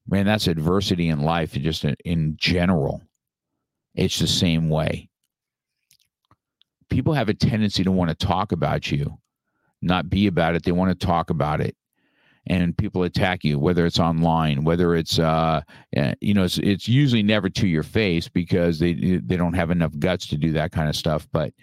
Man, 0.06 0.24
that's 0.24 0.48
adversity 0.48 1.08
in 1.08 1.20
life 1.20 1.52
just 1.52 1.84
in 2.04 2.36
general. 2.38 3.02
It's 3.94 4.18
the 4.18 4.26
same 4.26 4.70
way. 4.70 5.08
People 6.88 7.12
have 7.12 7.28
a 7.28 7.34
tendency 7.34 7.84
to 7.84 7.92
want 7.92 8.08
to 8.10 8.26
talk 8.26 8.52
about 8.52 8.90
you 8.90 9.18
not 9.84 10.10
be 10.10 10.26
about 10.26 10.54
it. 10.54 10.62
They 10.62 10.72
want 10.72 10.98
to 10.98 11.06
talk 11.06 11.30
about 11.30 11.60
it. 11.60 11.76
And 12.46 12.76
people 12.76 13.04
attack 13.04 13.42
you, 13.42 13.58
whether 13.58 13.86
it's 13.86 13.98
online, 13.98 14.64
whether 14.64 14.94
it's, 14.94 15.18
uh, 15.18 15.62
eh, 15.96 16.14
you 16.20 16.34
know, 16.34 16.44
it's, 16.44 16.58
it's 16.58 16.86
usually 16.86 17.22
never 17.22 17.48
to 17.48 17.66
your 17.66 17.82
face 17.82 18.28
because 18.28 18.78
they 18.78 18.92
they 18.92 19.36
don't 19.36 19.54
have 19.54 19.70
enough 19.70 19.98
guts 19.98 20.26
to 20.26 20.36
do 20.36 20.52
that 20.52 20.70
kind 20.70 20.90
of 20.90 20.94
stuff. 20.94 21.26
But 21.32 21.54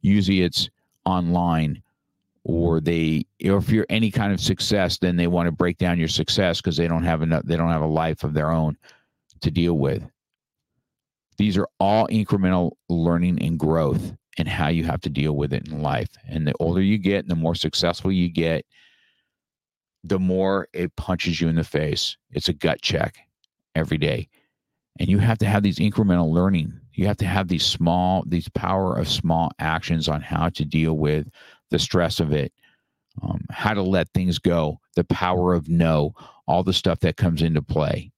usually 0.00 0.42
it's 0.42 0.70
online, 1.04 1.82
or 2.44 2.80
they, 2.80 3.26
or 3.44 3.56
if 3.56 3.68
you're 3.70 3.86
any 3.88 4.12
kind 4.12 4.32
of 4.32 4.40
success, 4.40 4.98
then 4.98 5.16
they 5.16 5.26
want 5.26 5.48
to 5.48 5.52
break 5.52 5.76
down 5.76 5.98
your 5.98 6.08
success 6.08 6.60
because 6.60 6.76
they 6.76 6.86
don't 6.86 7.04
have 7.04 7.22
enough. 7.22 7.42
They 7.44 7.56
don't 7.56 7.70
have 7.70 7.82
a 7.82 7.86
life 7.86 8.22
of 8.22 8.32
their 8.32 8.52
own 8.52 8.76
to 9.40 9.50
deal 9.50 9.74
with. 9.74 10.08
These 11.36 11.56
are 11.56 11.68
all 11.80 12.06
incremental 12.08 12.72
learning 12.88 13.42
and 13.42 13.58
growth 13.58 14.12
and 14.38 14.48
how 14.48 14.68
you 14.68 14.84
have 14.84 15.00
to 15.02 15.10
deal 15.10 15.34
with 15.34 15.52
it 15.52 15.68
in 15.68 15.82
life. 15.82 16.08
And 16.28 16.46
the 16.46 16.54
older 16.60 16.80
you 16.80 16.98
get 16.98 17.20
and 17.20 17.30
the 17.30 17.36
more 17.36 17.54
successful 17.54 18.12
you 18.12 18.28
get, 18.28 18.64
the 20.04 20.18
more 20.18 20.68
it 20.72 20.94
punches 20.96 21.40
you 21.40 21.48
in 21.48 21.56
the 21.56 21.64
face. 21.64 22.16
It's 22.30 22.48
a 22.48 22.52
gut 22.52 22.80
check 22.80 23.16
every 23.74 23.98
day. 23.98 24.28
And 24.98 25.08
you 25.08 25.18
have 25.18 25.38
to 25.38 25.46
have 25.46 25.62
these 25.62 25.78
incremental 25.78 26.32
learning. 26.32 26.80
You 26.92 27.06
have 27.06 27.16
to 27.18 27.26
have 27.26 27.48
these 27.48 27.64
small, 27.64 28.24
these 28.26 28.48
power 28.48 28.96
of 28.96 29.08
small 29.08 29.50
actions 29.58 30.08
on 30.08 30.20
how 30.20 30.48
to 30.50 30.64
deal 30.64 30.94
with 30.94 31.28
the 31.70 31.78
stress 31.78 32.18
of 32.18 32.32
it, 32.32 32.52
um, 33.22 33.44
how 33.50 33.74
to 33.74 33.82
let 33.82 34.08
things 34.12 34.38
go, 34.38 34.80
the 34.96 35.04
power 35.04 35.54
of 35.54 35.68
no, 35.68 36.14
all 36.46 36.64
the 36.64 36.72
stuff 36.72 37.00
that 37.00 37.16
comes 37.16 37.42
into 37.42 37.62
play. 37.62 38.10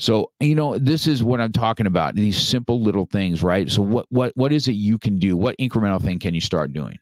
So, 0.00 0.32
you 0.40 0.54
know, 0.54 0.78
this 0.78 1.06
is 1.06 1.22
what 1.22 1.42
I'm 1.42 1.52
talking 1.52 1.86
about. 1.86 2.14
These 2.14 2.40
simple 2.40 2.80
little 2.80 3.04
things, 3.04 3.42
right? 3.42 3.70
So 3.70 3.82
what 3.82 4.06
what 4.08 4.32
what 4.34 4.50
is 4.50 4.66
it 4.66 4.72
you 4.72 4.98
can 4.98 5.18
do? 5.18 5.36
What 5.36 5.58
incremental 5.58 6.02
thing 6.02 6.18
can 6.18 6.34
you 6.34 6.40
start 6.40 6.72
doing? 6.72 6.98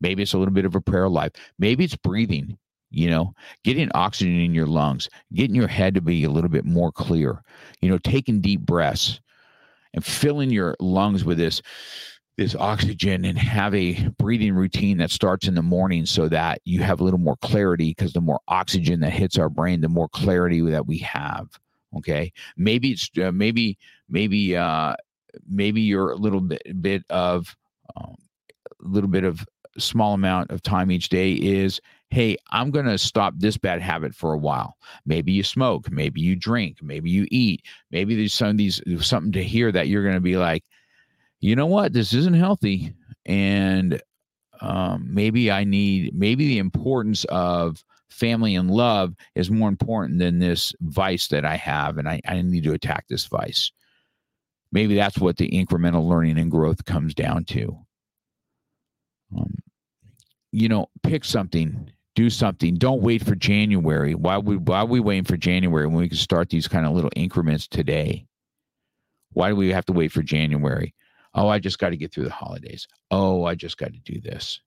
Maybe 0.00 0.24
it's 0.24 0.34
a 0.34 0.38
little 0.38 0.52
bit 0.52 0.64
of 0.64 0.74
a 0.74 0.80
prayer 0.80 1.08
life. 1.08 1.30
Maybe 1.60 1.84
it's 1.84 1.94
breathing, 1.94 2.58
you 2.90 3.10
know, 3.10 3.32
getting 3.62 3.92
oxygen 3.94 4.40
in 4.40 4.54
your 4.54 4.66
lungs, 4.66 5.08
getting 5.34 5.54
your 5.54 5.68
head 5.68 5.94
to 5.94 6.00
be 6.00 6.24
a 6.24 6.28
little 6.28 6.50
bit 6.50 6.64
more 6.64 6.90
clear, 6.90 7.44
you 7.80 7.88
know, 7.88 7.98
taking 7.98 8.40
deep 8.40 8.60
breaths 8.62 9.20
and 9.94 10.04
filling 10.04 10.50
your 10.50 10.74
lungs 10.80 11.24
with 11.24 11.38
this 11.38 11.62
this 12.36 12.56
oxygen 12.56 13.24
and 13.24 13.38
have 13.38 13.72
a 13.72 14.08
breathing 14.18 14.52
routine 14.52 14.98
that 14.98 15.12
starts 15.12 15.46
in 15.46 15.54
the 15.54 15.62
morning 15.62 16.04
so 16.04 16.28
that 16.28 16.60
you 16.64 16.82
have 16.82 17.00
a 17.00 17.04
little 17.04 17.20
more 17.20 17.36
clarity 17.36 17.90
because 17.90 18.12
the 18.12 18.20
more 18.20 18.40
oxygen 18.48 18.98
that 18.98 19.12
hits 19.12 19.38
our 19.38 19.48
brain 19.48 19.80
the 19.80 19.88
more 19.88 20.08
clarity 20.08 20.60
that 20.60 20.86
we 20.86 20.98
have 20.98 21.48
Okay, 21.98 22.32
maybe 22.56 22.92
it's 22.92 23.10
uh, 23.22 23.32
maybe 23.32 23.78
maybe 24.08 24.56
uh, 24.56 24.94
maybe 25.48 25.80
you're 25.80 26.10
a 26.10 26.16
little 26.16 26.40
bit 26.40 26.62
bit 26.80 27.04
of 27.10 27.56
a 27.96 28.00
um, 28.00 28.16
little 28.80 29.10
bit 29.10 29.24
of 29.24 29.46
small 29.78 30.14
amount 30.14 30.50
of 30.50 30.62
time 30.62 30.90
each 30.90 31.10
day 31.10 31.32
is 31.32 31.80
hey 32.08 32.34
i'm 32.50 32.70
going 32.70 32.86
to 32.86 32.96
stop 32.96 33.34
this 33.36 33.58
bad 33.58 33.82
habit 33.82 34.14
for 34.14 34.32
a 34.32 34.38
while. 34.38 34.76
Maybe 35.04 35.32
you 35.32 35.42
smoke 35.42 35.90
maybe 35.90 36.20
you 36.20 36.34
drink 36.34 36.82
maybe 36.82 37.10
you 37.10 37.26
eat 37.30 37.62
maybe 37.90 38.14
there's 38.16 38.32
some 38.32 38.48
of 38.48 38.56
these 38.56 38.80
something 39.00 39.32
to 39.32 39.42
hear 39.44 39.70
that 39.72 39.88
you're 39.88 40.02
going 40.02 40.14
to 40.14 40.20
be 40.20 40.36
like 40.36 40.64
you 41.40 41.54
know 41.54 41.66
what? 41.66 41.92
This 41.92 42.14
isn't 42.14 42.34
healthy. 42.34 42.94
And 43.26 44.00
um, 44.62 45.06
maybe 45.12 45.50
i 45.50 45.64
need 45.64 46.14
maybe 46.14 46.46
the 46.46 46.58
importance 46.58 47.24
of 47.24 47.84
family 48.16 48.54
and 48.54 48.70
love 48.70 49.14
is 49.34 49.50
more 49.50 49.68
important 49.68 50.18
than 50.18 50.38
this 50.38 50.74
vice 50.80 51.28
that 51.28 51.44
I 51.44 51.56
have, 51.56 51.98
and 51.98 52.08
I, 52.08 52.20
I 52.26 52.40
need 52.42 52.64
to 52.64 52.72
attack 52.72 53.06
this 53.08 53.26
vice. 53.26 53.70
Maybe 54.72 54.96
that's 54.96 55.18
what 55.18 55.36
the 55.36 55.50
incremental 55.50 56.08
learning 56.08 56.38
and 56.38 56.50
growth 56.50 56.84
comes 56.84 57.14
down 57.14 57.44
to. 57.46 57.78
Um, 59.36 59.54
you 60.52 60.68
know, 60.68 60.88
pick 61.02 61.24
something, 61.24 61.90
do 62.14 62.30
something. 62.30 62.76
Don't 62.76 63.02
wait 63.02 63.24
for 63.24 63.34
January. 63.34 64.14
Why 64.14 64.38
we 64.38 64.56
why 64.56 64.78
are 64.78 64.86
we 64.86 65.00
waiting 65.00 65.24
for 65.24 65.36
January 65.36 65.86
when 65.86 65.96
we 65.96 66.08
can 66.08 66.16
start 66.16 66.48
these 66.48 66.68
kind 66.68 66.86
of 66.86 66.92
little 66.92 67.10
increments 67.14 67.68
today? 67.68 68.26
Why 69.32 69.50
do 69.50 69.56
we 69.56 69.70
have 69.70 69.86
to 69.86 69.92
wait 69.92 70.12
for 70.12 70.22
January? 70.22 70.94
Oh, 71.34 71.48
I 71.48 71.58
just 71.58 71.78
got 71.78 71.90
to 71.90 71.96
get 71.98 72.12
through 72.12 72.24
the 72.24 72.30
holidays. 72.30 72.88
Oh, 73.10 73.44
I 73.44 73.54
just 73.54 73.76
got 73.76 73.92
to 73.92 74.00
do 74.00 74.20
this. 74.20 74.60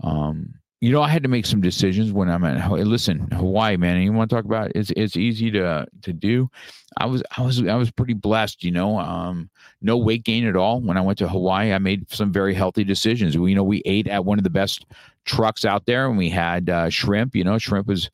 Um, 0.00 0.54
you 0.80 0.92
know, 0.92 1.02
I 1.02 1.08
had 1.08 1.22
to 1.24 1.28
make 1.28 1.46
some 1.46 1.60
decisions 1.60 2.12
when 2.12 2.28
I'm 2.28 2.44
at 2.44 2.60
Hawaii. 2.60 2.84
listen, 2.84 3.30
Hawaii, 3.32 3.76
man. 3.76 4.00
You 4.00 4.12
want 4.12 4.30
to 4.30 4.36
talk 4.36 4.44
about 4.44 4.68
it? 4.68 4.72
it's 4.76 4.90
it's 4.96 5.16
easy 5.16 5.50
to 5.52 5.86
to 6.02 6.12
do. 6.12 6.50
I 6.96 7.06
was 7.06 7.22
I 7.36 7.42
was 7.42 7.66
I 7.66 7.74
was 7.74 7.90
pretty 7.90 8.14
blessed, 8.14 8.62
you 8.62 8.70
know. 8.70 8.98
Um, 8.98 9.50
no 9.82 9.96
weight 9.96 10.24
gain 10.24 10.46
at 10.46 10.56
all. 10.56 10.80
When 10.80 10.96
I 10.96 11.00
went 11.00 11.18
to 11.18 11.28
Hawaii, 11.28 11.72
I 11.72 11.78
made 11.78 12.10
some 12.12 12.32
very 12.32 12.54
healthy 12.54 12.84
decisions. 12.84 13.36
We, 13.36 13.50
you 13.50 13.56
know, 13.56 13.64
we 13.64 13.82
ate 13.84 14.08
at 14.08 14.24
one 14.24 14.38
of 14.38 14.44
the 14.44 14.50
best 14.50 14.86
trucks 15.24 15.64
out 15.64 15.86
there, 15.86 16.08
and 16.08 16.16
we 16.16 16.30
had 16.30 16.70
uh, 16.70 16.90
shrimp. 16.90 17.34
You 17.34 17.44
know, 17.44 17.58
shrimp 17.58 17.90
is 17.90 18.10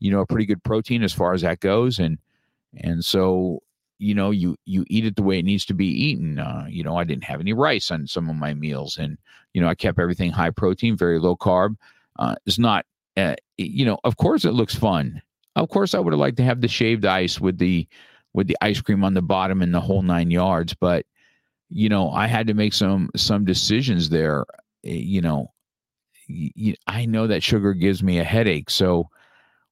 you 0.00 0.10
know, 0.10 0.20
a 0.20 0.26
pretty 0.26 0.46
good 0.46 0.64
protein 0.64 1.04
as 1.04 1.12
far 1.12 1.32
as 1.34 1.42
that 1.42 1.60
goes. 1.60 1.98
And, 1.98 2.18
and 2.78 3.04
so, 3.04 3.62
you 3.98 4.14
know, 4.14 4.30
you, 4.30 4.56
you 4.64 4.84
eat 4.88 5.04
it 5.04 5.14
the 5.14 5.22
way 5.22 5.38
it 5.38 5.44
needs 5.44 5.66
to 5.66 5.74
be 5.74 5.86
eaten. 5.86 6.38
Uh, 6.38 6.64
you 6.68 6.82
know, 6.82 6.96
I 6.96 7.04
didn't 7.04 7.24
have 7.24 7.40
any 7.40 7.52
rice 7.52 7.90
on 7.90 8.06
some 8.06 8.28
of 8.28 8.36
my 8.36 8.54
meals 8.54 8.96
and, 8.98 9.18
you 9.52 9.60
know, 9.60 9.68
I 9.68 9.74
kept 9.74 9.98
everything 9.98 10.32
high 10.32 10.50
protein, 10.50 10.96
very 10.96 11.18
low 11.18 11.36
carb. 11.36 11.76
Uh, 12.20 12.36
it's 12.46 12.58
not, 12.58 12.86
uh, 13.16 13.34
you 13.58 13.84
know, 13.84 13.98
of 14.04 14.16
course 14.16 14.44
it 14.44 14.52
looks 14.52 14.74
fun. 14.74 15.20
Of 15.56 15.68
course 15.68 15.94
I 15.94 15.98
would 15.98 16.12
have 16.12 16.20
liked 16.20 16.36
to 16.36 16.44
have 16.44 16.60
the 16.60 16.68
shaved 16.68 17.04
ice 17.04 17.40
with 17.40 17.58
the, 17.58 17.88
with 18.34 18.46
the 18.46 18.56
ice 18.60 18.80
cream 18.80 19.02
on 19.02 19.14
the 19.14 19.22
bottom 19.22 19.62
and 19.62 19.74
the 19.74 19.80
whole 19.80 20.02
nine 20.02 20.30
yards, 20.30 20.74
but, 20.74 21.04
you 21.68 21.88
know, 21.88 22.10
I 22.10 22.28
had 22.28 22.46
to 22.46 22.54
make 22.54 22.74
some, 22.74 23.10
some 23.16 23.44
decisions 23.44 24.10
there. 24.10 24.44
You 24.82 25.20
know, 25.20 25.52
I 26.86 27.06
know 27.06 27.26
that 27.26 27.42
sugar 27.42 27.74
gives 27.74 28.02
me 28.02 28.18
a 28.18 28.24
headache. 28.24 28.70
So 28.70 29.08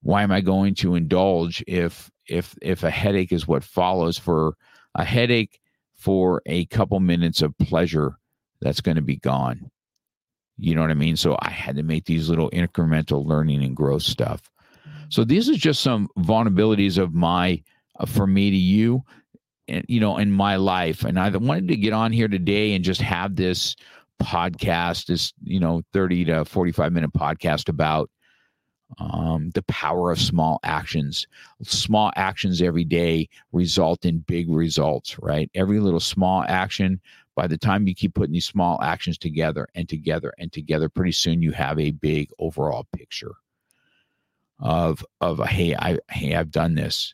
why 0.01 0.23
am 0.23 0.31
I 0.31 0.41
going 0.41 0.75
to 0.75 0.95
indulge 0.95 1.63
if 1.67 2.09
if 2.27 2.55
if 2.61 2.83
a 2.83 2.89
headache 2.89 3.31
is 3.31 3.47
what 3.47 3.63
follows 3.63 4.17
for 4.17 4.55
a 4.95 5.03
headache 5.03 5.59
for 5.95 6.41
a 6.45 6.65
couple 6.67 6.99
minutes 6.99 7.41
of 7.41 7.57
pleasure 7.57 8.17
that's 8.61 8.81
going 8.81 8.95
to 8.95 9.01
be 9.01 9.17
gone. 9.17 9.69
You 10.59 10.75
know 10.75 10.81
what 10.81 10.91
I 10.91 10.95
mean? 10.95 11.15
So 11.15 11.37
I 11.41 11.49
had 11.49 11.75
to 11.77 11.83
make 11.83 12.05
these 12.05 12.29
little 12.29 12.49
incremental 12.51 13.25
learning 13.25 13.63
and 13.63 13.75
growth 13.75 14.03
stuff. 14.03 14.41
So 15.09 15.23
these 15.23 15.49
are 15.49 15.55
just 15.55 15.81
some 15.81 16.09
vulnerabilities 16.19 16.97
of 16.97 17.13
my 17.13 17.61
uh, 17.99 18.05
for 18.05 18.27
me 18.27 18.51
to 18.51 18.57
you 18.57 19.03
and 19.67 19.85
you 19.87 19.99
know 19.99 20.17
in 20.17 20.31
my 20.31 20.55
life 20.55 21.03
and 21.03 21.19
I 21.19 21.29
wanted 21.29 21.67
to 21.69 21.75
get 21.75 21.93
on 21.93 22.11
here 22.11 22.27
today 22.27 22.73
and 22.73 22.83
just 22.83 23.01
have 23.01 23.35
this 23.35 23.75
podcast, 24.19 25.07
this, 25.07 25.33
you 25.43 25.59
know, 25.59 25.81
30 25.93 26.25
to 26.25 26.45
45 26.45 26.91
minute 26.91 27.13
podcast 27.13 27.69
about 27.69 28.09
um, 28.97 29.51
the 29.51 29.61
power 29.63 30.11
of 30.11 30.19
small 30.19 30.59
actions. 30.63 31.27
Small 31.63 32.11
actions 32.15 32.61
every 32.61 32.83
day 32.83 33.29
result 33.51 34.05
in 34.05 34.19
big 34.19 34.49
results, 34.49 35.17
right? 35.19 35.49
Every 35.55 35.79
little 35.79 35.99
small 35.99 36.43
action, 36.47 36.99
by 37.39 37.47
the 37.47 37.57
time 37.57 37.87
you 37.87 37.95
keep 37.95 38.15
putting 38.15 38.33
these 38.33 38.45
small 38.45 38.81
actions 38.83 39.17
together 39.17 39.65
and 39.73 39.87
together 39.87 40.33
and 40.39 40.51
together, 40.51 40.89
pretty 40.89 41.13
soon 41.13 41.41
you 41.41 41.53
have 41.53 41.79
a 41.79 41.91
big 41.91 42.29
overall 42.37 42.85
picture 42.91 43.31
of 44.59 45.05
of 45.21 45.39
hey, 45.47 45.73
I 45.73 45.99
hey, 46.11 46.35
I've 46.35 46.51
done 46.51 46.75
this. 46.75 47.13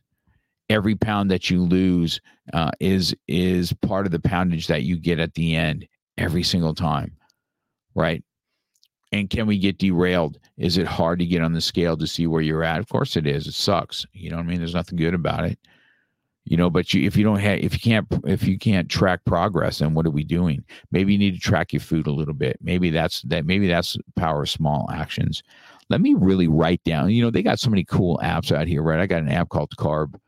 Every 0.67 0.95
pound 0.95 1.29
that 1.29 1.51
you 1.51 1.61
lose 1.61 2.19
uh, 2.53 2.71
is 2.79 3.15
is 3.27 3.71
part 3.71 4.07
of 4.07 4.11
the 4.11 4.17
poundage 4.17 4.65
that 4.65 4.81
you 4.81 4.97
get 4.97 5.19
at 5.19 5.35
the 5.35 5.55
end 5.55 5.87
every 6.17 6.41
single 6.41 6.73
time, 6.73 7.15
right? 7.93 8.23
And 9.11 9.29
can 9.29 9.45
we 9.45 9.59
get 9.59 9.77
derailed? 9.77 10.39
Is 10.57 10.79
it 10.79 10.87
hard 10.87 11.19
to 11.19 11.25
get 11.27 11.43
on 11.43 11.53
the 11.53 11.61
scale 11.61 11.95
to 11.97 12.07
see 12.07 12.25
where 12.25 12.41
you're 12.41 12.63
at? 12.63 12.79
Of 12.79 12.89
course 12.89 13.15
it 13.15 13.27
is. 13.27 13.45
It 13.45 13.53
sucks. 13.53 14.07
You 14.11 14.31
know 14.31 14.37
what 14.37 14.47
I 14.47 14.49
mean? 14.49 14.57
There's 14.57 14.73
nothing 14.73 14.97
good 14.97 15.13
about 15.13 15.45
it. 15.45 15.59
You 16.45 16.57
know, 16.57 16.69
but 16.69 16.93
you, 16.93 17.05
if 17.07 17.17
you 17.17 17.23
don't 17.23 17.39
have, 17.39 17.59
if 17.59 17.73
you 17.73 17.79
can't, 17.79 18.07
if 18.25 18.43
you 18.43 18.59
can't 18.59 18.87
track 18.87 19.25
progress, 19.25 19.79
then 19.79 19.95
what 19.95 20.05
are 20.05 20.11
we 20.11 20.23
doing? 20.23 20.63
Maybe 20.91 21.13
you 21.13 21.19
need 21.19 21.33
to 21.33 21.39
track 21.39 21.73
your 21.73 21.79
food 21.79 22.05
a 22.05 22.11
little 22.11 22.35
bit. 22.35 22.57
Maybe 22.61 22.91
that's 22.91 23.23
that. 23.23 23.45
Maybe 23.45 23.67
that's 23.67 23.97
power 24.15 24.43
of 24.43 24.49
small 24.49 24.87
actions. 24.91 25.41
Let 25.89 26.01
me 26.01 26.13
really 26.13 26.47
write 26.47 26.83
down. 26.83 27.09
You 27.09 27.23
know, 27.23 27.31
they 27.31 27.43
got 27.43 27.59
so 27.59 27.69
many 27.69 27.83
cool 27.83 28.19
apps 28.23 28.51
out 28.51 28.67
here, 28.67 28.83
right? 28.83 28.99
I 28.99 29.07
got 29.07 29.23
an 29.23 29.29
app 29.29 29.49
called 29.49 29.71
Carb. 29.77 30.19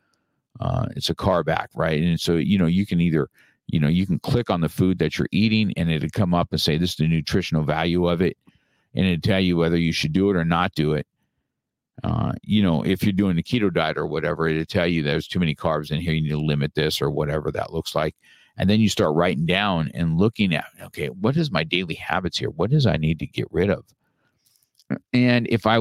Uh, 0.60 0.88
it's 0.96 1.12
a 1.12 1.16
carb 1.16 1.50
app, 1.50 1.70
right? 1.76 2.02
And 2.02 2.20
so 2.20 2.34
you 2.36 2.58
know, 2.58 2.66
you 2.66 2.88
can 2.88 3.00
either 3.00 3.30
you 3.68 3.80
know 3.80 3.88
you 3.88 4.06
can 4.06 4.20
click 4.20 4.50
on 4.50 4.62
the 4.62 4.70
food 4.70 4.98
that 5.00 5.18
you're 5.18 5.30
eating 5.32 5.74
and 5.78 5.92
it'll 5.92 6.10
come 6.10 6.34
up 6.34 6.48
and 6.52 6.60
say 6.60 6.78
this 6.78 6.92
is 6.92 6.96
the 6.96 7.08
nutritional 7.08 7.64
value 7.64 8.08
of 8.08 8.22
it 8.22 8.38
and 8.96 9.06
it'll 9.06 9.22
tell 9.22 9.40
you 9.40 9.58
whether 9.58 9.78
you 9.78 9.92
should 9.92 10.14
do 10.14 10.30
it 10.30 10.36
or 10.36 10.46
not 10.46 10.74
do 10.74 10.94
it 10.94 11.06
uh, 12.04 12.32
you 12.44 12.62
know 12.62 12.84
if 12.84 13.04
you're 13.04 13.12
doing 13.12 13.36
the 13.36 13.44
keto 13.44 13.74
diet 13.74 13.98
or 13.98 14.06
whatever 14.06 14.48
it'll 14.48 14.66
tell 14.66 14.88
you 14.88 15.02
there's 15.02 15.28
too 15.28 15.40
many 15.40 15.56
carbs 15.56 15.92
in 15.92 16.00
here 16.00 16.14
you 16.14 16.22
need 16.22 16.30
to 16.30 16.38
limit 16.38 16.74
this 16.76 17.02
or 17.02 17.10
whatever 17.10 17.52
that 17.52 17.74
looks 17.74 17.96
like 17.96 18.16
and 18.58 18.70
then 18.70 18.80
you 18.80 18.90
start 18.90 19.16
writing 19.16 19.46
down 19.46 19.90
and 19.94 20.18
looking 20.18 20.54
at 20.54 20.66
okay 20.82 21.08
what 21.08 21.36
is 21.36 21.52
my 21.52 21.64
daily 21.64 21.96
habits 21.96 22.38
here 22.38 22.50
what 22.52 22.70
does 22.70 22.86
i 22.86 22.98
need 22.98 23.20
to 23.20 23.26
get 23.26 23.48
rid 23.52 23.70
of 23.70 23.84
and 25.14 25.48
if 25.50 25.66
i 25.66 25.80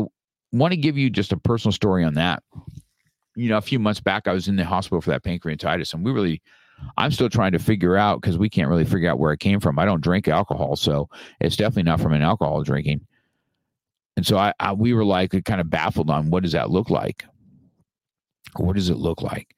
want 0.52 0.72
to 0.72 0.76
give 0.76 0.96
you 0.96 1.10
just 1.10 1.32
a 1.32 1.36
personal 1.36 1.72
story 1.72 2.02
on 2.02 2.14
that 2.14 2.42
you 3.34 3.48
know 3.48 3.58
a 3.58 3.62
few 3.62 3.78
months 3.78 4.00
back 4.00 4.26
i 4.26 4.32
was 4.32 4.48
in 4.48 4.56
the 4.56 4.64
hospital 4.64 5.00
for 5.00 5.10
that 5.10 5.22
pancreatitis 5.22 5.92
and 5.92 6.04
we 6.04 6.12
really 6.12 6.40
I'm 6.96 7.10
still 7.10 7.28
trying 7.28 7.52
to 7.52 7.58
figure 7.58 7.96
out 7.96 8.20
because 8.20 8.38
we 8.38 8.48
can't 8.48 8.68
really 8.68 8.84
figure 8.84 9.10
out 9.10 9.18
where 9.18 9.32
it 9.32 9.40
came 9.40 9.60
from. 9.60 9.78
I 9.78 9.84
don't 9.84 10.02
drink 10.02 10.28
alcohol, 10.28 10.76
so 10.76 11.08
it's 11.40 11.56
definitely 11.56 11.84
not 11.84 12.00
from 12.00 12.12
an 12.12 12.22
alcohol 12.22 12.62
drinking. 12.62 13.06
And 14.16 14.26
so 14.26 14.38
I, 14.38 14.52
I 14.58 14.72
we 14.72 14.94
were 14.94 15.04
like 15.04 15.44
kind 15.44 15.60
of 15.60 15.70
baffled 15.70 16.10
on 16.10 16.30
what 16.30 16.42
does 16.42 16.52
that 16.52 16.70
look 16.70 16.90
like? 16.90 17.24
What 18.56 18.76
does 18.76 18.88
it 18.88 18.96
look 18.96 19.22
like? 19.22 19.54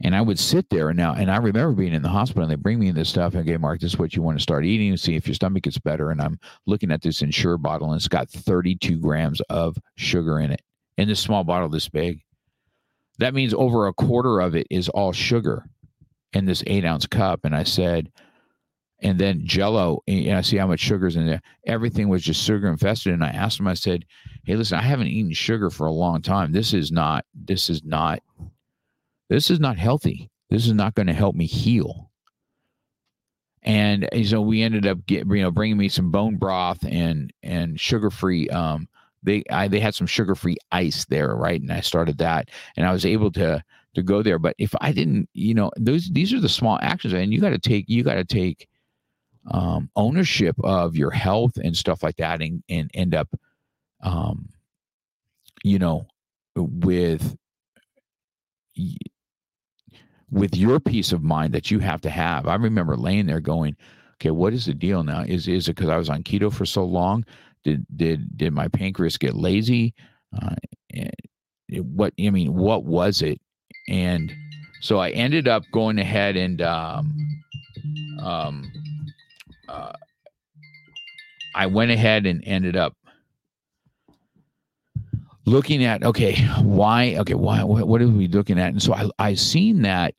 And 0.00 0.14
I 0.14 0.20
would 0.20 0.38
sit 0.38 0.70
there 0.70 0.90
and 0.90 0.96
now, 0.96 1.14
and 1.14 1.28
I 1.28 1.38
remember 1.38 1.72
being 1.72 1.92
in 1.92 2.02
the 2.02 2.08
hospital 2.08 2.44
and 2.44 2.52
they 2.52 2.56
bring 2.56 2.78
me 2.78 2.92
this 2.92 3.08
stuff 3.08 3.34
and 3.34 3.42
okay, 3.42 3.56
Mark, 3.56 3.80
this 3.80 3.94
is 3.94 3.98
what 3.98 4.14
you 4.14 4.22
want 4.22 4.38
to 4.38 4.42
start 4.42 4.64
eating 4.64 4.90
and 4.90 5.00
see 5.00 5.16
if 5.16 5.26
your 5.26 5.34
stomach 5.34 5.64
gets 5.64 5.78
better. 5.78 6.10
And 6.12 6.20
I'm 6.20 6.38
looking 6.66 6.92
at 6.92 7.02
this 7.02 7.20
Ensure 7.20 7.58
bottle 7.58 7.88
and 7.88 7.96
it's 7.96 8.06
got 8.06 8.30
32 8.30 8.98
grams 8.98 9.40
of 9.50 9.76
sugar 9.96 10.38
in 10.38 10.52
it 10.52 10.62
in 10.98 11.08
this 11.08 11.18
small 11.18 11.42
bottle 11.42 11.68
this 11.68 11.88
big. 11.88 12.20
That 13.18 13.34
means 13.34 13.52
over 13.54 13.88
a 13.88 13.92
quarter 13.92 14.40
of 14.40 14.54
it 14.54 14.68
is 14.70 14.88
all 14.88 15.12
sugar 15.12 15.64
in 16.32 16.44
this 16.44 16.62
eight 16.68 16.84
ounce 16.84 17.06
cup. 17.06 17.44
And 17.44 17.56
I 17.56 17.64
said, 17.64 18.12
and 19.00 19.18
then 19.18 19.44
jello, 19.44 20.02
and 20.08 20.36
I 20.36 20.40
see 20.40 20.56
how 20.56 20.66
much 20.66 20.80
sugar's 20.80 21.16
in 21.16 21.26
there. 21.26 21.40
Everything 21.66 22.08
was 22.08 22.22
just 22.22 22.42
sugar 22.42 22.68
infested. 22.68 23.12
And 23.12 23.22
I 23.22 23.28
asked 23.28 23.60
him, 23.60 23.68
I 23.68 23.74
said, 23.74 24.04
Hey, 24.44 24.56
listen, 24.56 24.78
I 24.78 24.82
haven't 24.82 25.08
eaten 25.08 25.32
sugar 25.32 25.70
for 25.70 25.86
a 25.86 25.92
long 25.92 26.20
time. 26.20 26.52
This 26.52 26.74
is 26.74 26.90
not, 26.90 27.24
this 27.34 27.70
is 27.70 27.84
not, 27.84 28.20
this 29.28 29.50
is 29.50 29.60
not 29.60 29.78
healthy. 29.78 30.30
This 30.50 30.66
is 30.66 30.72
not 30.72 30.94
going 30.94 31.06
to 31.06 31.12
help 31.12 31.36
me 31.36 31.46
heal. 31.46 32.10
And 33.62 34.08
so 34.24 34.40
we 34.40 34.62
ended 34.62 34.86
up 34.86 35.04
get, 35.06 35.26
you 35.26 35.42
know, 35.42 35.50
bringing 35.50 35.76
me 35.76 35.88
some 35.88 36.10
bone 36.10 36.36
broth 36.36 36.84
and, 36.84 37.32
and 37.42 37.78
sugar 37.78 38.10
free, 38.10 38.48
um, 38.48 38.88
they, 39.22 39.42
I, 39.50 39.68
they 39.68 39.80
had 39.80 39.94
some 39.94 40.06
sugar 40.06 40.34
free 40.34 40.56
ice 40.72 41.04
there. 41.06 41.36
Right. 41.36 41.60
And 41.60 41.72
I 41.72 41.80
started 41.80 42.18
that 42.18 42.48
and 42.76 42.86
I 42.86 42.92
was 42.92 43.04
able 43.04 43.30
to, 43.32 43.62
to 43.94 44.02
go 44.02 44.22
there. 44.22 44.38
But 44.38 44.54
if 44.58 44.74
I 44.80 44.92
didn't, 44.92 45.28
you 45.34 45.54
know, 45.54 45.70
those 45.76 46.08
these 46.10 46.32
are 46.32 46.40
the 46.40 46.48
small 46.48 46.78
actions, 46.80 47.14
and 47.14 47.32
you 47.32 47.40
got 47.40 47.50
to 47.50 47.58
take 47.58 47.86
you 47.88 48.02
got 48.02 48.14
to 48.14 48.24
take 48.24 48.68
um, 49.50 49.90
ownership 49.96 50.56
of 50.64 50.96
your 50.96 51.10
health 51.10 51.56
and 51.56 51.76
stuff 51.76 52.02
like 52.02 52.16
that, 52.16 52.40
and 52.42 52.62
and 52.68 52.90
end 52.94 53.14
up, 53.14 53.28
um, 54.02 54.48
you 55.64 55.78
know, 55.78 56.06
with 56.56 57.36
with 60.30 60.56
your 60.56 60.80
peace 60.80 61.12
of 61.12 61.22
mind 61.22 61.54
that 61.54 61.70
you 61.70 61.78
have 61.78 62.00
to 62.02 62.10
have. 62.10 62.46
I 62.46 62.54
remember 62.56 62.96
laying 62.96 63.26
there 63.26 63.40
going, 63.40 63.76
okay, 64.14 64.30
what 64.30 64.52
is 64.52 64.66
the 64.66 64.74
deal 64.74 65.02
now? 65.02 65.22
Is 65.22 65.48
is 65.48 65.68
it 65.68 65.76
because 65.76 65.90
I 65.90 65.96
was 65.96 66.10
on 66.10 66.22
keto 66.22 66.52
for 66.52 66.66
so 66.66 66.84
long? 66.84 67.24
Did 67.64 67.86
did 67.96 68.36
did 68.36 68.52
my 68.52 68.68
pancreas 68.68 69.16
get 69.16 69.34
lazy? 69.34 69.94
Uh, 70.40 70.54
eh, 70.94 71.10
what 71.80 72.12
I 72.20 72.30
mean, 72.30 72.54
what 72.54 72.84
was 72.84 73.22
it? 73.22 73.40
and 73.88 74.34
so 74.80 74.98
I 74.98 75.10
ended 75.10 75.48
up 75.48 75.64
going 75.72 75.98
ahead 75.98 76.36
and 76.36 76.62
um, 76.62 77.16
um, 78.22 78.70
uh, 79.68 79.92
I 81.54 81.66
went 81.66 81.90
ahead 81.90 82.26
and 82.26 82.42
ended 82.46 82.76
up 82.76 82.94
looking 85.44 85.82
at 85.82 86.04
okay 86.04 86.34
why 86.60 87.16
okay 87.16 87.34
why 87.34 87.62
what 87.64 88.02
are 88.02 88.08
we 88.08 88.28
looking 88.28 88.58
at 88.58 88.68
and 88.68 88.82
so 88.82 88.92
I 88.92 89.08
I 89.18 89.34
seen 89.34 89.80
that 89.82 90.14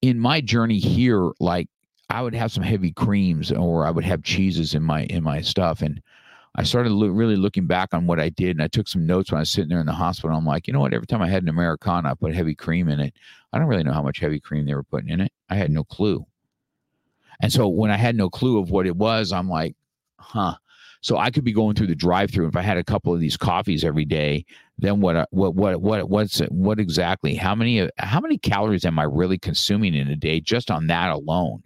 in 0.00 0.18
my 0.18 0.40
journey 0.40 0.78
here 0.78 1.30
like 1.38 1.68
I 2.08 2.22
would 2.22 2.34
have 2.34 2.50
some 2.50 2.62
heavy 2.62 2.90
creams 2.92 3.52
or 3.52 3.84
I 3.84 3.90
would 3.90 4.04
have 4.04 4.22
cheeses 4.22 4.74
in 4.74 4.82
my 4.82 5.04
in 5.04 5.22
my 5.22 5.42
stuff 5.42 5.82
and 5.82 6.00
I 6.56 6.64
started 6.64 6.92
lo- 6.92 7.08
really 7.08 7.36
looking 7.36 7.66
back 7.66 7.94
on 7.94 8.06
what 8.06 8.18
I 8.18 8.28
did, 8.30 8.50
and 8.50 8.62
I 8.62 8.68
took 8.68 8.88
some 8.88 9.06
notes 9.06 9.30
when 9.30 9.38
I 9.38 9.42
was 9.42 9.50
sitting 9.50 9.68
there 9.68 9.80
in 9.80 9.86
the 9.86 9.92
hospital. 9.92 10.36
I'm 10.36 10.44
like, 10.44 10.66
you 10.66 10.72
know 10.72 10.80
what? 10.80 10.92
Every 10.92 11.06
time 11.06 11.22
I 11.22 11.28
had 11.28 11.42
an 11.42 11.48
Americano, 11.48 12.10
I 12.10 12.14
put 12.14 12.34
heavy 12.34 12.54
cream 12.54 12.88
in 12.88 12.98
it. 13.00 13.14
I 13.52 13.58
don't 13.58 13.68
really 13.68 13.84
know 13.84 13.92
how 13.92 14.02
much 14.02 14.18
heavy 14.18 14.40
cream 14.40 14.66
they 14.66 14.74
were 14.74 14.82
putting 14.82 15.10
in 15.10 15.20
it. 15.20 15.32
I 15.48 15.54
had 15.54 15.70
no 15.70 15.84
clue. 15.84 16.26
And 17.40 17.52
so 17.52 17.68
when 17.68 17.90
I 17.90 17.96
had 17.96 18.16
no 18.16 18.28
clue 18.28 18.58
of 18.58 18.70
what 18.70 18.86
it 18.86 18.96
was, 18.96 19.32
I'm 19.32 19.48
like, 19.48 19.74
huh. 20.18 20.56
So 21.02 21.16
I 21.16 21.30
could 21.30 21.44
be 21.44 21.52
going 21.52 21.74
through 21.74 21.86
the 21.86 21.94
drive-through. 21.94 22.48
If 22.48 22.56
I 22.56 22.60
had 22.60 22.76
a 22.76 22.84
couple 22.84 23.14
of 23.14 23.20
these 23.20 23.36
coffees 23.38 23.84
every 23.84 24.04
day, 24.04 24.44
then 24.76 25.00
what? 25.00 25.16
Uh, 25.16 25.26
what? 25.30 25.54
What? 25.54 25.80
What? 25.80 26.10
What's? 26.10 26.40
What 26.50 26.78
exactly? 26.78 27.34
How 27.34 27.54
many? 27.54 27.80
Uh, 27.80 27.88
how 27.96 28.20
many 28.20 28.36
calories 28.36 28.84
am 28.84 28.98
I 28.98 29.04
really 29.04 29.38
consuming 29.38 29.94
in 29.94 30.08
a 30.08 30.16
day 30.16 30.40
just 30.40 30.70
on 30.70 30.88
that 30.88 31.10
alone? 31.10 31.62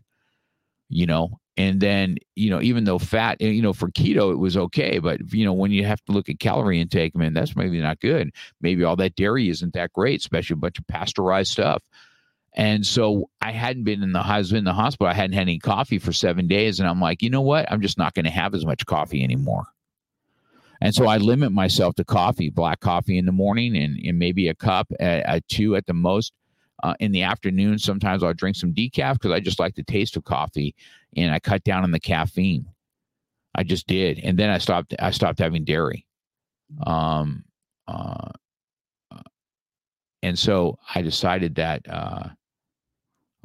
You 0.89 1.07
know, 1.07 1.41
and 1.57 1.81
then 1.81 2.16
you 2.35 2.51
know 2.51 2.61
even 2.61 2.85
though 2.85 2.99
fat 2.99 3.37
eh, 3.41 3.49
you 3.49 3.62
know 3.62 3.72
for 3.72 3.89
keto 3.91 4.33
it 4.33 4.39
was 4.39 4.57
okay 4.57 4.99
but 4.99 5.20
you 5.33 5.45
know 5.45 5.53
when 5.53 5.70
you 5.70 5.85
have 5.85 6.03
to 6.05 6.12
look 6.12 6.29
at 6.29 6.41
calorie 6.41 6.81
intake 6.81 7.12
I 7.14 7.18
mean 7.18 7.33
that's 7.33 7.57
maybe 7.57 7.81
not 7.81 8.01
good 8.01 8.33
maybe 8.61 8.85
all 8.85 8.97
that 8.97 9.16
dairy 9.16 9.49
isn't 9.49 9.75
that 9.75 9.93
great 9.93 10.20
especially 10.20 10.55
a 10.55 10.59
bunch 10.59 10.79
of 10.79 10.87
pasteurized 10.87 11.53
stuff 11.53 11.83
and 12.55 12.87
so 12.87 13.29
i 13.41 13.51
hadn't 13.51 13.85
been 13.85 14.03
in 14.03 14.13
the 14.13 14.21
I 14.21 14.41
in 14.41 14.65
the 14.65 14.73
hospital 14.73 15.09
i 15.09 15.15
hadn't 15.15 15.35
had 15.35 15.43
any 15.43 15.59
coffee 15.59 15.99
for 15.99 16.13
seven 16.13 16.47
days 16.47 16.81
and 16.81 16.89
i'm 16.89 17.01
like 17.01 17.23
you 17.23 17.31
know 17.31 17.41
what 17.41 17.71
i'm 17.71 17.81
just 17.81 17.99
not 17.99 18.15
going 18.15 18.25
to 18.25 18.31
have 18.31 18.55
as 18.55 18.65
much 18.65 18.87
coffee 18.87 19.23
anymore 19.23 19.67
And 20.81 20.95
so 20.95 21.07
I 21.07 21.17
limit 21.17 21.51
myself 21.51 21.95
to 21.95 22.05
coffee, 22.05 22.51
black 22.51 22.81
coffee 22.81 23.17
in 23.17 23.25
the 23.25 23.33
morning, 23.33 23.75
and, 23.75 23.99
and 24.05 24.19
maybe 24.19 24.49
a 24.49 24.55
cup 24.55 24.87
at, 25.01 25.25
at 25.25 25.49
two 25.49 25.77
at 25.77 25.87
the 25.87 25.95
most. 25.95 26.35
Uh, 26.83 26.95
in 27.01 27.13
the 27.13 27.23
afternoon, 27.23 27.79
sometimes 27.79 28.23
I'll 28.23 28.35
drink 28.35 28.57
some 28.57 28.75
decaf 28.75 29.15
because 29.15 29.31
I 29.31 29.41
just 29.41 29.59
like 29.59 29.75
the 29.75 29.83
taste 29.83 30.17
of 30.19 30.25
coffee, 30.25 30.75
and 31.17 31.33
I 31.33 31.39
cut 31.39 31.65
down 31.65 31.85
on 31.85 31.91
the 31.91 32.01
caffeine. 32.01 32.67
I 33.55 33.63
just 33.63 33.87
did, 33.87 34.19
and 34.19 34.39
then 34.39 34.51
I 34.51 34.59
stopped. 34.59 34.95
I 34.99 35.11
stopped 35.11 35.39
having 35.39 35.65
dairy. 35.65 36.05
Um, 36.87 37.45
uh, 37.89 38.29
uh 39.11 39.23
and 40.23 40.39
so 40.39 40.79
I 40.95 41.01
decided 41.01 41.55
that 41.55 41.89
uh, 41.89 42.29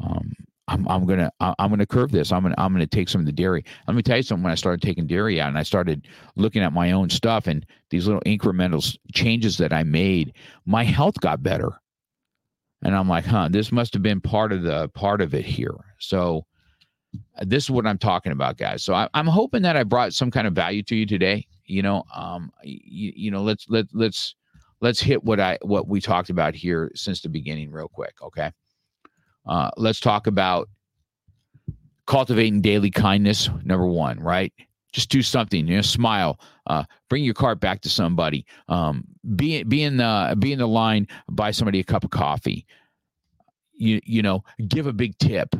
um, 0.01 0.33
I'm, 0.69 0.87
I'm 0.87 1.05
gonna 1.05 1.31
I'm 1.39 1.69
gonna 1.69 1.85
curve 1.85 2.11
this. 2.11 2.31
I'm 2.31 2.43
gonna 2.43 2.55
I'm 2.57 2.71
gonna 2.71 2.85
take 2.85 3.09
some 3.09 3.21
of 3.21 3.25
the 3.25 3.31
dairy. 3.31 3.65
Let 3.87 3.95
me 3.95 4.03
tell 4.03 4.17
you 4.17 4.23
something. 4.23 4.43
When 4.43 4.51
I 4.51 4.55
started 4.55 4.81
taking 4.81 5.07
dairy 5.07 5.41
out 5.41 5.49
and 5.49 5.57
I 5.57 5.63
started 5.63 6.07
looking 6.35 6.61
at 6.61 6.73
my 6.73 6.91
own 6.91 7.09
stuff 7.09 7.47
and 7.47 7.65
these 7.89 8.05
little 8.05 8.21
incremental 8.21 8.95
changes 9.13 9.57
that 9.57 9.73
I 9.73 9.83
made, 9.83 10.33
my 10.65 10.83
health 10.83 11.19
got 11.21 11.41
better. 11.41 11.71
And 12.83 12.95
I'm 12.95 13.09
like, 13.09 13.25
huh, 13.25 13.49
this 13.51 13.71
must 13.71 13.93
have 13.93 14.03
been 14.03 14.21
part 14.21 14.53
of 14.53 14.61
the 14.61 14.89
part 14.89 15.21
of 15.21 15.33
it 15.33 15.43
here. 15.43 15.75
So 15.97 16.45
uh, 17.37 17.45
this 17.47 17.63
is 17.63 17.71
what 17.71 17.87
I'm 17.87 17.97
talking 17.97 18.31
about, 18.31 18.57
guys. 18.57 18.83
So 18.83 18.93
I, 18.93 19.09
am 19.15 19.27
hoping 19.27 19.63
that 19.63 19.75
I 19.75 19.83
brought 19.83 20.13
some 20.13 20.29
kind 20.29 20.45
of 20.47 20.53
value 20.53 20.83
to 20.83 20.95
you 20.95 21.07
today. 21.07 21.47
You 21.65 21.81
know, 21.81 22.03
um, 22.15 22.51
you, 22.63 23.11
you 23.15 23.31
know, 23.31 23.41
let's 23.41 23.65
let 23.69 23.87
let's 23.93 24.35
let's 24.81 25.01
hit 25.01 25.23
what 25.23 25.39
I 25.39 25.57
what 25.63 25.87
we 25.87 25.99
talked 25.99 26.29
about 26.29 26.53
here 26.53 26.91
since 26.93 27.21
the 27.21 27.29
beginning, 27.29 27.71
real 27.71 27.87
quick. 27.87 28.13
Okay. 28.21 28.51
Uh, 29.45 29.71
let's 29.77 29.99
talk 29.99 30.27
about 30.27 30.69
cultivating 32.07 32.61
daily 32.61 32.91
kindness. 32.91 33.49
Number 33.63 33.85
one, 33.85 34.19
right? 34.19 34.53
Just 34.91 35.09
do 35.09 35.21
something. 35.21 35.67
You 35.67 35.77
know, 35.77 35.81
smile. 35.81 36.39
Uh, 36.65 36.83
bring 37.09 37.23
your 37.23 37.33
cart 37.33 37.59
back 37.59 37.81
to 37.81 37.89
somebody. 37.89 38.45
Um, 38.67 39.05
be 39.35 39.63
be 39.63 39.83
in 39.83 39.97
the 39.97 40.35
be 40.39 40.51
in 40.51 40.59
the 40.59 40.67
line. 40.67 41.07
Buy 41.29 41.51
somebody 41.51 41.79
a 41.79 41.83
cup 41.83 42.03
of 42.03 42.09
coffee. 42.09 42.65
You 43.73 43.99
you 44.03 44.21
know, 44.21 44.43
give 44.67 44.87
a 44.87 44.93
big 44.93 45.17
tip. 45.19 45.55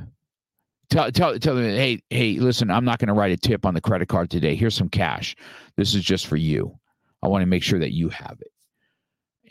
Tell 0.89 1.11
tell 1.11 1.38
tell 1.38 1.55
them, 1.55 1.65
hey 1.65 2.01
hey, 2.09 2.39
listen, 2.39 2.71
I'm 2.71 2.86
not 2.86 2.97
going 2.97 3.09
to 3.09 3.13
write 3.13 3.32
a 3.32 3.38
tip 3.38 3.65
on 3.65 3.75
the 3.75 3.82
credit 3.82 4.07
card 4.07 4.32
today. 4.32 4.55
Here's 4.55 4.75
some 4.75 4.89
cash. 4.89 5.36
This 5.77 5.93
is 5.93 6.03
just 6.03 6.25
for 6.25 6.36
you. 6.36 6.75
I 7.21 7.27
want 7.27 7.43
to 7.43 7.47
make 7.47 7.63
sure 7.63 7.80
that 7.80 7.93
you 7.93 8.09
have 8.09 8.38
it. 8.41 8.51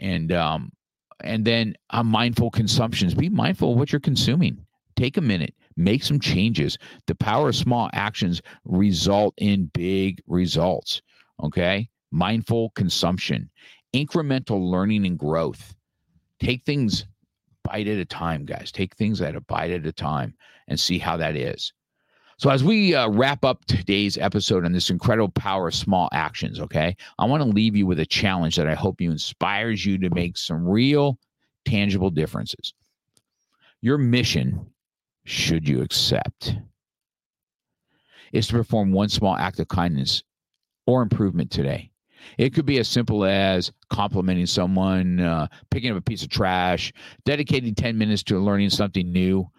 And 0.01 0.33
um, 0.33 0.73
and 1.21 1.45
then 1.45 1.75
uh, 1.91 2.03
mindful 2.03 2.51
consumptions. 2.51 3.15
Be 3.15 3.29
mindful 3.29 3.73
of 3.73 3.79
what 3.79 3.93
you're 3.93 4.01
consuming. 4.01 4.65
Take 4.97 5.17
a 5.17 5.21
minute, 5.21 5.55
make 5.77 6.03
some 6.03 6.19
changes. 6.19 6.77
The 7.07 7.15
power 7.15 7.51
of 7.51 7.57
small 7.57 7.89
actions 7.93 8.43
result 8.65 9.35
in 9.37 9.71
big 9.73 10.21
results. 10.27 11.03
Okay. 11.43 11.89
Mindful 12.11 12.71
consumption, 12.71 13.51
incremental 13.95 14.71
learning 14.71 15.07
and 15.07 15.19
growth. 15.19 15.75
Take 16.41 16.65
things 16.65 17.07
bite 17.65 17.87
at 17.87 17.99
a 17.99 18.05
time, 18.05 18.45
guys. 18.45 18.73
Take 18.73 18.97
things 18.97 19.21
at 19.21 19.37
a 19.37 19.41
bite 19.43 19.71
at 19.71 19.87
a 19.87 19.93
time 19.93 20.35
and 20.69 20.81
see 20.81 20.99
how 20.99 21.17
that 21.19 21.37
is. 21.37 21.73
So, 22.39 22.51
as 22.51 22.63
we 22.63 22.95
uh, 22.95 23.09
wrap 23.09 23.45
up 23.45 23.65
today's 23.65 24.17
episode 24.17 24.65
on 24.65 24.71
this 24.71 24.91
incredible 24.91 25.31
power 25.31 25.67
of 25.67 25.75
small 25.75 26.09
actions, 26.13 26.61
okay, 26.61 26.97
I 27.19 27.25
want 27.25 27.43
to 27.43 27.49
leave 27.49 27.75
you 27.75 27.85
with 27.85 27.99
a 27.99 28.07
challenge 28.07 28.55
that 28.57 28.69
I 28.69 28.75
hope 28.75 29.01
you 29.01 29.11
inspires 29.11 29.85
you 29.85 29.99
to 29.99 30.11
make 30.11 30.37
some 30.37 30.65
real, 30.65 31.19
tangible 31.65 32.11
differences. 32.11 32.75
Your 33.83 33.99
mission, 33.99 34.65
should 35.25 35.69
you 35.69 35.83
accept, 35.83 36.55
is 38.33 38.47
to 38.47 38.53
perform 38.53 38.93
one 38.93 39.09
small 39.09 39.35
act 39.35 39.59
of 39.59 39.67
kindness 39.67 40.23
or 40.87 41.03
improvement 41.03 41.51
today. 41.51 41.91
It 42.39 42.55
could 42.55 42.67
be 42.67 42.79
as 42.79 42.87
simple 42.87 43.25
as 43.25 43.73
complimenting 43.91 44.47
someone, 44.47 45.19
uh, 45.19 45.49
picking 45.73 45.91
up 45.91 45.97
a 45.97 46.03
piece 46.03 46.23
of 46.23 46.29
trash, 46.29 46.93
dedicating 47.25 47.75
10 47.75 47.99
minutes 47.99 48.23
to 48.25 48.39
learning 48.39 48.71
something 48.71 49.11
new. 49.11 49.51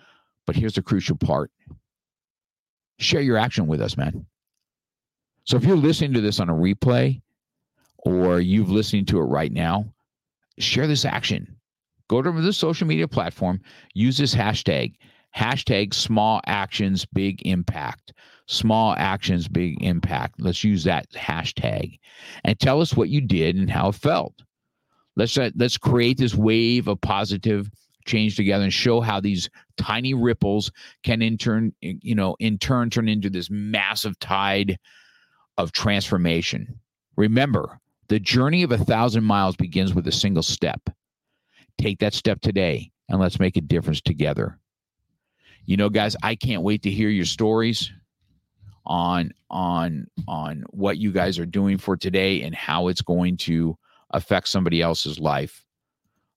But 0.48 0.56
here's 0.56 0.76
the 0.76 0.82
crucial 0.82 1.18
part 1.18 1.52
share 3.00 3.22
your 3.22 3.38
action 3.38 3.68
with 3.68 3.82
us, 3.82 3.98
man. 3.98 4.26
So 5.46 5.58
if 5.58 5.64
you're 5.64 5.78
listening 5.78 6.14
to 6.14 6.22
this 6.22 6.40
on 6.40 6.50
a 6.50 6.54
replay 6.54 7.22
or 7.98 8.40
you've 8.40 8.70
listening 8.70 9.06
to 9.06 9.20
it 9.20 9.24
right 9.24 9.52
now, 9.52 9.86
share 10.60 10.88
this 10.88 11.06
action. 11.06 11.56
Go 12.08 12.22
to 12.22 12.32
the 12.32 12.54
social 12.54 12.88
media 12.88 13.08
platform, 13.08 13.62
use 13.94 14.18
this 14.18 14.34
hashtag, 14.34 14.96
hashtag 15.36 15.94
small 15.94 16.42
actions, 16.46 17.06
big 17.06 17.42
impact. 17.46 18.14
Small 18.48 18.96
actions, 18.98 19.48
big 19.48 19.82
impact. 19.84 20.42
Let's 20.42 20.64
use 20.64 20.84
that 20.86 21.08
hashtag 21.12 22.00
and 22.44 22.60
tell 22.60 22.82
us 22.82 22.96
what 22.96 23.10
you 23.10 23.22
did 23.22 23.56
and 23.56 23.70
how 23.70 23.90
it 23.90 23.96
felt. 23.96 24.34
Let's 25.16 25.38
uh, 25.38 25.52
let's 25.56 25.78
create 25.78 26.18
this 26.18 26.34
wave 26.34 26.88
of 26.88 27.00
positive 27.00 27.70
change 28.06 28.36
together 28.36 28.64
and 28.64 28.74
show 28.74 29.02
how 29.02 29.20
these 29.20 29.50
tiny 29.78 30.14
ripples 30.14 30.72
can 31.04 31.22
in 31.22 31.38
turn, 31.38 31.74
you 31.82 32.16
know, 32.16 32.36
in 32.40 32.58
turn 32.58 32.90
turn 32.90 33.08
into 33.08 33.30
this 33.30 33.50
massive 33.50 34.18
tide 34.20 34.78
of 35.58 35.72
transformation. 35.72 36.80
Remember, 37.16 37.80
the 38.08 38.20
journey 38.20 38.64
of 38.64 38.72
a 38.72 38.78
thousand 38.78 39.24
miles 39.24 39.56
begins 39.56 39.94
with 39.94 40.08
a 40.08 40.12
single 40.12 40.44
step. 40.44 40.90
Take 41.78 42.00
that 42.00 42.14
step 42.14 42.42
today 42.42 42.92
and 43.08 43.20
let's 43.20 43.40
make 43.40 43.58
a 43.58 43.62
difference 43.62 44.02
together. 44.02 44.60
You 45.66 45.78
know, 45.78 45.90
guys, 45.90 46.16
I 46.24 46.36
can't 46.36 46.64
wait 46.64 46.82
to 46.84 46.90
hear 46.90 47.10
your 47.10 47.26
stories 47.26 47.92
on 48.86 49.32
on 49.50 50.08
on 50.28 50.64
what 50.72 50.98
you 50.98 51.12
guys 51.12 51.38
are 51.38 51.46
doing 51.46 51.78
for 51.78 51.96
today 51.96 52.42
and 52.42 52.56
how 52.56 52.88
it's 52.88 53.02
going 53.02 53.38
to 53.38 53.78
affect 54.12 54.48
somebody 54.48 54.82
else's 54.82 55.20
life. 55.20 55.64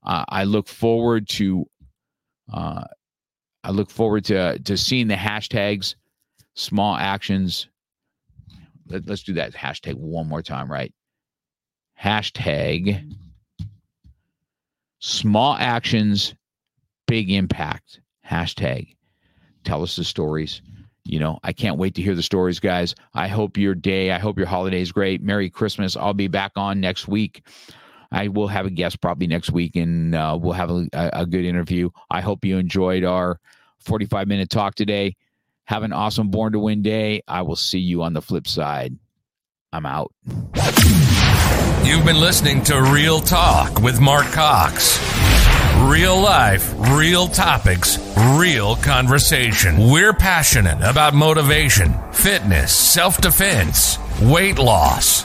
Uh, 0.05 0.25
I 0.29 0.45
look 0.45 0.69
forward 0.69 1.29
to 1.31 1.67
uh, 2.53 2.85
I 3.65 3.71
look 3.71 3.91
forward 3.91 4.25
to 4.27 4.59
to 4.59 4.77
seeing 4.77 5.09
the 5.09 5.15
hashtags, 5.15 5.95
small 6.55 6.97
actions. 6.97 7.69
Let, 8.89 9.07
let's 9.07 9.23
do 9.23 9.35
that 9.35 9.53
hashtag 9.55 9.95
one 9.95 10.29
more 10.29 10.43
time, 10.43 10.71
right? 10.71 10.93
Hashtag 12.01 13.15
small 14.99 15.55
actions, 15.55 16.35
big 17.07 17.31
impact. 17.31 18.01
Hashtag 18.29 18.97
tell 19.65 19.83
us 19.83 19.97
the 19.97 20.05
stories. 20.05 20.63
You 21.05 21.19
know, 21.19 21.39
I 21.43 21.53
can't 21.53 21.79
wait 21.79 21.95
to 21.97 22.03
hear 22.03 22.15
the 22.15 22.23
stories, 22.23 22.61
guys. 22.61 22.95
I 23.15 23.27
hope 23.27 23.57
your 23.57 23.75
day, 23.75 24.13
I 24.13 24.19
hope 24.19 24.39
your 24.39 24.47
holiday 24.47 24.81
is 24.81 24.93
great. 24.93 25.21
Merry 25.21 25.51
Christmas. 25.51 25.97
I'll 25.97 26.15
be 26.15 26.29
back 26.29 26.53
on 26.57 26.81
next 26.81 27.09
week. 27.09 27.45
I 28.13 28.29
will 28.29 28.49
have 28.49 28.67
a 28.67 28.71
guest 28.71 29.01
probably 29.01 29.27
next 29.27 29.51
week, 29.51 29.75
and 29.75 30.15
uh, 30.15 30.39
we'll 30.41 30.53
have 30.53 30.71
a, 30.71 30.87
a 30.93 31.27
good 31.27 31.45
interview. 31.47 31.89
I 32.11 32.21
hope 32.21 32.45
you 32.45 32.59
enjoyed 32.59 33.05
our 33.05 33.41
45 33.81 34.29
minute 34.29 34.51
talk 34.51 34.75
today. 34.75 35.17
Have 35.65 35.83
an 35.83 35.93
awesome 35.93 36.29
Born 36.29 36.53
to 36.53 36.59
Win 36.59 36.83
day. 36.83 37.23
I 37.27 37.43
will 37.43 37.57
see 37.57 37.79
you 37.79 38.03
on 38.03 38.13
the 38.13 38.21
flip 38.21 38.47
side. 38.47 38.99
I'm 39.73 39.87
out. 39.87 40.13
You've 41.85 42.05
been 42.05 42.21
listening 42.21 42.63
to 42.65 42.83
Real 42.83 43.21
Talk 43.21 43.81
with 43.81 43.99
Mark 43.99 44.27
Cox. 44.27 45.01
Real 45.85 46.21
life, 46.21 46.75
real 46.91 47.27
topics, 47.29 47.99
real 48.37 48.77
conversation. 48.77 49.91
We're 49.91 50.13
passionate 50.13 50.79
about 50.89 51.15
motivation, 51.15 51.95
fitness, 52.13 52.73
self 52.73 53.21
defense, 53.21 53.99
weight 54.21 54.59
loss 54.59 55.25